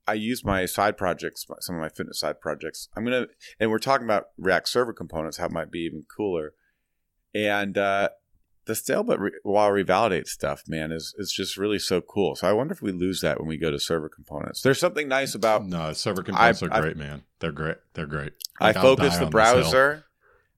I 0.07 0.15
use 0.15 0.43
my 0.43 0.65
side 0.65 0.97
projects, 0.97 1.47
some 1.61 1.75
of 1.77 1.83
my 1.83 1.91
fitness 1.91 2.21
side 2.21 2.41
projects. 2.41 2.89
I'm 2.97 3.05
gonna, 3.05 3.27
and 3.61 3.71
we're 3.71 3.79
talking 3.79 4.07
about 4.07 4.29
React 4.39 4.69
Server 4.69 4.93
components, 4.95 5.37
how 5.37 5.47
it 5.47 5.53
might 5.53 5.71
be 5.71 5.81
even 5.81 6.05
cooler. 6.17 6.55
And 7.35 7.77
uh, 7.77 8.09
the 8.69 8.77
stale 8.77 9.03
but 9.03 9.19
re- 9.19 9.33
while 9.43 9.71
revalidate 9.71 10.29
stuff, 10.29 10.63
man, 10.69 10.93
is 10.93 11.15
is 11.19 11.33
just 11.33 11.57
really 11.57 11.81
so 11.81 12.01
cool. 12.01 12.37
So 12.37 12.47
I 12.49 12.53
wonder 12.53 12.73
if 12.73 12.81
we 12.81 12.93
lose 12.93 13.21
that 13.23 13.41
when 13.41 13.49
we 13.49 13.57
go 13.57 13.73
to 13.73 13.81
server 13.81 14.09
components. 14.09 14.63
There's 14.63 14.79
something 14.79 15.09
nice 15.09 15.35
about 15.35 15.67
no, 15.67 15.93
server 15.93 16.23
components 16.23 16.63
I've- 16.63 16.71
are 16.71 16.75
I've- 16.75 16.83
great, 16.83 16.97
man. 16.97 17.25
They're 17.41 17.51
great. 17.51 17.79
They're 17.95 18.07
great. 18.07 18.35
I 18.61 18.69
Like, 18.69 18.77
I'll 18.77 18.83
focus 18.83 19.17
the 19.19 19.27
browser. 19.27 20.05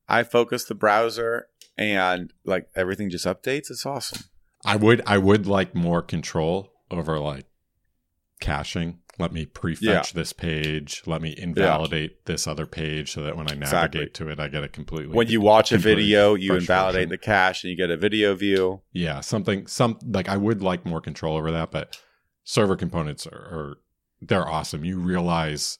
I 0.08 0.24
focus 0.24 0.64
the 0.64 0.74
browser, 0.74 1.46
and 1.78 2.32
like 2.44 2.68
everything 2.76 3.08
just 3.10 3.24
updates. 3.26 3.70
It's 3.70 3.86
awesome. 3.86 4.24
I 4.64 4.76
would 4.76 5.00
I 5.06 5.16
would 5.16 5.46
like 5.46 5.74
more 5.74 6.02
control 6.02 6.72
over 6.90 7.18
like 7.18 7.46
caching. 8.40 8.98
Let 9.20 9.32
me 9.32 9.46
prefetch 9.46 9.80
Yeah. 9.82 10.02
this 10.14 10.32
page, 10.32 11.02
let 11.06 11.22
me 11.22 11.34
invalidate 11.38 12.24
this 12.24 12.46
other 12.46 12.66
page 12.66 13.12
so 13.12 13.22
that 13.22 13.36
when 13.36 13.46
I 13.50 13.54
navigate 13.54 13.62
Exactly. 14.02 14.06
to 14.26 14.28
it, 14.30 14.40
I 14.40 14.48
get 14.48 14.64
a 14.64 14.68
completely 14.68 15.14
when 15.14 15.28
you 15.28 15.40
watch 15.40 15.70
a 15.72 15.78
video, 15.78 16.34
you 16.34 16.54
invalidate 16.56 17.08
version. 17.08 17.08
the 17.10 17.18
cache 17.18 17.62
and 17.64 17.70
you 17.70 17.76
get 17.76 17.90
a 17.90 17.96
video 17.96 18.34
view. 18.34 18.82
Yeah, 18.92 19.20
something 19.20 19.66
some 19.66 19.98
like 20.04 20.28
I 20.28 20.36
would 20.36 20.62
like 20.62 20.84
more 20.84 21.00
control 21.00 21.36
over 21.36 21.50
that, 21.52 21.70
but 21.70 21.96
server 22.44 22.74
components 22.76 23.26
are, 23.26 23.36
are 23.36 23.78
they're 24.20 24.48
awesome. 24.48 24.84
You 24.84 24.98
realize 24.98 25.78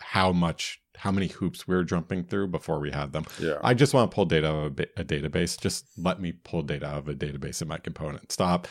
how 0.00 0.32
much 0.32 0.80
how 0.98 1.10
many 1.12 1.26
hoops 1.28 1.68
we 1.68 1.74
were 1.74 1.84
jumping 1.84 2.24
through 2.24 2.46
before 2.48 2.78
we 2.80 2.90
had 2.90 3.12
them. 3.12 3.24
Yeah. 3.38 3.58
I 3.62 3.74
just 3.74 3.92
want 3.92 4.10
to 4.10 4.14
pull 4.14 4.24
data 4.24 4.46
out 4.48 4.66
of 4.66 4.80
a, 4.80 4.86
a 5.00 5.04
database. 5.04 5.60
Just 5.60 5.86
let 5.98 6.20
me 6.20 6.32
pull 6.32 6.62
data 6.62 6.86
out 6.86 6.98
of 6.98 7.08
a 7.08 7.14
database 7.14 7.60
in 7.60 7.68
my 7.68 7.76
component. 7.78 8.32
Stop. 8.32 8.66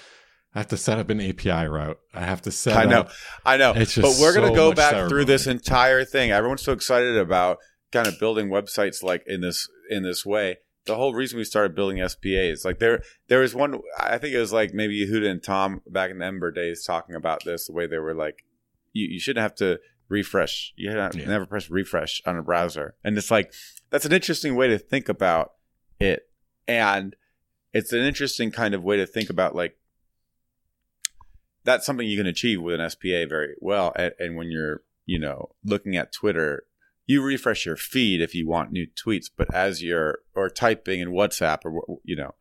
I 0.55 0.59
have 0.59 0.67
to 0.69 0.77
set 0.77 0.97
up 0.97 1.09
an 1.09 1.19
API 1.19 1.67
route. 1.67 1.99
I 2.13 2.21
have 2.21 2.41
to 2.43 2.51
set 2.51 2.73
up. 2.77 2.79
I 2.79 2.85
know. 2.85 2.99
up 3.01 3.11
I 3.45 3.57
know. 3.57 3.73
It's 3.75 3.95
But 3.97 4.15
we're 4.19 4.33
going 4.33 4.49
to 4.49 4.55
so 4.57 4.69
go 4.69 4.73
back 4.73 4.91
ceremony. 4.91 5.09
through 5.09 5.25
this 5.25 5.47
entire 5.47 6.05
thing. 6.05 6.31
Everyone's 6.31 6.61
so 6.63 6.71
excited 6.71 7.17
about 7.17 7.57
kind 7.91 8.07
of 8.07 8.17
building 8.19 8.47
websites 8.49 9.03
like 9.03 9.23
in 9.27 9.41
this 9.41 9.67
in 9.89 10.03
this 10.03 10.25
way. 10.25 10.57
The 10.85 10.95
whole 10.95 11.13
reason 11.13 11.37
we 11.37 11.43
started 11.43 11.75
building 11.75 11.97
SPAs, 12.07 12.63
like 12.63 12.79
there 12.79 13.01
there 13.27 13.39
was 13.39 13.53
one 13.53 13.81
I 13.99 14.17
think 14.17 14.33
it 14.33 14.39
was 14.39 14.53
like 14.53 14.73
maybe 14.73 15.05
Yehuda 15.05 15.29
and 15.29 15.43
Tom 15.43 15.81
back 15.87 16.09
in 16.09 16.19
the 16.19 16.25
Ember 16.25 16.51
days 16.51 16.83
talking 16.85 17.15
about 17.15 17.43
this, 17.43 17.67
the 17.67 17.73
way 17.73 17.85
they 17.85 17.97
were 17.97 18.13
like 18.15 18.45
you, 18.93 19.07
you 19.11 19.19
shouldn't 19.19 19.41
have 19.43 19.55
to 19.55 19.79
refresh. 20.07 20.71
You 20.77 20.91
have 20.91 21.15
Yeah. 21.15 21.27
never 21.27 21.45
press 21.45 21.69
refresh 21.69 22.21
on 22.25 22.37
a 22.37 22.43
browser. 22.43 22.95
And 23.03 23.17
it's 23.17 23.29
like 23.31 23.51
that's 23.89 24.05
an 24.05 24.13
interesting 24.13 24.55
way 24.55 24.67
to 24.69 24.77
think 24.77 25.09
about 25.09 25.51
it. 25.99 26.29
And 26.67 27.15
it's 27.73 27.91
an 27.91 27.99
interesting 27.99 28.51
kind 28.51 28.73
of 28.73 28.83
way 28.83 28.95
to 28.97 29.05
think 29.05 29.29
about 29.29 29.53
like 29.55 29.77
that's 31.65 31.85
something 31.85 32.07
you 32.07 32.17
can 32.17 32.27
achieve 32.27 32.61
with 32.61 32.79
an 32.79 32.89
SPA 32.89 33.25
very 33.27 33.55
well. 33.59 33.91
And, 33.95 34.13
and 34.19 34.37
when 34.37 34.51
you're, 34.51 34.83
you 35.05 35.19
know, 35.19 35.49
looking 35.63 35.97
at 35.97 36.13
Twitter, 36.13 36.63
you 37.07 37.21
refresh 37.21 37.65
your 37.65 37.75
feed 37.75 38.21
if 38.21 38.33
you 38.33 38.47
want 38.47 38.71
new 38.71 38.87
tweets, 38.87 39.29
but 39.35 39.53
as 39.53 39.83
you're 39.83 40.19
or 40.33 40.49
typing 40.49 41.01
in 41.01 41.09
WhatsApp 41.09 41.59
or 41.65 41.99
you 42.03 42.15
know, 42.15 42.35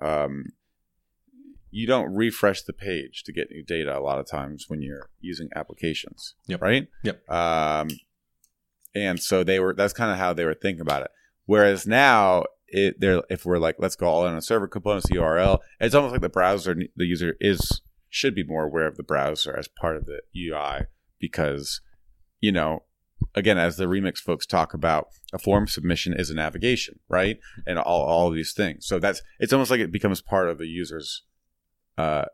um, 0.00 0.52
you 1.70 1.86
don't 1.86 2.14
refresh 2.14 2.62
the 2.62 2.72
page 2.72 3.22
to 3.24 3.32
get 3.32 3.50
new 3.50 3.62
data 3.62 3.96
a 3.96 4.00
lot 4.00 4.18
of 4.18 4.26
times 4.26 4.66
when 4.68 4.82
you're 4.82 5.08
using 5.20 5.48
applications. 5.56 6.34
Yep. 6.46 6.62
Right. 6.62 6.88
Yep. 7.02 7.30
Um, 7.30 7.88
and 8.94 9.20
so 9.20 9.44
they 9.44 9.60
were. 9.60 9.74
That's 9.74 9.92
kind 9.92 10.10
of 10.10 10.18
how 10.18 10.32
they 10.32 10.44
were 10.44 10.54
thinking 10.54 10.80
about 10.80 11.02
it. 11.02 11.10
Whereas 11.44 11.86
now, 11.86 12.44
it 12.68 12.96
if 13.28 13.44
we're 13.44 13.58
like, 13.58 13.76
let's 13.78 13.96
go 13.96 14.06
all 14.06 14.26
in 14.26 14.34
on 14.34 14.40
server 14.40 14.68
components, 14.68 15.10
URL. 15.10 15.58
It's 15.80 15.94
almost 15.94 16.12
like 16.12 16.22
the 16.22 16.28
browser, 16.28 16.74
the 16.74 17.04
user 17.04 17.36
is 17.40 17.82
should 18.16 18.34
be 18.34 18.42
more 18.42 18.64
aware 18.64 18.86
of 18.86 18.96
the 18.96 19.02
browser 19.02 19.56
as 19.56 19.68
part 19.68 19.96
of 19.96 20.06
the 20.06 20.20
UI 20.34 20.86
because, 21.20 21.82
you 22.40 22.50
know, 22.50 22.84
again, 23.34 23.58
as 23.58 23.76
the 23.76 23.84
remix 23.84 24.18
folks 24.18 24.46
talk 24.46 24.72
about, 24.72 25.08
a 25.32 25.38
form 25.38 25.66
submission 25.66 26.14
is 26.14 26.30
a 26.30 26.34
navigation, 26.34 26.98
right? 27.08 27.38
And 27.66 27.78
all 27.78 28.04
all 28.04 28.30
these 28.30 28.54
things. 28.54 28.86
So 28.86 28.98
that's 28.98 29.20
it's 29.38 29.52
almost 29.52 29.70
like 29.70 29.80
it 29.80 29.92
becomes 29.92 30.22
part 30.22 30.48
of 30.48 30.58
the 30.58 30.66
user's 30.66 31.24
uh, 31.98 32.24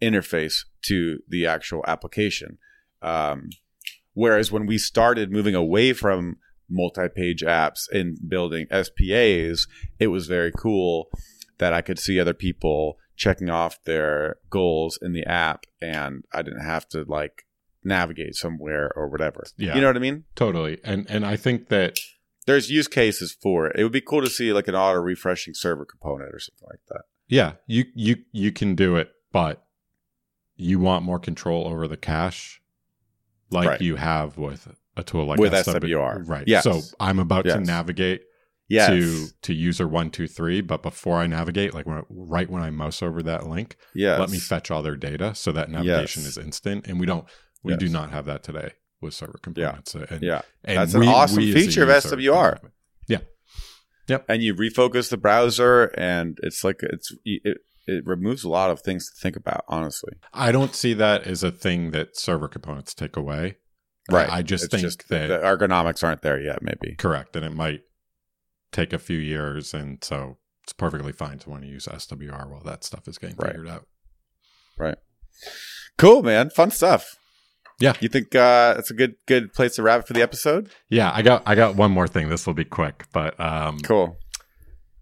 interface 0.00 0.64
to 0.82 1.18
the 1.28 1.46
actual 1.46 1.84
application. 1.88 2.58
Um, 3.02 3.50
whereas 4.12 4.52
when 4.52 4.64
we 4.64 4.78
started 4.78 5.32
moving 5.32 5.56
away 5.56 5.92
from 5.92 6.36
multi-page 6.70 7.42
apps 7.42 7.88
and 7.92 8.16
building 8.28 8.66
SPAs, 8.70 9.66
it 9.98 10.06
was 10.06 10.26
very 10.26 10.52
cool 10.52 11.08
that 11.58 11.72
I 11.72 11.82
could 11.82 11.98
see 11.98 12.18
other 12.18 12.34
people 12.34 12.96
checking 13.16 13.48
off 13.50 13.82
their 13.84 14.36
goals 14.50 14.98
in 15.00 15.12
the 15.12 15.24
app, 15.24 15.64
and 15.80 16.24
I 16.32 16.42
didn't 16.42 16.64
have 16.64 16.88
to 16.90 17.04
like 17.06 17.44
navigate 17.82 18.34
somewhere 18.34 18.90
or 18.96 19.08
whatever. 19.08 19.44
Yeah. 19.56 19.74
You 19.74 19.80
know 19.80 19.88
what 19.88 19.96
I 19.96 20.00
mean? 20.00 20.24
totally. 20.34 20.80
And 20.84 21.06
and 21.08 21.24
I 21.26 21.36
think 21.36 21.68
that 21.68 21.98
There's 22.46 22.70
use 22.70 22.88
cases 22.88 23.36
for 23.40 23.66
it. 23.68 23.76
It 23.78 23.82
would 23.84 23.92
be 23.92 24.00
cool 24.00 24.22
to 24.22 24.30
see 24.30 24.52
like 24.52 24.68
an 24.68 24.74
auto 24.74 25.00
refreshing 25.00 25.54
server 25.54 25.84
component 25.84 26.34
or 26.34 26.38
something 26.38 26.68
like 26.70 26.80
that. 26.88 27.02
yeah, 27.28 27.52
you 27.66 27.84
you 27.94 28.16
you 28.32 28.52
can 28.52 28.74
do 28.74 28.96
it, 28.96 29.10
but 29.32 29.64
you 30.56 30.78
want 30.78 31.04
more 31.04 31.18
control 31.18 31.66
over 31.66 31.86
the 31.88 31.96
cache 31.96 32.60
like 33.50 33.68
Right. 33.68 33.80
you 33.80 33.96
have 33.96 34.38
with 34.38 34.68
a 34.96 35.02
tool 35.02 35.26
like 35.26 35.38
With 35.38 35.52
SW 35.54 35.68
SWR. 35.70 36.28
Right. 36.28 36.46
Yes. 36.46 36.64
So 36.64 36.80
I'm 37.00 37.18
about 37.18 37.44
to 37.44 37.60
navigate 37.60 38.22
Yes. 38.68 38.88
to 38.90 39.28
to 39.42 39.54
user 39.54 39.86
one 39.86 40.10
two 40.10 40.26
three, 40.26 40.60
but 40.62 40.82
before 40.82 41.18
I 41.18 41.26
navigate, 41.26 41.74
like 41.74 41.86
when 41.86 42.02
right 42.08 42.48
when 42.48 42.62
I 42.62 42.70
mouse 42.70 43.02
over 43.02 43.22
that 43.22 43.46
link, 43.46 43.76
yes. 43.94 44.18
let 44.18 44.30
me 44.30 44.38
fetch 44.38 44.70
all 44.70 44.82
their 44.82 44.96
data 44.96 45.34
so 45.34 45.52
that 45.52 45.70
navigation 45.70 46.22
Yes. 46.22 46.30
is 46.30 46.38
instant. 46.38 46.86
And 46.86 46.98
we 46.98 47.06
don't 47.06 47.26
we 47.62 47.76
do 47.76 47.88
not 47.88 48.10
have 48.10 48.24
that 48.26 48.42
today 48.42 48.72
with 49.00 49.12
server 49.14 49.38
components. 49.42 49.94
And, 49.94 50.22
Yeah. 50.22 50.42
and 50.64 50.78
That's 50.78 50.94
an 50.94 51.02
awesome 51.04 51.42
feature 51.42 51.82
of 51.82 51.88
SWR. 51.90 52.58
have 53.08 53.22
it. 54.08 54.24
and 54.28 54.42
you 54.42 54.54
refocus 54.54 55.08
the 55.10 55.16
browser 55.16 55.84
and 55.96 56.38
it's 56.42 56.62
like 56.64 56.80
it's 56.82 57.10
it, 57.24 57.58
it 57.86 58.06
removes 58.06 58.44
a 58.44 58.48
lot 58.50 58.70
of 58.70 58.80
things 58.80 59.10
to 59.10 59.14
think 59.18 59.34
about 59.36 59.64
honestly 59.68 60.12
I 60.32 60.52
don't 60.52 60.74
see 60.74 60.92
that 60.94 61.26
as 61.26 61.42
a 61.42 61.50
thing 61.50 61.90
that 61.92 62.16
server 62.16 62.48
components 62.48 62.92
take 62.94 63.16
away. 63.16 63.56
right 64.10 64.28
I 64.30 64.42
just 64.42 64.64
It's 64.64 64.82
think 64.82 65.06
that 65.08 65.28
the 65.28 65.38
ergonomics 65.38 66.02
aren't 66.04 66.20
there 66.22 66.38
yet 66.40 66.60
maybe 66.62 66.94
correct, 66.96 67.34
and 67.36 67.44
it 67.46 67.54
might 67.54 67.80
take 68.74 68.92
a 68.92 68.98
few 68.98 69.18
years, 69.18 69.72
and 69.72 70.02
so 70.04 70.36
it's 70.64 70.72
perfectly 70.72 71.12
fine 71.12 71.38
to 71.40 71.50
want 71.50 71.62
to 71.62 71.68
use 71.68 71.86
SWR 71.86 72.48
while 72.50 72.62
that 72.64 72.84
stuff 72.84 73.06
is 73.08 73.18
getting 73.18 73.36
Right. 73.36 73.52
figured 73.52 73.68
out. 73.68 73.86
Right. 74.78 74.96
Cool 75.98 76.22
man 76.22 76.50
fun 76.50 76.70
stuff 76.70 77.16
Yeah. 77.80 77.94
you 78.00 78.08
think 78.08 78.34
uh 78.34 78.74
it's 78.78 78.90
a 78.90 78.94
good 78.94 79.14
good 79.26 79.52
place 79.52 79.76
to 79.76 79.82
wrap 79.82 80.00
it 80.00 80.06
for 80.06 80.12
the 80.12 80.22
episode 80.22 80.70
Yeah, 80.88 81.10
I 81.14 81.22
got 81.22 81.42
I 81.46 81.54
got 81.54 81.76
one 81.76 81.90
more 81.92 82.08
thing. 82.08 82.28
This 82.28 82.46
will 82.46 82.54
be 82.54 82.64
quick, 82.64 83.04
but 83.12 83.38
um, 83.38 83.78
cool 83.80 84.16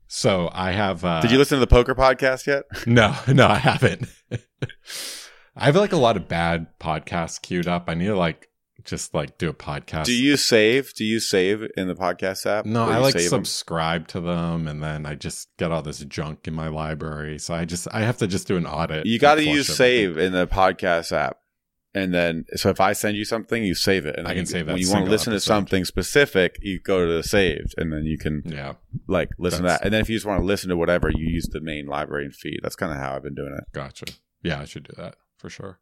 so 0.08 0.50
I 0.52 0.72
have. 0.72 1.02
Uh, 1.04 1.22
did 1.22 1.30
you 1.30 1.38
listen 1.38 1.56
to 1.56 1.60
the 1.60 1.66
poker 1.66 1.94
podcast 1.94 2.46
yet 2.46 2.64
No, 2.86 3.16
no, 3.28 3.46
I 3.46 3.56
haven't. 3.56 4.08
I 5.56 5.64
have 5.66 5.76
like 5.76 5.92
a 5.92 5.96
lot 5.96 6.16
of 6.18 6.28
bad 6.28 6.66
podcasts 6.78 7.40
queued 7.40 7.66
up. 7.66 7.84
I 7.88 7.94
need 7.94 8.06
to 8.08 8.16
like 8.16 8.48
just 8.84 9.14
like 9.14 9.38
do 9.38 9.48
a 9.48 9.54
podcast. 9.54 10.04
do 10.06 10.12
you 10.14 10.36
save 10.36 10.92
do 10.94 11.04
you 11.04 11.20
save 11.20 11.64
in 11.76 11.88
the 11.88 11.94
podcast 11.94 12.46
app 12.46 12.66
No, 12.66 12.84
I 12.84 12.98
like 12.98 13.18
subscribe 13.18 14.08
to 14.08 14.20
them, 14.20 14.66
and 14.68 14.82
then 14.82 15.06
I 15.06 15.14
just 15.14 15.48
get 15.58 15.70
all 15.72 15.82
this 15.82 16.00
junk 16.00 16.46
in 16.48 16.54
my 16.54 16.68
library. 16.68 17.38
So 17.38 17.54
I 17.54 17.64
just 17.64 17.86
I 17.92 18.00
have 18.00 18.18
to 18.18 18.26
just 18.26 18.46
do 18.48 18.56
an 18.56 18.66
audit. 18.66 19.06
you 19.06 19.18
got 19.18 19.36
to 19.36 19.44
use 19.44 19.74
save 19.74 20.18
in 20.18 20.32
the 20.32 20.46
podcast 20.46 21.12
app 21.12 21.38
and 21.94 22.14
then 22.14 22.46
so 22.54 22.70
if 22.70 22.80
i 22.80 22.94
send 22.94 23.18
you 23.18 23.24
something 23.24 23.62
you 23.62 23.74
save 23.74 24.06
it 24.06 24.16
and 24.18 24.26
I 24.26 24.30
can 24.30 24.40
you- 24.40 24.46
save 24.46 24.64
that 24.64 24.72
when 24.72 24.80
you 24.80 24.90
want 24.90 25.04
to 25.04 25.10
listen 25.10 25.34
to 25.34 25.40
something 25.40 25.84
specific 25.84 26.56
you 26.62 26.80
go 26.80 27.04
to 27.06 27.12
the 27.12 27.22
saved 27.22 27.74
and 27.76 27.92
then 27.92 28.04
you 28.04 28.16
can 28.16 28.40
Yeah, 28.46 28.74
like 29.06 29.28
listen 29.38 29.60
to 29.64 29.68
that. 29.68 29.84
And 29.84 29.92
then 29.92 30.00
if 30.00 30.08
you 30.08 30.16
just 30.16 30.24
want 30.24 30.40
to 30.40 30.46
listen 30.46 30.70
to 30.70 30.76
whatever, 30.78 31.10
you 31.10 31.28
use 31.28 31.48
the 31.52 31.60
main 31.60 31.84
library 31.86 32.24
and 32.24 32.34
feed. 32.34 32.60
That's 32.62 32.76
kind 32.76 32.92
of 32.92 32.98
how 32.98 33.14
I've 33.14 33.22
been 33.22 33.34
doing 33.34 33.54
it. 33.58 33.64
gotcha. 33.74 34.06
Yeah, 34.42 34.58
I 34.60 34.64
should 34.64 34.84
do 34.84 34.94
that 34.96 35.16
for 35.36 35.50
sure. 35.50 35.80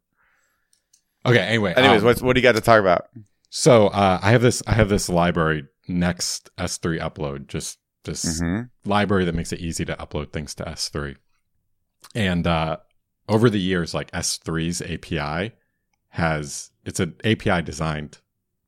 Okay. 1.25 1.39
Anyway. 1.39 1.73
Anyways, 1.75 2.01
um, 2.01 2.05
what's, 2.05 2.21
what 2.21 2.33
do 2.33 2.39
you 2.39 2.43
got 2.43 2.55
to 2.55 2.61
talk 2.61 2.79
about? 2.79 3.05
so 3.49 3.87
uh, 3.87 4.19
I 4.21 4.31
have 4.31 4.41
this 4.41 4.63
I 4.65 4.73
have 4.73 4.89
this 4.89 5.09
library 5.09 5.65
next 5.87 6.49
S3 6.57 6.99
upload. 6.99 7.47
Just 7.47 7.77
this 8.03 8.41
Mm-hmm. 8.41 8.89
library 8.89 9.25
that 9.25 9.35
makes 9.35 9.51
it 9.53 9.59
easy 9.59 9.85
to 9.85 9.95
upload 9.95 10.31
things 10.31 10.55
to 10.55 10.63
S3. 10.63 11.15
And 12.15 12.47
uh, 12.47 12.77
over 13.29 13.49
the 13.49 13.59
years, 13.59 13.93
like 13.93 14.09
S3's 14.11 14.81
API 14.81 15.53
has 16.09 16.71
it's 16.83 16.99
an 16.99 17.15
API 17.23 17.61
designed 17.61 18.19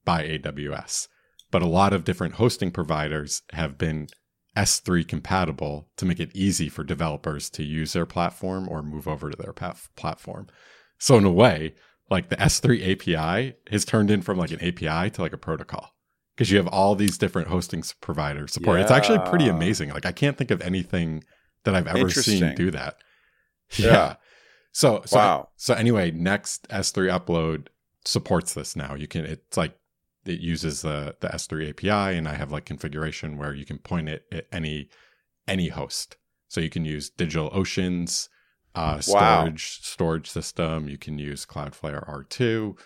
by 0.05 0.23
AWS, 0.23 1.07
but 1.49 1.61
a 1.61 1.67
lot 1.67 1.93
of 1.93 2.03
different 2.03 2.35
hosting 2.35 2.69
providers 2.71 3.41
have 3.53 3.77
been 3.77 4.07
S3 4.55 5.07
compatible 5.07 5.89
to 5.97 6.05
make 6.05 6.19
it 6.19 6.29
easy 6.35 6.69
for 6.69 6.83
developers 6.83 7.49
to 7.51 7.63
use 7.63 7.93
their 7.93 8.05
platform 8.05 8.67
or 8.69 8.83
move 8.83 9.07
over 9.07 9.31
to 9.31 9.37
their 9.37 9.53
platform. 9.95 10.47
So 10.99 11.17
in 11.17 11.25
a 11.25 11.31
way, 11.31 11.73
like 12.13 12.29
the 12.29 12.35
S3 12.35 12.93
API 12.93 13.55
has 13.71 13.83
turned 13.83 14.11
in 14.11 14.21
from 14.21 14.37
like 14.37 14.51
an 14.51 14.61
API 14.61 15.09
to 15.09 15.21
like 15.21 15.33
a 15.33 15.37
protocol 15.37 15.95
because 16.35 16.51
you 16.51 16.57
have 16.57 16.67
all 16.67 16.93
these 16.93 17.17
different 17.17 17.47
hosting 17.47 17.83
providers 18.01 18.53
support. 18.53 18.79
It's 18.79 18.91
actually 18.91 19.17
pretty 19.27 19.49
amazing. 19.49 19.89
Like 19.89 20.05
I 20.05 20.11
can't 20.11 20.37
think 20.37 20.51
of 20.51 20.61
anything 20.61 21.23
that 21.63 21.73
I've 21.73 21.87
ever 21.87 22.09
seen 22.09 22.55
do 22.55 22.71
that. 22.71 22.95
Yeah. 23.77 24.17
So 24.71 25.01
so 25.05 25.17
wow. 25.17 25.49
so 25.55 25.73
anyway, 25.73 26.11
next 26.11 26.67
S3 26.69 27.09
upload 27.17 27.69
supports 28.05 28.53
this 28.53 28.75
now. 28.75 28.93
You 28.93 29.07
can 29.07 29.25
it's 29.25 29.57
like 29.57 29.75
it 30.25 30.39
uses 30.39 30.83
the 30.83 31.15
the 31.21 31.29
S3 31.29 31.69
API 31.69 32.15
and 32.15 32.27
I 32.27 32.35
have 32.35 32.51
like 32.51 32.65
configuration 32.65 33.37
where 33.37 33.55
you 33.55 33.65
can 33.65 33.79
point 33.79 34.09
it 34.09 34.25
at 34.31 34.45
any 34.51 34.89
any 35.47 35.69
host. 35.69 36.17
So 36.49 36.61
you 36.61 36.69
can 36.69 36.85
use 36.85 37.09
Digital 37.09 37.49
Uh 38.75 39.01
Wow. 39.07 39.41
storage 39.45 39.79
storage 39.83 40.29
system, 40.29 40.87
you 40.89 40.97
can 40.97 41.19
use 41.19 41.45
Cloudflare 41.45 42.07
R2. 42.09 42.77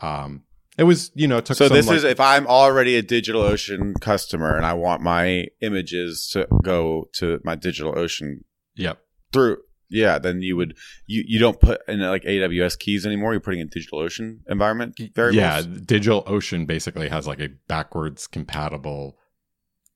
Um 0.00 0.42
it 0.76 0.84
was, 0.84 1.10
you 1.16 1.26
know, 1.26 1.38
it 1.38 1.44
took 1.44 1.56
So 1.56 1.66
some, 1.68 1.76
this 1.76 1.88
like- 1.88 1.96
is 1.96 2.04
if 2.04 2.20
I'm 2.20 2.46
already 2.46 2.94
a 2.96 3.02
DigitalOcean 3.02 4.00
customer 4.00 4.56
and 4.56 4.64
I 4.64 4.74
want 4.74 5.02
my 5.02 5.46
images 5.60 6.28
to 6.32 6.46
go 6.62 7.08
to 7.14 7.40
my 7.44 7.56
DigitalOcean 7.56 8.44
Yep. 8.76 8.98
through 9.32 9.56
Yeah, 9.90 10.18
then 10.18 10.42
you 10.42 10.54
would 10.56 10.76
you 11.06 11.24
you 11.26 11.38
don't 11.38 11.58
put 11.60 11.80
in 11.88 12.00
like 12.00 12.22
AWS 12.24 12.78
keys 12.78 13.06
anymore. 13.06 13.32
You're 13.32 13.40
putting 13.40 13.60
in 13.60 13.68
DigitalOcean 13.70 14.40
environment 14.48 15.00
variables. 15.14 15.36
Yeah, 15.36 15.62
DigitalOcean 15.62 16.66
basically 16.66 17.08
has 17.08 17.26
like 17.26 17.40
a 17.40 17.48
backwards 17.68 18.26
compatible 18.26 19.16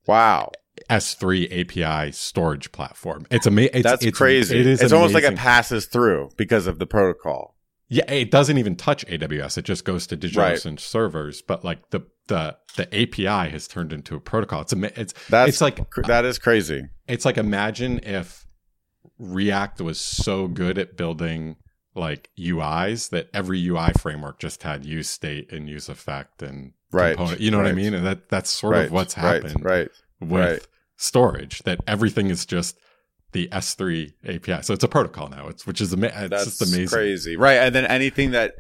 Wow, 0.07 0.51
S3 0.89 1.83
API 1.83 2.13
storage 2.13 2.73
platform. 2.73 3.27
It's 3.31 3.47
amazing. 3.47 3.83
that's 3.83 4.05
it's, 4.05 4.17
crazy. 4.17 4.59
It 4.59 4.67
is. 4.67 4.83
It's 4.83 4.93
almost 4.93 5.15
like 5.15 5.25
it 5.25 5.37
passes 5.37 5.87
through 5.87 6.31
because 6.37 6.67
of 6.67 6.79
the 6.79 6.87
protocol. 6.87 7.57
Yeah, 7.89 8.11
it 8.11 8.31
doesn't 8.31 8.57
even 8.57 8.77
touch 8.77 9.05
AWS. 9.07 9.59
It 9.59 9.67
just 9.67 9.85
goes 9.85 10.07
to 10.07 10.17
DigitalOcean 10.17 10.81
servers. 10.81 11.43
But 11.43 11.63
like 11.63 11.91
the 11.91 12.01
the 12.29 12.57
the 12.77 12.87
API 12.89 13.51
has 13.51 13.69
turned 13.69 13.93
into 13.93 14.17
a 14.17 14.21
protocol. 14.21 14.63
It's 14.63 14.73
it's 14.73 15.13
That's 15.29 15.49
it's 15.51 15.61
like 15.61 15.91
that 16.07 16.25
is 16.25 16.39
crazy. 16.39 16.89
it's 17.07 17.27
like 17.27 17.37
imagine 17.37 18.01
if 18.03 18.47
React 19.19 19.83
was 19.83 20.01
so 20.01 20.49
good 20.49 20.79
at 20.79 20.97
building 20.97 21.57
like 21.95 22.31
UIs 22.39 23.11
that 23.11 23.29
every 23.35 23.65
UI 23.69 23.93
framework 23.99 24.39
just 24.39 24.63
had 24.63 24.87
use 24.87 25.11
state 25.11 25.53
and 25.53 25.69
use 25.69 25.91
effect 25.91 26.43
and 26.43 26.73
Right, 26.93 27.17
component. 27.17 27.41
You 27.41 27.51
know 27.51 27.57
what 27.57 27.67
I 27.67 27.73
mean? 27.73 27.95
And 27.95 28.07
that 28.07 28.29
that's 28.29 28.51
sort 28.51 28.75
right, 28.75 28.87
of 28.87 28.93
what's 28.93 29.17
right, 29.17 29.43
happened 29.43 29.65
Right. 29.65 29.89
With 30.29 30.41
right. 30.53 30.67
storage. 30.97 31.61
That 31.65 31.81
everything 31.87 32.29
is 32.29 32.47
just 32.47 32.77
the 33.33 33.49
S3 33.49 34.13
API. 34.27 34.63
So 34.63 34.75
it's 34.75 34.85
a 34.85 34.89
protocol 34.89 35.29
now. 35.29 35.49
It's 35.49 35.67
which 35.67 35.81
is 35.81 35.93
ama- 35.93 36.07
it's 36.09 36.31
That's 36.31 36.45
just 36.59 36.63
amazing. 36.63 36.89
crazy. 36.89 37.37
Right. 37.37 37.55
And 37.57 37.75
then 37.75 37.85
anything 37.87 38.33
that 38.33 38.55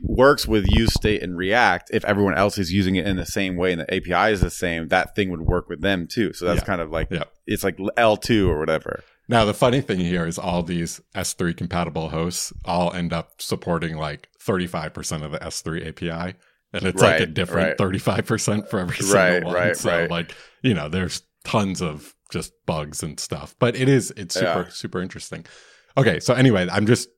works 0.00 0.46
with 0.48 0.64
use 0.70 0.92
state 0.94 1.22
and 1.22 1.36
React, 1.36 1.90
if 1.92 2.04
everyone 2.04 2.34
else 2.36 2.58
is 2.58 2.72
using 2.72 2.96
it 2.96 3.06
in 3.06 3.16
the 3.16 3.26
same 3.26 3.56
way 3.56 3.72
and 3.72 3.80
the 3.80 3.94
API 3.94 4.32
is 4.32 4.40
the 4.40 4.50
same, 4.50 4.88
that 4.88 5.14
thing 5.14 5.30
would 5.30 5.42
work 5.42 5.68
with 5.68 5.80
them 5.80 6.06
too. 6.08 6.32
So 6.32 6.44
that's 6.46 6.60
Yeah. 6.60 6.64
kind 6.66 6.80
of 6.80 6.90
like 6.90 7.08
Yeah. 7.10 7.24
it's 7.46 7.62
like 7.64 7.76
L2 7.96 8.48
or 8.48 8.58
whatever. 8.58 9.02
Now 9.28 9.44
the 9.44 9.54
funny 9.54 9.80
thing 9.80 10.00
here 10.00 10.26
is 10.26 10.38
all 10.38 10.62
these 10.62 11.00
S3 11.14 11.54
compatible 11.56 12.08
hosts 12.08 12.52
all 12.64 12.92
end 12.92 13.12
up 13.12 13.40
supporting 13.40 13.96
like 13.96 14.28
35% 14.44 15.22
of 15.24 15.30
the 15.32 15.38
S3 15.44 15.86
API. 15.86 16.34
And 16.72 16.84
it's 16.84 17.02
like 17.02 17.20
a 17.20 17.26
different 17.26 17.78
right. 17.80 17.90
35% 17.92 18.68
for 18.68 18.78
every 18.80 18.96
single 18.96 19.14
Right, 19.16 19.44
one. 19.44 19.54
right, 19.54 19.76
so 19.76 19.90
right. 19.90 20.10
like, 20.10 20.34
you 20.62 20.72
know, 20.74 20.88
there's 20.88 21.22
tons 21.44 21.82
of 21.82 22.14
just 22.30 22.52
bugs 22.66 23.02
and 23.02 23.20
stuff. 23.20 23.54
But 23.58 23.76
it 23.76 23.88
is 23.88 24.10
it's 24.16 24.34
super 24.34 24.46
Yeah. 24.66 24.68
super 24.70 25.02
interesting. 25.02 25.44
Okay, 25.98 26.18
so 26.20 26.32
anyway, 26.34 26.66
I'm 26.72 26.86
just 26.86 27.08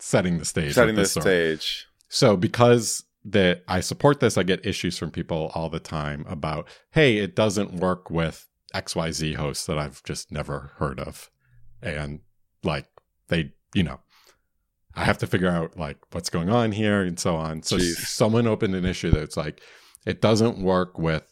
setting 0.00 0.38
the 0.38 0.44
stage. 0.44 0.74
Setting 0.74 0.96
the 0.96 1.04
stage. 1.06 1.86
So 2.08 2.36
because 2.36 3.04
that 3.24 3.62
I 3.68 3.80
support 3.80 4.20
this, 4.20 4.36
I 4.38 4.42
get 4.42 4.64
issues 4.66 4.98
from 4.98 5.10
people 5.10 5.50
all 5.54 5.68
the 5.68 5.80
time 5.80 6.24
about, 6.28 6.68
hey, 6.90 7.18
it 7.18 7.34
doesn't 7.36 7.74
work 7.74 8.10
with 8.10 8.48
XYZ 8.74 9.34
hosts 9.36 9.66
that 9.66 9.78
I've 9.78 10.02
just 10.04 10.30
never 10.32 10.72
heard 10.78 10.98
of. 11.00 11.30
And 11.82 12.20
like 12.64 12.86
they, 13.28 13.52
you 13.74 13.82
know, 13.84 14.00
I 14.96 15.04
have 15.04 15.18
to 15.18 15.26
figure 15.26 15.50
out 15.50 15.76
like 15.76 15.98
what's 16.12 16.30
going 16.30 16.48
on 16.48 16.72
here 16.72 17.02
and 17.02 17.18
so 17.20 17.36
on. 17.36 17.62
So 17.62 17.76
Jeez. 17.76 17.96
someone 18.06 18.46
opened 18.46 18.74
an 18.74 18.84
issue 18.84 19.10
that's 19.10 19.36
like 19.36 19.60
it 20.06 20.20
doesn't 20.20 20.58
work 20.58 20.98
with 20.98 21.24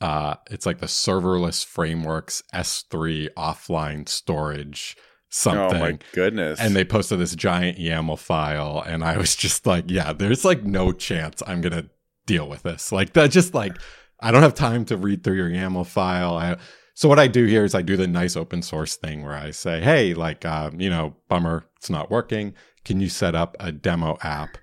uh 0.00 0.34
it's 0.50 0.66
like 0.66 0.78
the 0.78 0.86
serverless 0.86 1.64
frameworks 1.64 2.42
S3 2.54 3.28
offline 3.36 4.08
storage 4.08 4.96
something 5.28 5.76
Oh 5.76 5.80
my 5.80 5.98
goodness. 6.12 6.58
and 6.60 6.74
they 6.74 6.84
posted 6.84 7.18
this 7.20 7.34
giant 7.36 7.78
YAML 7.78 8.18
file, 8.18 8.82
and 8.84 9.04
I 9.04 9.16
was 9.16 9.36
just 9.36 9.64
like, 9.66 9.84
yeah, 9.88 10.12
there's 10.12 10.44
like 10.44 10.64
no 10.64 10.92
chance 10.92 11.42
I'm 11.46 11.60
gonna 11.60 11.86
deal 12.26 12.48
with 12.48 12.62
this. 12.62 12.92
Like 12.92 13.12
that, 13.14 13.30
just 13.30 13.54
like 13.54 13.76
I 14.20 14.32
don't 14.32 14.42
have 14.42 14.54
time 14.54 14.84
to 14.86 14.96
read 14.96 15.22
through 15.24 15.36
your 15.36 15.48
YAML 15.48 15.86
file. 15.86 16.34
I, 16.36 16.56
so 17.00 17.08
what 17.08 17.18
I 17.18 17.28
do 17.28 17.46
here 17.46 17.64
is 17.64 17.74
I 17.74 17.80
do 17.80 17.96
the 17.96 18.06
nice 18.06 18.36
open 18.36 18.60
source 18.60 18.94
thing 18.96 19.22
where 19.24 19.32
I 19.32 19.52
say, 19.52 19.80
hey, 19.80 20.12
like, 20.12 20.44
um, 20.44 20.78
you 20.78 20.90
know, 20.90 21.16
bummer, 21.28 21.64
it's 21.78 21.88
not 21.88 22.10
working. 22.10 22.52
Can 22.84 23.00
you 23.00 23.08
set 23.08 23.34
up 23.34 23.56
a 23.58 23.72
demo 23.72 24.18
app 24.22 24.58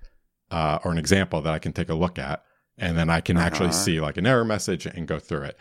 uh, 0.52 0.78
or 0.84 0.92
an 0.92 1.00
example 1.00 1.42
that 1.42 1.52
I 1.52 1.58
can 1.58 1.74
take 1.74 1.90
a 1.90 1.96
look 1.96 2.20
at, 2.20 2.44
and 2.78 2.96
then 2.96 3.10
I 3.10 3.22
can 3.22 3.38
actually 3.38 3.70
Uh-huh. 3.70 3.84
see 3.86 4.00
like 4.00 4.18
an 4.18 4.28
error 4.28 4.46
message 4.46 4.86
and 4.86 5.08
go 5.08 5.18
through 5.18 5.46
it. 5.46 5.58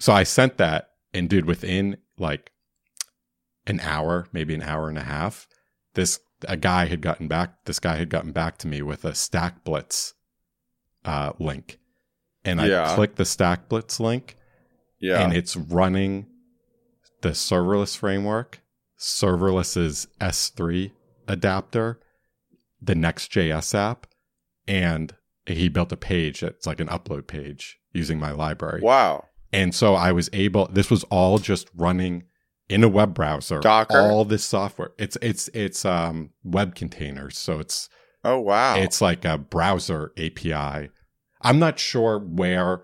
So 0.00 0.12
I 0.12 0.24
sent 0.24 0.56
that, 0.56 0.88
and 1.12 1.30
dude, 1.30 1.44
within 1.46 1.98
like 2.18 2.50
an 3.68 3.78
hour, 3.78 4.26
maybe 4.32 4.52
an 4.52 4.62
hour 4.62 4.88
and 4.88 4.98
a 4.98 5.04
half, 5.04 5.46
this 5.94 6.18
a 6.48 6.56
guy 6.56 6.86
had 6.86 7.02
gotten 7.02 7.28
back. 7.28 7.64
This 7.66 7.78
guy 7.78 7.94
had 7.98 8.10
gotten 8.10 8.32
back 8.32 8.58
to 8.58 8.66
me 8.66 8.82
with 8.82 9.04
a 9.04 9.14
Stack 9.14 9.62
Blitz 9.62 10.14
uh, 11.04 11.34
link, 11.38 11.78
and 12.44 12.60
I 12.60 12.66
Yeah. 12.66 12.94
clicked 12.96 13.14
the 13.14 13.24
Stack 13.24 13.68
Blitz 13.68 14.00
link, 14.00 14.36
yeah. 15.04 15.20
and 15.20 15.32
it's 15.32 15.56
running 15.56 16.26
the 17.20 17.30
serverless 17.30 17.96
framework, 17.96 18.60
serverless's 18.98 20.08
S3 20.20 20.92
adapter, 21.28 22.00
the 22.80 22.94
Next.js 22.94 23.74
app, 23.74 24.06
and 24.66 25.14
he 25.46 25.68
built 25.68 25.92
a 25.92 25.96
page 25.96 26.40
that's 26.40 26.66
like 26.66 26.80
an 26.80 26.88
upload 26.88 27.26
page 27.26 27.78
using 27.92 28.18
my 28.18 28.32
library. 28.32 28.80
wow. 28.82 29.26
And 29.52 29.72
so 29.72 29.94
I 29.94 30.10
was 30.10 30.28
able 30.32 30.66
this 30.66 30.90
was 30.90 31.04
all 31.04 31.38
just 31.38 31.70
running 31.76 32.24
in 32.68 32.82
a 32.82 32.88
web 32.88 33.14
browser. 33.14 33.60
Docker? 33.60 34.00
All 34.00 34.24
this 34.24 34.44
software. 34.44 34.90
It's 34.98 35.16
it's 35.22 35.48
it's 35.54 35.84
um 35.84 36.30
web 36.42 36.74
containers. 36.74 37.38
So 37.38 37.60
it's 37.60 37.88
Oh 38.24 38.40
wow. 38.40 38.76
it's 38.76 39.00
like 39.00 39.24
a 39.24 39.38
browser 39.38 40.12
API. 40.16 40.90
I'm 41.40 41.58
not 41.58 41.78
sure 41.78 42.18
where 42.18 42.82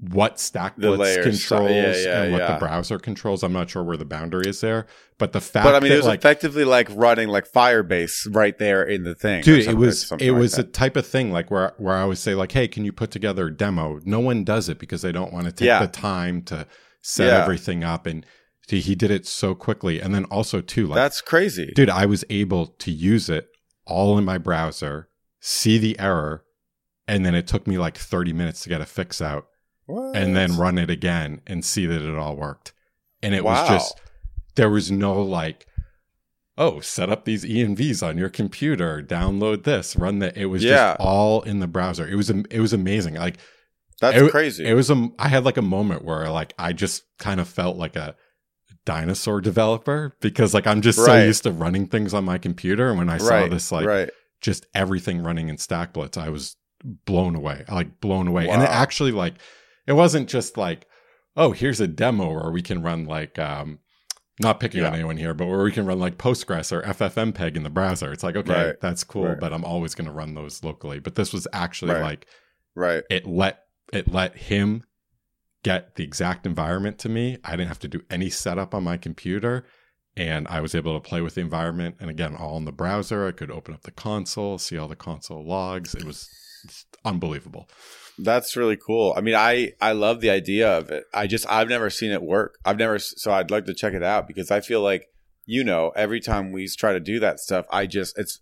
what 0.00 0.40
Stack 0.40 0.74
The 0.76 0.88
Blitz 0.88 1.00
layers. 1.16 1.24
controls 1.46 1.70
Yeah, 1.70 1.94
yeah, 1.96 2.22
and 2.22 2.32
what 2.32 2.40
yeah. 2.42 2.52
the 2.54 2.58
browser 2.58 2.98
controls. 2.98 3.44
I'm 3.44 3.52
not 3.52 3.70
sure 3.70 3.84
where 3.84 3.96
the 3.96 4.04
boundary 4.04 4.48
is 4.48 4.60
there. 4.60 4.86
But 5.18 5.32
the 5.32 5.40
fact 5.40 5.64
but 5.64 5.76
I 5.76 5.80
mean, 5.80 5.90
that 5.90 5.94
it 5.94 5.98
was 5.98 6.06
like 6.06 6.18
effectively 6.18 6.64
like 6.64 6.88
running 6.90 7.28
like 7.28 7.50
Firebase 7.50 8.34
right 8.34 8.58
there 8.58 8.82
in 8.82 9.04
the 9.04 9.14
thing, 9.14 9.42
dude 9.44 9.68
it 9.68 9.76
was 9.76 10.10
it 10.12 10.20
like 10.32 10.40
was 10.40 10.52
that. 10.52 10.66
a 10.66 10.70
type 10.70 10.96
of 10.96 11.06
thing 11.06 11.30
like 11.30 11.48
where 11.52 11.74
where 11.78 11.94
i 11.94 12.04
would 12.04 12.18
say 12.18 12.34
like 12.34 12.50
hey 12.50 12.66
can 12.66 12.84
you 12.84 12.92
put 12.92 13.12
together 13.12 13.46
a 13.46 13.56
demo 13.56 14.00
no 14.04 14.18
one 14.18 14.42
does 14.42 14.68
it 14.68 14.80
because 14.80 15.02
they 15.02 15.12
don't 15.12 15.32
want 15.32 15.46
to 15.46 15.52
take 15.52 15.80
the 15.80 15.86
time 15.86 16.42
to 16.42 16.66
set 17.02 17.30
everything 17.30 17.84
up 17.84 18.04
and 18.06 18.26
he, 18.66 18.80
he 18.80 18.96
did 18.96 19.12
it 19.12 19.24
so 19.26 19.54
quickly 19.54 20.00
and 20.00 20.12
then 20.12 20.24
also 20.24 20.60
too 20.60 20.88
like 20.88 20.96
That's 20.96 21.20
crazy. 21.20 21.70
dude 21.76 21.88
i 21.90 22.04
was 22.04 22.24
able 22.28 22.66
to 22.66 22.90
use 22.90 23.28
it 23.30 23.46
all 23.86 24.18
in 24.18 24.24
my 24.24 24.38
browser 24.38 25.08
see 25.38 25.78
the 25.78 25.96
error 26.00 26.44
and 27.06 27.24
then 27.24 27.36
it 27.36 27.46
took 27.46 27.68
me 27.68 27.78
like 27.78 27.96
30 27.96 28.32
minutes 28.32 28.62
to 28.62 28.68
get 28.68 28.80
a 28.80 28.86
fix 28.86 29.22
out 29.22 29.46
What? 29.86 30.16
and 30.16 30.36
then 30.36 30.56
run 30.56 30.78
it 30.78 30.90
again 30.90 31.40
and 31.46 31.64
see 31.64 31.86
that 31.86 32.02
it 32.02 32.14
all 32.16 32.36
worked. 32.36 32.72
And 33.22 33.34
it 33.34 33.44
Wow. 33.44 33.62
was 33.62 33.68
just 33.68 34.00
there 34.54 34.70
was 34.70 34.90
no 34.90 35.20
like, 35.20 35.66
oh, 36.56 36.80
set 36.80 37.10
up 37.10 37.24
these 37.24 37.44
ENVs 37.44 38.06
on 38.06 38.18
your 38.18 38.28
computer, 38.28 39.02
download 39.02 39.64
this, 39.64 39.96
run 39.96 40.18
that. 40.20 40.36
It 40.36 40.46
was 40.46 40.62
Yeah. 40.62 40.92
just 40.92 41.00
all 41.00 41.42
in 41.42 41.60
the 41.60 41.66
browser. 41.66 42.06
It 42.06 42.14
was 42.14 42.30
it 42.30 42.60
was 42.60 42.72
amazing. 42.72 43.14
Like 43.14 43.38
That's 44.00 44.16
it, 44.16 44.30
crazy. 44.30 44.64
It 44.66 44.74
was 44.74 44.90
a 44.90 45.10
I 45.18 45.28
had 45.28 45.44
like 45.44 45.56
a 45.56 45.62
moment 45.62 46.04
where 46.04 46.28
like 46.30 46.54
I 46.58 46.72
just 46.72 47.04
kind 47.18 47.40
of 47.40 47.48
felt 47.48 47.76
like 47.76 47.96
a 47.96 48.14
dinosaur 48.84 49.40
developer 49.40 50.16
because 50.20 50.54
like 50.54 50.66
I'm 50.66 50.80
just 50.82 51.04
so 51.04 51.14
used 51.22 51.44
to 51.44 51.52
running 51.52 51.86
things 51.86 52.14
on 52.14 52.24
my 52.24 52.38
computer 52.38 52.88
and 52.88 52.98
when 52.98 53.08
I 53.08 53.18
saw 53.18 53.34
right. 53.34 53.50
this 53.50 53.70
like 53.70 53.86
right. 53.86 54.10
just 54.40 54.66
everything 54.74 55.22
running 55.22 55.48
in 55.48 55.58
Stack 55.58 55.92
Blitz, 55.92 56.16
I 56.16 56.28
was 56.30 56.56
blown 57.04 57.36
away. 57.36 57.64
Like 57.70 58.00
blown 58.00 58.26
away. 58.26 58.48
And 58.48 58.62
it 58.62 58.68
actually 58.68 59.12
like 59.12 59.34
it 59.86 59.92
wasn't 59.94 60.28
just 60.28 60.56
like, 60.56 60.86
oh, 61.36 61.52
here's 61.52 61.80
a 61.80 61.86
demo 61.88 62.32
where 62.32 62.50
we 62.50 62.62
can 62.62 62.82
run 62.82 63.04
like 63.06 63.38
um 63.38 63.78
not 64.40 64.58
picking 64.60 64.82
on 64.84 64.94
anyone 64.94 65.16
here, 65.18 65.34
but 65.34 65.46
where 65.46 65.62
we 65.62 65.70
can 65.70 65.86
run 65.86 65.98
like 66.00 66.16
Postgres 66.18 66.72
or 66.72 66.82
FFmpeg 66.82 67.54
in 67.54 67.62
the 67.62 67.70
browser. 67.70 68.12
It's 68.12 68.22
like, 68.22 68.34
okay, 68.34 68.66
Right. 68.68 68.80
that's 68.80 69.04
cool, 69.04 69.26
Right. 69.28 69.38
but 69.40 69.52
I'm 69.52 69.64
always 69.64 69.94
gonna 69.94 70.12
run 70.12 70.34
those 70.34 70.64
locally. 70.64 70.98
But 71.00 71.14
this 71.16 71.32
was 71.32 71.46
actually 71.52 71.92
Right. 71.92 72.02
like 72.02 72.26
Right. 72.74 73.04
it 73.10 73.26
let 73.26 73.64
it 73.92 74.10
let 74.10 74.36
him 74.36 74.84
get 75.62 75.94
the 75.96 76.02
exact 76.02 76.46
environment 76.46 76.98
to 77.00 77.08
me. 77.08 77.38
I 77.44 77.52
didn't 77.52 77.68
have 77.68 77.78
to 77.80 77.88
do 77.88 78.00
any 78.10 78.30
setup 78.30 78.74
on 78.74 78.82
my 78.84 78.96
computer. 78.96 79.64
And 80.16 80.46
I 80.48 80.60
was 80.60 80.74
able 80.74 80.98
to 81.00 81.08
play 81.08 81.20
with 81.22 81.36
the 81.36 81.40
environment. 81.40 81.96
And 82.00 82.10
again, 82.10 82.34
all 82.36 82.56
in 82.58 82.64
the 82.66 82.72
browser. 82.72 83.26
I 83.26 83.32
could 83.32 83.50
open 83.50 83.72
up 83.72 83.82
the 83.82 83.90
console, 83.92 84.58
see 84.58 84.76
all 84.76 84.88
the 84.88 84.96
console 84.96 85.42
logs. 85.46 85.94
It 85.94 86.04
was 86.04 86.28
unbelievable. 87.04 87.68
That's 88.18 88.56
really 88.56 88.76
cool. 88.76 89.14
I 89.16 89.20
mean, 89.20 89.34
I 89.34 89.72
I 89.80 89.92
love 89.92 90.20
the 90.20 90.30
idea 90.30 90.68
of 90.70 90.90
it. 90.90 91.04
I 91.14 91.26
just 91.26 91.46
I've 91.48 91.68
never 91.68 91.90
seen 91.90 92.10
it 92.12 92.22
work. 92.22 92.58
I've 92.64 92.78
never 92.78 92.98
so 92.98 93.32
I'd 93.32 93.50
like 93.50 93.64
to 93.66 93.74
check 93.74 93.94
it 93.94 94.02
out 94.02 94.26
because 94.26 94.50
I 94.50 94.60
feel 94.60 94.80
like 94.82 95.08
you 95.46 95.64
know 95.64 95.92
every 95.96 96.20
time 96.20 96.52
we 96.52 96.68
try 96.68 96.92
to 96.92 97.00
do 97.00 97.18
that 97.20 97.40
stuff, 97.40 97.66
I 97.70 97.86
just 97.86 98.18
it's 98.18 98.40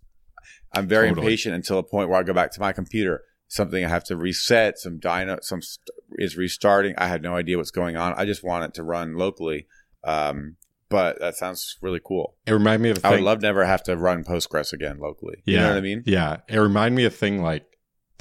I'm 0.73 0.87
very 0.87 1.09
Totally. 1.09 1.27
impatient 1.27 1.55
until 1.55 1.77
a 1.77 1.83
point 1.83 2.09
where 2.09 2.19
I 2.19 2.23
go 2.23 2.33
back 2.33 2.51
to 2.53 2.59
my 2.59 2.73
computer. 2.73 3.23
Something 3.47 3.83
I 3.83 3.89
have 3.89 4.05
to 4.05 4.15
reset. 4.15 4.77
Some 4.77 4.99
dyno 4.99 5.43
some 5.43 5.61
st- 5.61 5.89
is 6.13 6.37
restarting. 6.37 6.95
I 6.97 7.07
had 7.07 7.21
no 7.21 7.35
idea 7.35 7.57
what's 7.57 7.71
going 7.71 7.97
on. 7.97 8.13
I 8.15 8.25
just 8.25 8.43
want 8.43 8.65
it 8.65 8.73
to 8.75 8.83
run 8.83 9.15
locally. 9.15 9.67
Um, 10.03 10.55
but 10.89 11.19
that 11.19 11.35
sounds 11.35 11.77
really 11.81 12.01
cool. 12.03 12.35
It 12.45 12.51
reminded 12.51 12.81
me 12.83 12.89
of 12.89 12.97
a 12.97 12.99
I 12.99 13.01
thing. 13.03 13.11
I 13.11 13.15
would 13.15 13.23
love 13.23 13.39
to 13.39 13.45
never 13.47 13.65
have 13.65 13.83
to 13.83 13.95
run 13.95 14.23
Postgres 14.23 14.73
again 14.73 14.99
locally. 14.99 15.41
You 15.45 15.57
know 15.57 15.69
what 15.69 15.77
I 15.77 15.81
mean? 15.81 16.03
Yeah. 16.05 16.37
It 16.49 16.57
reminded 16.57 16.95
me 16.97 17.05
of 17.05 17.13
a 17.13 17.15
thing 17.15 17.41
like 17.41 17.65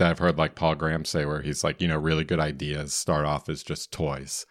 that 0.00 0.10
I've 0.10 0.18
heard 0.18 0.36
like 0.36 0.54
Paul 0.56 0.74
Graham 0.74 1.04
say 1.04 1.24
where 1.24 1.40
he's 1.42 1.62
like, 1.62 1.80
you 1.80 1.86
know, 1.88 1.96
really 1.96 2.24
good 2.24 2.40
ideas 2.40 2.92
start 2.92 3.24
off 3.24 3.48
as 3.48 3.62
just 3.62 3.92
toys. 3.92 4.44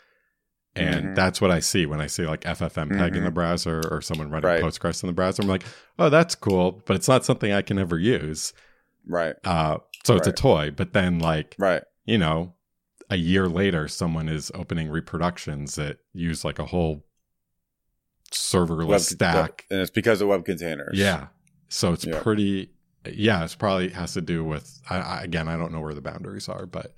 And 0.76 1.08
Mhm. 1.08 1.16
that's 1.16 1.42
what 1.42 1.52
I 1.52 1.60
see 1.60 1.86
when 1.86 2.00
I 2.00 2.08
see 2.08 2.26
like 2.26 2.42
FFmpeg 2.46 3.16
in 3.16 3.24
the 3.26 3.32
browser 3.32 3.82
or 3.92 4.02
someone 4.02 4.30
running 4.32 4.48
Right. 4.50 4.64
Postgres 4.64 5.04
in 5.04 5.08
the 5.08 5.14
browser. 5.14 5.42
I'm 5.44 5.50
like, 5.50 5.64
oh, 5.98 6.10
that's 6.10 6.36
cool, 6.36 6.82
but 6.86 6.96
it's 6.96 7.08
not 7.10 7.26
something 7.26 7.52
I 7.52 7.62
can 7.62 7.78
ever 7.78 8.00
use. 8.00 8.54
Right. 9.06 9.36
Uh, 9.44 9.80
so 10.06 10.16
it's 10.16 10.28
a 10.28 10.32
toy. 10.32 10.72
But 10.72 10.94
then, 10.94 11.20
like, 11.20 11.56
Right. 11.60 11.84
you 12.06 12.18
know, 12.18 12.56
a 13.10 13.18
year 13.18 13.48
later, 13.50 13.88
someone 13.88 14.30
is 14.30 14.52
opening 14.54 14.90
reproductions 14.90 15.76
that 15.76 15.98
use 16.14 16.46
like 16.46 16.60
a 16.60 16.66
whole 16.68 17.04
serverless 18.32 18.88
Web- 18.88 19.02
stack. 19.02 19.66
and 19.72 19.82
it's 19.82 19.90
because 19.90 20.22
of 20.22 20.28
web 20.28 20.46
containers. 20.46 20.98
Yeah. 20.98 21.28
So 21.68 21.94
it's 21.94 22.06
Yeah. 22.06 22.22
pretty. 22.22 22.72
Yeah, 23.06 23.44
it's 23.44 23.56
probably 23.56 23.90
has 23.90 24.14
to 24.14 24.22
do 24.22 24.44
with. 24.44 24.80
I, 24.90 24.98
I, 24.98 25.22
again, 25.24 25.48
I 25.48 25.58
don't 25.58 25.72
know 25.72 25.80
where 25.82 25.94
the 25.94 26.02
boundaries 26.02 26.50
are, 26.50 26.66
but 26.66 26.94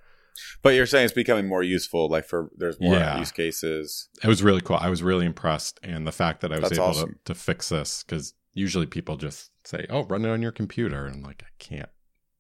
But 0.64 0.74
you're 0.74 0.86
saying 0.88 1.06
it's 1.06 1.14
becoming 1.14 1.48
more 1.48 1.64
useful. 1.64 2.10
Like 2.10 2.26
for 2.26 2.50
there's 2.58 2.80
more 2.80 2.96
Yeah. 2.96 3.20
use 3.20 3.32
cases. 3.32 4.10
it 4.24 4.28
was 4.28 4.42
really 4.42 4.62
cool. 4.62 4.78
I 4.78 4.90
was 4.90 5.04
really 5.04 5.26
impressed, 5.26 5.80
and 5.84 6.08
the 6.08 6.12
fact 6.12 6.42
that 6.42 6.52
I 6.52 6.56
was 6.60 6.70
That's 6.70 6.80
able 6.80 6.88
awesome. 6.90 7.20
to, 7.26 7.34
to 7.34 7.40
fix 7.40 7.70
this 7.70 8.04
because 8.04 8.34
usually 8.54 8.86
people 8.88 9.18
just 9.18 9.52
say, 9.64 9.86
"Oh, 9.90 10.04
run 10.06 10.26
it 10.26 10.30
on 10.30 10.42
your 10.42 10.52
computer," 10.52 11.06
and 11.06 11.24
like 11.24 11.44
I 11.46 11.52
can't 11.60 11.90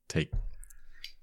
take 0.07 0.32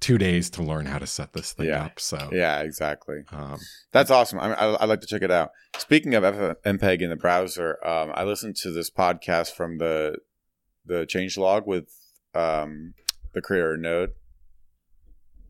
two 0.01 0.17
days 0.17 0.49
to 0.49 0.63
learn 0.63 0.87
how 0.87 0.99
to 0.99 1.07
set 1.09 1.33
this 1.33 1.53
thing 1.53 1.67
Yeah. 1.67 1.87
up. 1.87 1.99
So 1.99 2.31
Yeah. 2.33 2.61
Exactly. 2.61 3.23
um, 3.33 3.59
That's 3.91 4.13
awesome. 4.13 4.39
I, 4.39 4.55
I, 4.55 4.83
I'd 4.83 4.89
like 4.89 5.01
to 5.01 5.09
check 5.09 5.23
it 5.23 5.31
out. 5.33 5.51
Speaking 5.77 6.15
of 6.15 6.23
FFmpeg 6.23 7.01
in 7.03 7.11
the 7.11 7.17
browser, 7.17 7.85
um, 7.85 8.13
I 8.15 8.23
listened 8.23 8.55
to 8.63 8.71
this 8.71 8.91
podcast 8.91 9.53
from 9.55 9.79
the 9.79 10.19
the 10.87 11.05
changelog 11.05 11.67
with 11.67 11.89
um, 12.35 12.95
the 13.35 13.41
creator 13.41 13.75
of 13.75 13.81
Node. 13.81 14.11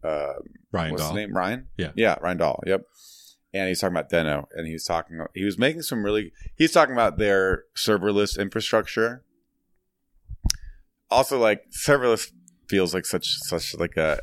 Uh, 0.03 0.35
Ryan 0.72 0.93
what's 0.93 1.03
Dahl. 1.03 1.12
his 1.12 1.16
name? 1.16 1.37
Ryan. 1.37 1.68
Yeah. 1.76 1.91
Yeah, 1.97 2.16
Ryan 2.20 2.37
Dahl. 2.39 2.62
Yep. 2.66 2.83
And 3.55 3.68
he's 3.68 3.81
talking 3.81 3.97
about 3.97 4.11
Deno, 4.11 4.45
and 4.53 4.66
he 4.66 4.74
was 4.74 4.85
talking. 4.85 5.20
He 5.35 5.45
was 5.45 5.59
making 5.59 5.83
some 5.83 6.05
really. 6.05 6.33
He's 6.57 6.72
talking 6.72 6.93
about 6.93 7.18
their 7.18 7.64
serverless 7.76 8.39
infrastructure. 8.39 9.24
Also, 11.11 11.39
like 11.39 11.62
serverless 11.70 12.31
feels 12.68 12.93
like 12.93 13.07
such 13.07 13.26
such 13.39 13.74
like 13.76 13.97
a. 13.97 14.20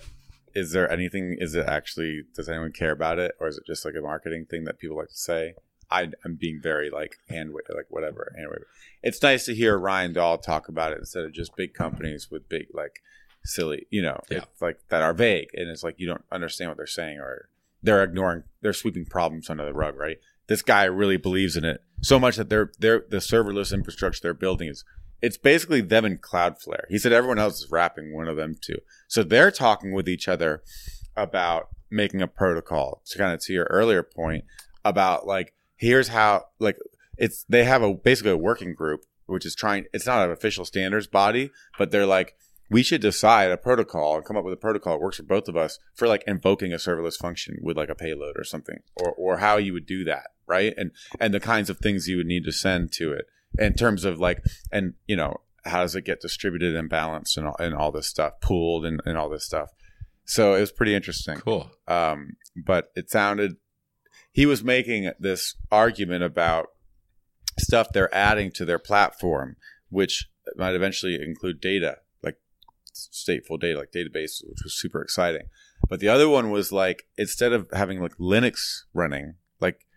Is 0.53 0.71
there 0.71 0.89
anything? 0.89 1.37
Is 1.39 1.55
it 1.55 1.65
actually? 1.67 2.21
Does 2.35 2.47
anyone 2.47 2.71
care 2.71 2.91
about 2.91 3.17
it, 3.17 3.33
or 3.39 3.47
is 3.47 3.57
it 3.57 3.63
just 3.65 3.83
like 3.83 3.95
a 3.97 4.01
marketing 4.01 4.45
thing 4.49 4.63
that 4.65 4.77
people 4.77 4.95
like 4.95 5.09
to 5.09 5.17
say? 5.17 5.55
I, 5.91 6.09
I'm 6.23 6.35
being 6.35 6.59
very 6.61 6.89
like 6.89 7.17
hand 7.29 7.53
like 7.53 7.85
whatever 7.89 8.33
Anyway. 8.37 8.57
It's 9.03 9.21
nice 9.21 9.45
to 9.45 9.55
hear 9.55 9.77
Ryan 9.77 10.13
Dahl 10.13 10.37
talk 10.37 10.67
about 10.67 10.91
it 10.93 10.99
instead 10.99 11.23
of 11.25 11.33
just 11.33 11.55
big 11.55 11.73
companies 11.73 12.29
with 12.31 12.49
big 12.49 12.67
like 12.73 13.01
silly, 13.43 13.85
you 13.91 14.01
know, 14.01 14.19
Yeah. 14.29 14.39
it's 14.39 14.61
like 14.61 14.79
that 14.89 15.01
are 15.01 15.13
vague 15.13 15.49
and 15.53 15.69
it's 15.69 15.83
like 15.83 15.95
you 15.97 16.07
don't 16.07 16.23
understand 16.31 16.71
what 16.71 16.77
they're 16.77 16.87
saying 16.87 17.19
or 17.19 17.49
they're 17.83 18.03
ignoring 18.03 18.43
they're 18.61 18.73
sweeping 18.73 19.05
problems 19.05 19.49
under 19.49 19.65
the 19.65 19.73
rug, 19.73 19.95
right? 19.95 20.17
This 20.47 20.61
guy 20.61 20.83
really 20.85 21.17
believes 21.17 21.55
in 21.55 21.65
it 21.65 21.81
so 22.01 22.19
much 22.19 22.35
that 22.35 22.49
they're 22.49 22.71
they're 22.79 23.03
the 23.09 23.17
serverless 23.17 23.73
infrastructure 23.73 24.19
they're 24.21 24.33
building 24.33 24.69
is 24.69 24.83
it's 25.21 25.37
basically 25.37 25.81
them 25.81 26.05
and 26.05 26.21
Cloudflare. 26.21 26.83
He 26.89 26.97
said 26.99 27.13
everyone 27.13 27.39
else 27.39 27.61
is 27.63 27.71
wrapping 27.71 28.13
one 28.13 28.27
of 28.27 28.35
them 28.35 28.55
too. 28.59 28.77
So 29.07 29.23
they're 29.23 29.49
talking 29.49 29.91
with 29.93 30.07
each 30.09 30.27
other 30.27 30.61
about 31.15 31.69
making 31.89 32.21
a 32.21 32.27
protocol 32.27 33.01
to 33.05 33.17
kind 33.17 33.33
of 33.33 33.39
to 33.41 33.53
your 33.53 33.65
earlier 33.71 34.03
point 34.03 34.43
about 34.83 35.25
like 35.25 35.53
here's 35.75 36.09
how 36.09 36.45
like 36.59 36.77
it's 37.17 37.45
they 37.49 37.63
have 37.63 37.81
a 37.81 37.93
basically 37.93 38.31
a 38.31 38.37
working 38.37 38.73
group 38.73 39.05
which 39.25 39.45
is 39.45 39.55
trying 39.55 39.85
it's 39.93 40.05
not 40.05 40.25
an 40.25 40.31
official 40.31 40.65
standards 40.65 41.07
body 41.07 41.51
but 41.77 41.91
they're 41.91 42.05
like 42.05 42.35
we 42.69 42.81
should 42.81 43.01
decide 43.01 43.51
a 43.51 43.57
protocol 43.57 44.15
and 44.15 44.25
come 44.25 44.35
up 44.35 44.43
with 44.43 44.53
a 44.53 44.57
protocol 44.57 44.93
that 44.93 45.03
works 45.03 45.17
for 45.17 45.23
both 45.23 45.47
of 45.47 45.55
us 45.55 45.79
for 45.93 46.07
like 46.07 46.23
invoking 46.25 46.73
a 46.73 46.77
serverless 46.77 47.17
function 47.17 47.57
with 47.61 47.77
like 47.77 47.89
a 47.89 47.95
payload 47.95 48.35
or 48.37 48.43
something 48.43 48.79
or 48.95 49.11
or 49.11 49.37
how 49.37 49.57
you 49.57 49.73
would 49.73 49.85
do 49.85 50.03
that 50.03 50.31
right? 50.47 50.73
And 50.77 50.91
and 51.19 51.33
the 51.33 51.39
kinds 51.39 51.69
of 51.69 51.79
things 51.79 52.07
you 52.07 52.17
would 52.17 52.25
need 52.25 52.43
to 52.45 52.51
send 52.51 52.91
to 52.93 53.11
it 53.11 53.25
in 53.57 53.73
terms 53.73 54.05
of 54.05 54.19
like 54.19 54.43
and 54.71 54.93
you 55.07 55.15
know 55.15 55.41
how 55.65 55.81
does 55.81 55.95
it 55.95 56.05
get 56.05 56.21
distributed 56.21 56.75
and 56.75 56.89
balanced 56.89 57.37
and 57.37 57.47
all, 57.47 57.55
and 57.59 57.73
all 57.73 57.91
this 57.91 58.07
stuff 58.07 58.33
pooled 58.39 58.85
and, 58.85 59.01
and 59.05 59.17
all 59.17 59.29
this 59.29 59.43
stuff. 59.43 59.69
So 60.23 60.53
it 60.53 60.59
was 60.59 60.71
pretty 60.71 60.93
interesting. 60.93 61.37
Cool. 61.37 61.71
um, 61.87 62.33
but 62.55 62.91
it 62.95 63.09
sounded 63.09 63.57
he 64.35 64.45
was 64.45 64.65
making 64.65 65.09
this 65.17 65.55
argument 65.71 66.21
about 66.21 66.67
stuff 67.57 67.93
they're 67.93 68.13
adding 68.13 68.51
to 68.51 68.65
their 68.65 68.77
platform, 68.77 69.55
which 69.89 70.29
might 70.57 70.75
eventually 70.75 71.15
include 71.15 71.61
data, 71.61 71.99
like 72.21 72.35
stateful 72.93 73.57
data, 73.57 73.79
like 73.79 73.93
database, 73.93 74.43
which 74.45 74.59
was 74.61 74.77
super 74.77 75.01
exciting. 75.01 75.43
But 75.87 76.01
the 76.01 76.09
other 76.09 76.27
one 76.27 76.51
was 76.51 76.73
like 76.73 77.07
instead 77.17 77.53
of 77.53 77.69
having 77.71 78.01
like 78.01 78.17
Linux 78.17 78.81
running, 78.93 79.35
like 79.61 79.87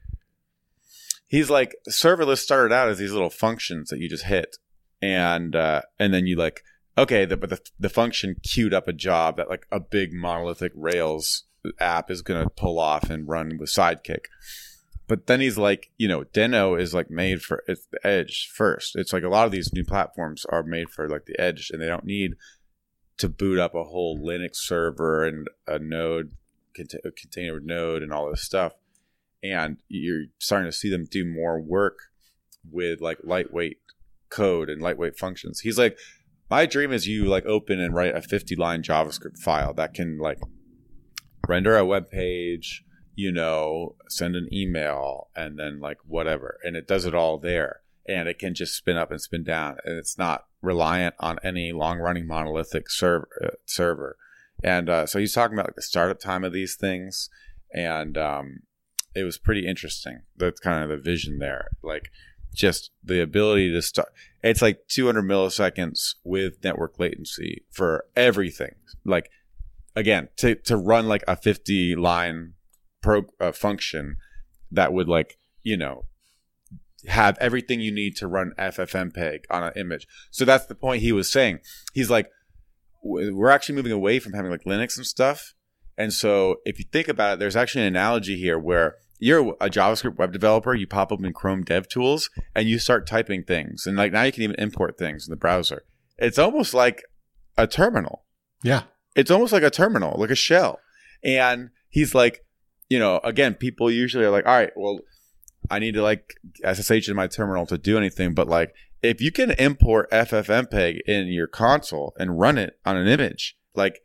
he's 1.26 1.51
like 1.51 1.74
serverless 1.91 2.39
started 2.39 2.72
out 2.72 2.89
as 2.89 2.99
these 2.99 3.12
little 3.12 3.30
functions 3.30 3.89
that 3.89 3.99
you 3.99 4.09
just 4.09 4.26
hit, 4.26 4.59
and 5.03 5.57
uh, 5.57 5.82
and 5.99 6.14
then 6.14 6.28
you 6.28 6.36
like 6.36 6.62
okay, 6.97 7.24
the, 7.24 7.36
but 7.36 7.51
the 7.51 7.61
the 7.80 7.89
function 7.89 8.36
queued 8.45 8.72
up 8.72 8.86
a 8.86 8.93
job 8.93 9.36
that 9.36 9.51
like 9.51 9.66
a 9.72 9.80
big 9.80 10.12
monolithic 10.12 10.70
Rails 10.76 11.43
app 11.79 12.11
is 12.11 12.23
going 12.23 12.43
to 12.43 12.51
pull 12.51 12.79
off 12.79 13.11
and 13.11 13.29
run 13.29 13.59
with 13.59 13.71
Sidekiq. 13.71 14.27
But 15.07 15.27
then 15.27 15.41
he's 15.41 15.57
like, 15.57 15.91
you 15.97 16.07
know, 16.07 16.25
Deno 16.25 16.79
is 16.79 16.93
like 16.93 17.11
made 17.11 17.41
for 17.41 17.64
the 17.66 17.77
edge 18.05 18.51
first. 18.55 18.95
It's 18.95 19.12
like 19.12 19.23
a 19.23 19.29
lot 19.29 19.47
of 19.47 19.53
these 19.53 19.73
new 19.73 19.85
platforms 19.85 20.45
are 20.47 20.62
made 20.62 20.91
for 20.91 21.09
like 21.09 21.25
the 21.25 21.41
edge, 21.41 21.71
and 21.73 21.81
they 21.81 21.87
don't 21.87 22.05
need 22.05 22.35
to 23.16 23.29
boot 23.29 23.59
up 23.59 23.75
a 23.75 23.85
whole 23.85 24.19
Linux 24.19 24.57
server 24.57 25.27
and 25.27 25.49
a 25.66 25.79
node, 25.79 26.33
a 26.79 27.11
container 27.11 27.59
node, 27.59 28.03
and 28.03 28.12
all 28.12 28.31
this 28.31 28.43
stuff. 28.43 28.75
And 29.43 29.79
you're 29.89 30.27
starting 30.39 30.71
to 30.71 30.77
see 30.77 30.91
them 30.91 31.07
do 31.11 31.25
more 31.25 31.59
work 31.59 31.99
with 32.71 33.01
like 33.01 33.19
lightweight 33.25 33.79
code 34.29 34.69
and 34.69 34.83
lightweight 34.83 35.16
functions. 35.16 35.61
He's 35.61 35.79
like, 35.79 35.97
my 36.51 36.66
dream 36.66 36.93
is 36.93 37.07
you 37.07 37.25
like 37.25 37.47
open 37.47 37.81
and 37.81 37.95
write 37.95 38.14
a 38.14 38.23
50 38.23 38.57
line 38.57 38.83
JavaScript 38.83 39.39
file 39.39 39.75
that 39.75 39.95
can 39.95 40.19
like 40.19 40.39
render 41.47 41.76
a 41.76 41.84
web 41.84 42.11
page, 42.11 42.84
you 43.14 43.32
know, 43.32 43.97
send 44.09 44.36
an 44.36 44.49
email 44.53 45.28
and 45.34 45.59
then 45.59 45.80
like 45.80 45.99
whatever. 46.07 46.59
And 46.62 46.76
it 46.76 46.86
does 46.86 47.05
it 47.05 47.14
all 47.14 47.39
there. 47.39 47.80
And 48.07 48.28
it 48.28 48.39
can 48.39 48.55
just 48.55 48.74
spin 48.74 48.97
up 48.97 49.11
and 49.11 49.20
spin 49.20 49.45
down. 49.45 49.76
And 49.84 49.99
it's 49.99 50.16
not 50.16 50.47
reliant 50.62 51.14
on 51.20 51.39
any 51.43 51.72
long 51.72 51.99
running 51.99 52.26
monolithic 52.26 52.91
server. 52.91 53.28
Uh, 53.43 53.49
server. 53.66 54.16
And 54.64 54.89
uh, 54.89 55.07
so 55.07 55.18
he's 55.18 55.34
talking 55.34 55.55
about 55.55 55.68
like 55.68 55.76
the 55.76 55.82
startup 55.82 56.20
time 56.20 56.45
of 56.45 56.53
these 56.53 56.74
things. 56.74 57.28
And 57.72 58.16
um, 58.16 58.61
it 59.14 59.24
was 59.24 59.36
pretty 59.36 59.66
interesting. 59.66 60.20
That's 60.36 60.61
kind 60.61 60.82
of 60.82 60.89
the 60.89 60.97
vision 61.03 61.39
there. 61.39 61.68
Like 61.82 62.11
just 62.55 62.91
the 63.03 63.20
ability 63.20 63.72
to 63.72 63.82
start. 63.82 64.09
It's 64.43 64.62
like 64.62 64.86
200 64.89 65.22
milliseconds 65.22 66.14
with 66.24 66.62
network 66.62 66.99
latency 66.99 67.64
for 67.70 68.05
everything. 68.16 68.74
Like 69.05 69.30
again, 69.99 70.28
to 70.36 70.55
to 70.55 70.76
run 70.76 71.09
like 71.09 71.24
a 71.26 71.36
50 71.36 71.96
line 71.96 72.55
pro 73.03 73.24
uh, 73.40 73.53
function 73.53 74.16
that 74.70 74.92
would 74.92 75.09
like 75.09 75.38
you 75.62 75.76
know 75.76 76.05
have 77.07 77.38
everything 77.40 77.80
you 77.80 77.92
need 77.92 78.16
to 78.16 78.26
run 78.26 78.53
FFmpeg 78.59 79.40
on 79.51 79.62
an 79.62 79.72
image. 79.76 80.07
So 80.30 80.44
that's 80.44 80.66
the 80.66 80.74
point 80.74 81.03
he 81.03 81.12
was 81.12 81.30
saying. 81.30 81.61
He's 81.92 82.11
like, 82.11 82.28
we're 83.03 83.51
actually 83.51 83.76
moving 83.76 83.92
away 83.92 84.18
from 84.18 84.32
having 84.32 84.51
like 84.51 84.64
Linux 84.64 84.96
and 84.96 85.07
stuff. 85.07 85.55
And 85.96 86.12
so 86.12 86.57
if 86.64 86.78
you 86.78 86.84
think 86.90 87.09
about 87.09 87.34
it, 87.34 87.38
there's 87.38 87.57
actually 87.57 87.82
an 87.82 87.88
analogy 87.88 88.36
here 88.36 88.59
where 88.59 88.96
you're 89.20 89.57
a 89.61 89.68
JavaScript 89.68 90.16
web 90.16 90.32
developer, 90.32 90.74
you 90.74 90.86
pop 90.86 91.12
up 91.12 91.24
in 91.24 91.32
Chrome 91.32 91.64
DevTools 91.64 92.30
and 92.55 92.68
you 92.68 92.78
start 92.78 93.07
typing 93.07 93.44
things. 93.44 93.86
And 93.86 93.96
like 93.96 94.12
now 94.12 94.22
you 94.22 94.32
can 94.32 94.42
even 94.42 94.57
import 94.59 94.99
things 94.99 95.26
in 95.26 95.30
the 95.30 95.36
browser. 95.36 95.84
It's 96.18 96.38
almost 96.38 96.74
like 96.74 97.05
a 97.57 97.66
terminal. 97.66 98.24
Yeah. 98.62 98.82
It's 99.19 99.33
almost 99.33 99.53
like 99.53 99.64
a 99.64 99.71
terminal, 99.71 100.14
like 100.16 100.31
a 100.31 100.37
shell. 100.37 100.79
And 101.25 101.71
he's 101.89 102.14
like, 102.14 102.45
you 102.89 103.01
know, 103.01 103.21
again, 103.25 103.55
people 103.55 103.91
usually 103.91 104.25
are 104.25 104.31
like, 104.31 104.47
all 104.47 104.55
right, 104.55 104.71
well, 104.77 105.01
I 105.69 105.81
need 105.81 105.95
to 105.95 106.03
like 106.03 106.35
SSH 106.64 107.09
in 107.09 107.16
my 107.16 107.27
terminal 107.27 107.66
to 107.66 107.77
do 107.77 107.99
anything. 107.99 108.33
But 108.33 108.47
like, 108.47 108.73
if 109.03 109.21
you 109.21 109.33
can 109.33 109.51
import 109.51 110.09
FFmpeg 110.12 111.01
in 111.05 111.27
your 111.27 111.49
console 111.49 112.14
and 112.16 112.39
run 112.39 112.59
it 112.59 112.79
on 112.87 112.97
an 112.97 113.09
image, 113.09 113.57
like 113.75 114.03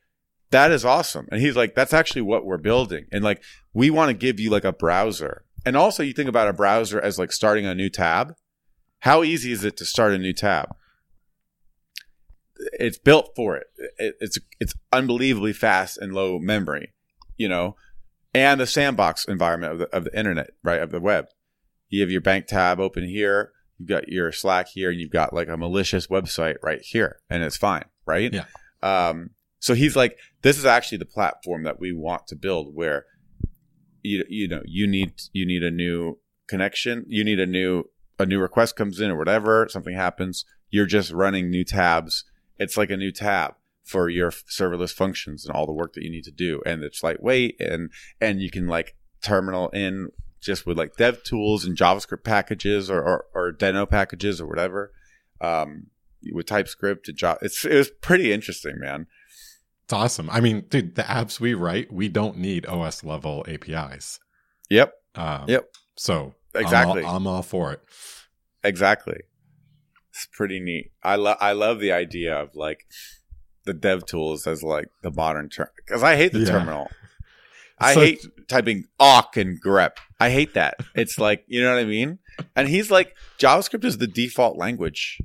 that 0.50 0.72
is 0.72 0.84
awesome. 0.84 1.28
And 1.32 1.42
he's 1.42 1.56
like, 1.56 1.76
that's 1.76 1.94
actually 1.94 2.24
what 2.24 2.44
we're 2.44 2.58
building. 2.58 3.06
And 3.12 3.24
like, 3.24 3.44
we 3.72 3.92
want 3.92 4.10
to 4.10 4.16
give 4.16 4.40
you 4.40 4.50
like 4.50 4.66
a 4.66 4.74
browser. 4.74 5.46
And 5.64 5.78
also, 5.78 6.02
you 6.02 6.14
think 6.14 6.28
about 6.28 6.50
a 6.50 6.54
browser 6.54 7.00
as 7.00 7.20
like 7.20 7.32
starting 7.32 7.68
a 7.68 7.76
new 7.76 7.90
tab. 7.90 8.34
How 9.02 9.22
easy 9.22 9.52
is 9.52 9.64
it 9.64 9.78
to 9.78 9.86
start 9.86 10.14
a 10.14 10.18
new 10.18 10.34
tab? 10.34 10.76
It's 12.74 12.98
built 12.98 13.32
for 13.36 13.56
it. 13.58 13.68
it 13.98 14.16
it's 14.20 14.38
it's 14.60 14.74
unbelievably 14.92 15.54
fast 15.54 15.98
and 15.98 16.14
low 16.14 16.40
memory, 16.40 16.94
you 17.38 17.48
know, 17.48 17.76
and 18.34 18.60
the 18.60 18.68
sandbox 18.68 19.26
environment 19.26 19.74
of 19.74 19.80
the 19.80 19.96
of 19.96 20.04
the 20.06 20.18
internet, 20.18 20.52
right, 20.64 20.82
of 20.82 20.92
the 20.92 21.00
web. 21.00 21.26
You 21.90 22.02
have 22.02 22.12
your 22.12 22.22
bank 22.22 22.48
tab 22.48 22.80
open 22.80 23.08
here. 23.08 23.52
You've 23.78 23.90
got 23.90 24.08
your 24.08 24.32
Slack 24.32 24.68
here, 24.70 24.90
and 24.92 25.00
you've 25.00 25.12
got 25.12 25.34
like 25.34 25.48
a 25.48 25.58
malicious 25.58 26.08
website 26.08 26.56
right 26.64 26.82
here, 26.82 27.20
and 27.30 27.44
it's 27.44 27.58
fine, 27.58 27.86
right? 28.06 28.34
Yeah. 28.34 28.46
Um, 28.82 29.32
so 29.60 29.74
he's 29.74 29.96
like, 29.96 30.18
this 30.42 30.58
is 30.58 30.66
actually 30.66 30.98
the 30.98 31.06
platform 31.06 31.64
that 31.64 31.80
we 31.80 31.94
want 31.94 32.28
to 32.28 32.36
build, 32.36 32.76
where 32.76 33.06
you 34.02 34.24
you 34.28 34.48
know 34.48 34.62
you 34.66 34.88
need 34.88 35.14
you 35.32 35.46
need 35.46 35.64
a 35.64 35.72
new 35.72 36.20
connection, 36.48 37.06
you 37.08 37.24
need 37.24 37.40
a 37.40 37.46
new 37.46 37.86
a 38.20 38.26
new 38.26 38.40
request 38.40 38.76
comes 38.76 39.00
in 39.00 39.10
or 39.10 39.18
whatever, 39.18 39.68
something 39.70 39.96
happens, 39.96 40.46
you're 40.70 40.86
just 40.86 41.12
running 41.12 41.50
new 41.50 41.64
tabs. 41.64 42.26
It's 42.58 42.78
like 42.78 42.90
a 42.90 42.98
new 42.98 43.12
tab 43.12 43.56
for 43.84 44.10
your 44.10 44.32
serverless 44.32 44.94
functions 44.94 45.46
and 45.46 45.56
all 45.56 45.66
the 45.66 45.74
work 45.74 45.94
that 45.94 46.04
you 46.04 46.10
need 46.10 46.24
to 46.24 46.32
do, 46.32 46.62
and 46.66 46.84
it's 46.84 47.04
lightweight 47.04 47.60
and 47.60 47.92
and 48.20 48.42
you 48.42 48.50
can 48.50 48.68
like 48.68 48.96
terminal 49.22 49.70
in 49.70 50.10
just 50.42 50.66
with 50.66 50.78
like 50.78 50.96
dev 50.96 51.24
tools 51.24 51.66
and 51.66 51.78
JavaScript 51.78 52.24
packages 52.24 52.90
or 52.90 53.02
or, 53.02 53.26
or 53.34 53.52
Deno 53.52 53.90
packages 53.90 54.40
or 54.40 54.48
whatever. 54.48 54.92
Um, 55.42 55.88
with 56.32 56.46
TypeScript 56.46 57.10
and 57.10 57.18
Java, 57.18 57.40
it's 57.42 57.66
it 57.66 57.76
was 57.76 57.90
pretty 57.90 58.32
interesting, 58.32 58.80
man. 58.80 59.08
It's 59.84 59.92
awesome. 59.92 60.30
I 60.30 60.40
mean, 60.40 60.66
dude, 60.70 60.96
the 60.96 61.04
apps 61.04 61.42
we 61.42 61.54
write, 61.54 61.92
we 61.92 62.08
don't 62.08 62.38
need 62.38 62.66
OS 62.66 63.04
level 63.04 63.46
APIs. 63.50 64.20
Yep. 64.70 64.94
Um, 65.16 65.46
Yep. 65.50 65.70
So 65.98 66.36
Exactly. 66.56 67.02
I'm 67.02 67.08
all, 67.08 67.16
I'm 67.18 67.28
all 67.28 67.42
for 67.42 67.74
it. 67.74 67.82
Exactly. 68.64 69.22
It's 70.14 70.28
pretty 70.32 70.60
neat. 70.60 70.92
I 71.04 71.16
love 71.16 71.38
I 71.42 71.54
love 71.54 71.80
the 71.80 71.92
idea 71.92 72.36
of 72.36 72.56
like 72.56 72.86
the 73.66 73.74
dev 73.74 74.06
tools 74.06 74.46
as 74.46 74.62
like 74.62 74.88
the 75.02 75.10
modern 75.12 75.50
term 75.50 75.70
because 75.78 76.04
I 76.04 76.16
hate 76.16 76.34
the 76.34 76.40
Yeah. 76.40 76.46
terminal. 76.46 76.92
I 77.80 77.94
So- 77.96 78.02
hate 78.02 78.26
typing 78.48 78.86
awk 79.00 79.36
and 79.38 79.62
grep. 79.62 79.98
I 80.20 80.30
hate 80.30 80.54
that. 80.54 80.76
It's 80.96 81.18
like 81.18 81.44
you 81.48 81.62
know 81.62 81.74
what 81.74 81.80
I 81.82 81.86
mean. 81.86 82.20
And 82.56 82.68
he's 82.70 82.92
like 82.92 83.16
JavaScript 83.40 83.84
is 83.84 83.98
the 83.98 84.08
default 84.08 84.58
language. 84.58 85.20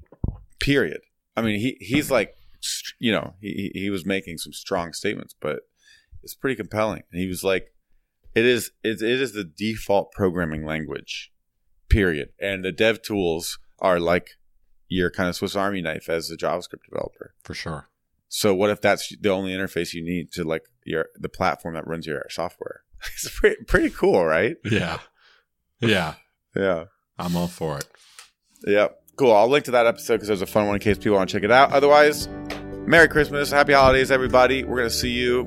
Period. 0.60 1.00
I 1.36 1.42
mean 1.42 1.60
he 1.60 1.76
he's 1.80 2.10
like 2.10 2.34
you 2.98 3.12
know 3.12 3.34
he 3.40 3.70
he 3.74 3.80
he 3.80 3.90
was 3.90 4.06
making 4.06 4.38
some 4.38 4.52
strong 4.52 4.92
statements, 4.92 5.34
but 5.38 5.60
it's 6.22 6.34
pretty 6.34 6.56
compelling. 6.56 7.02
And 7.12 7.20
he 7.20 7.28
was 7.28 7.44
like, 7.44 7.72
it 8.34 8.44
is 8.46 8.70
it, 8.82 9.02
it 9.02 9.20
is 9.20 9.32
the 9.32 9.44
default 9.44 10.12
programming 10.12 10.64
language 10.64 11.30
period. 11.90 12.30
And 12.40 12.64
the 12.64 12.72
dev 12.72 13.02
tools 13.02 13.58
are 13.78 14.00
like 14.00 14.30
your 14.88 15.10
kind 15.10 15.28
of 15.28 15.36
Swiss 15.36 15.56
Army 15.56 15.82
knife 15.82 16.08
as 16.08 16.30
a 16.30 16.36
JavaScript 16.36 16.84
developer. 16.88 17.34
For 17.42 17.54
sure. 17.54 17.88
So 18.28 18.54
what 18.54 18.70
if 18.70 18.80
that's 18.80 19.14
the 19.20 19.30
only 19.30 19.52
interface 19.52 19.94
you 19.94 20.04
need 20.04 20.32
to 20.32 20.44
like 20.44 20.64
your 20.84 21.06
the 21.18 21.28
platform 21.28 21.74
that 21.74 21.86
runs 21.86 22.06
your 22.06 22.24
software? 22.30 22.82
It's 23.14 23.30
pretty 23.38 23.62
pretty 23.64 23.90
cool, 23.90 24.24
right? 24.24 24.56
Yeah. 24.64 24.98
Yeah. 25.80 26.14
Yeah. 26.56 26.86
I'm 27.18 27.36
all 27.36 27.46
for 27.46 27.78
it. 27.78 27.86
Yeah. 28.66 28.88
Cool. 29.16 29.32
I'll 29.32 29.48
link 29.48 29.66
to 29.66 29.70
that 29.72 29.86
episode 29.86 30.14
because 30.14 30.28
there's 30.28 30.42
a 30.42 30.46
fun 30.46 30.66
one 30.66 30.74
in 30.74 30.80
case 30.80 30.98
people 30.98 31.16
want 31.16 31.30
to 31.30 31.36
check 31.36 31.44
it 31.44 31.52
out. 31.52 31.72
Otherwise, 31.72 32.26
Merry 32.86 33.06
Christmas, 33.06 33.50
Happy 33.50 33.74
Holidays, 33.74 34.10
everybody. 34.10 34.64
We're 34.64 34.78
gonna 34.78 34.90
see 34.90 35.10
you 35.10 35.46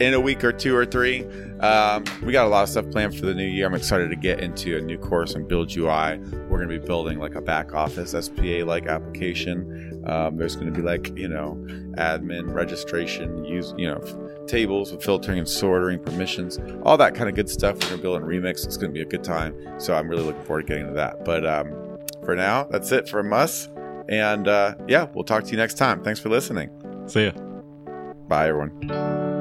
in 0.00 0.12
a 0.12 0.20
week 0.20 0.44
or 0.44 0.52
two 0.52 0.76
or 0.76 0.84
three. 0.84 1.24
Um, 1.64 2.04
we 2.22 2.30
got 2.30 2.44
a 2.44 2.48
lot 2.48 2.64
of 2.64 2.68
stuff 2.68 2.90
planned 2.90 3.16
for 3.18 3.24
the 3.24 3.32
new 3.32 3.46
year. 3.46 3.66
I'm 3.66 3.74
excited 3.74 4.10
to 4.10 4.16
get 4.16 4.40
into 4.40 4.76
a 4.76 4.82
new 4.82 4.98
course 4.98 5.34
in 5.34 5.48
Build 5.48 5.74
UI. 5.74 6.18
We're 6.18 6.58
going 6.58 6.68
to 6.68 6.78
be 6.78 6.86
building 6.86 7.18
like 7.18 7.36
a 7.36 7.40
back 7.40 7.72
office 7.72 8.10
SPA 8.10 8.66
like 8.66 8.86
application. 8.86 10.04
Um, 10.06 10.36
there's 10.36 10.56
going 10.56 10.70
to 10.70 10.78
be 10.78 10.82
like, 10.82 11.16
you 11.16 11.26
know, 11.26 11.56
admin, 11.96 12.52
registration, 12.52 13.46
use, 13.46 13.72
you 13.78 13.88
know, 13.88 13.98
f- 14.04 14.46
tables 14.46 14.92
with 14.92 15.02
filtering 15.02 15.38
and 15.38 15.48
sorting, 15.48 15.98
permissions, 16.00 16.58
all 16.82 16.98
that 16.98 17.14
kind 17.14 17.30
of 17.30 17.34
good 17.34 17.48
stuff. 17.48 17.76
We're 17.76 17.96
going 17.96 17.96
to 17.96 18.02
build 18.02 18.22
in 18.22 18.28
Remix. 18.28 18.66
It's 18.66 18.76
going 18.76 18.92
to 18.92 18.94
be 18.94 19.00
a 19.00 19.06
good 19.06 19.24
time. 19.24 19.80
So 19.80 19.94
I'm 19.94 20.06
really 20.06 20.22
looking 20.22 20.44
forward 20.44 20.66
to 20.66 20.68
getting 20.68 20.82
into 20.82 20.96
that. 20.96 21.24
But 21.24 21.46
um, 21.46 21.98
for 22.26 22.36
now, 22.36 22.64
that's 22.64 22.92
it 22.92 23.08
from 23.08 23.32
us. 23.32 23.70
And 24.10 24.48
uh, 24.48 24.74
yeah, 24.86 25.08
we'll 25.14 25.24
talk 25.24 25.44
to 25.44 25.50
you 25.50 25.56
next 25.56 25.78
time. 25.78 26.04
Thanks 26.04 26.20
for 26.20 26.28
listening. 26.28 26.68
See 27.06 27.24
ya. 27.24 27.32
Bye, 28.28 28.48
everyone. 28.48 29.33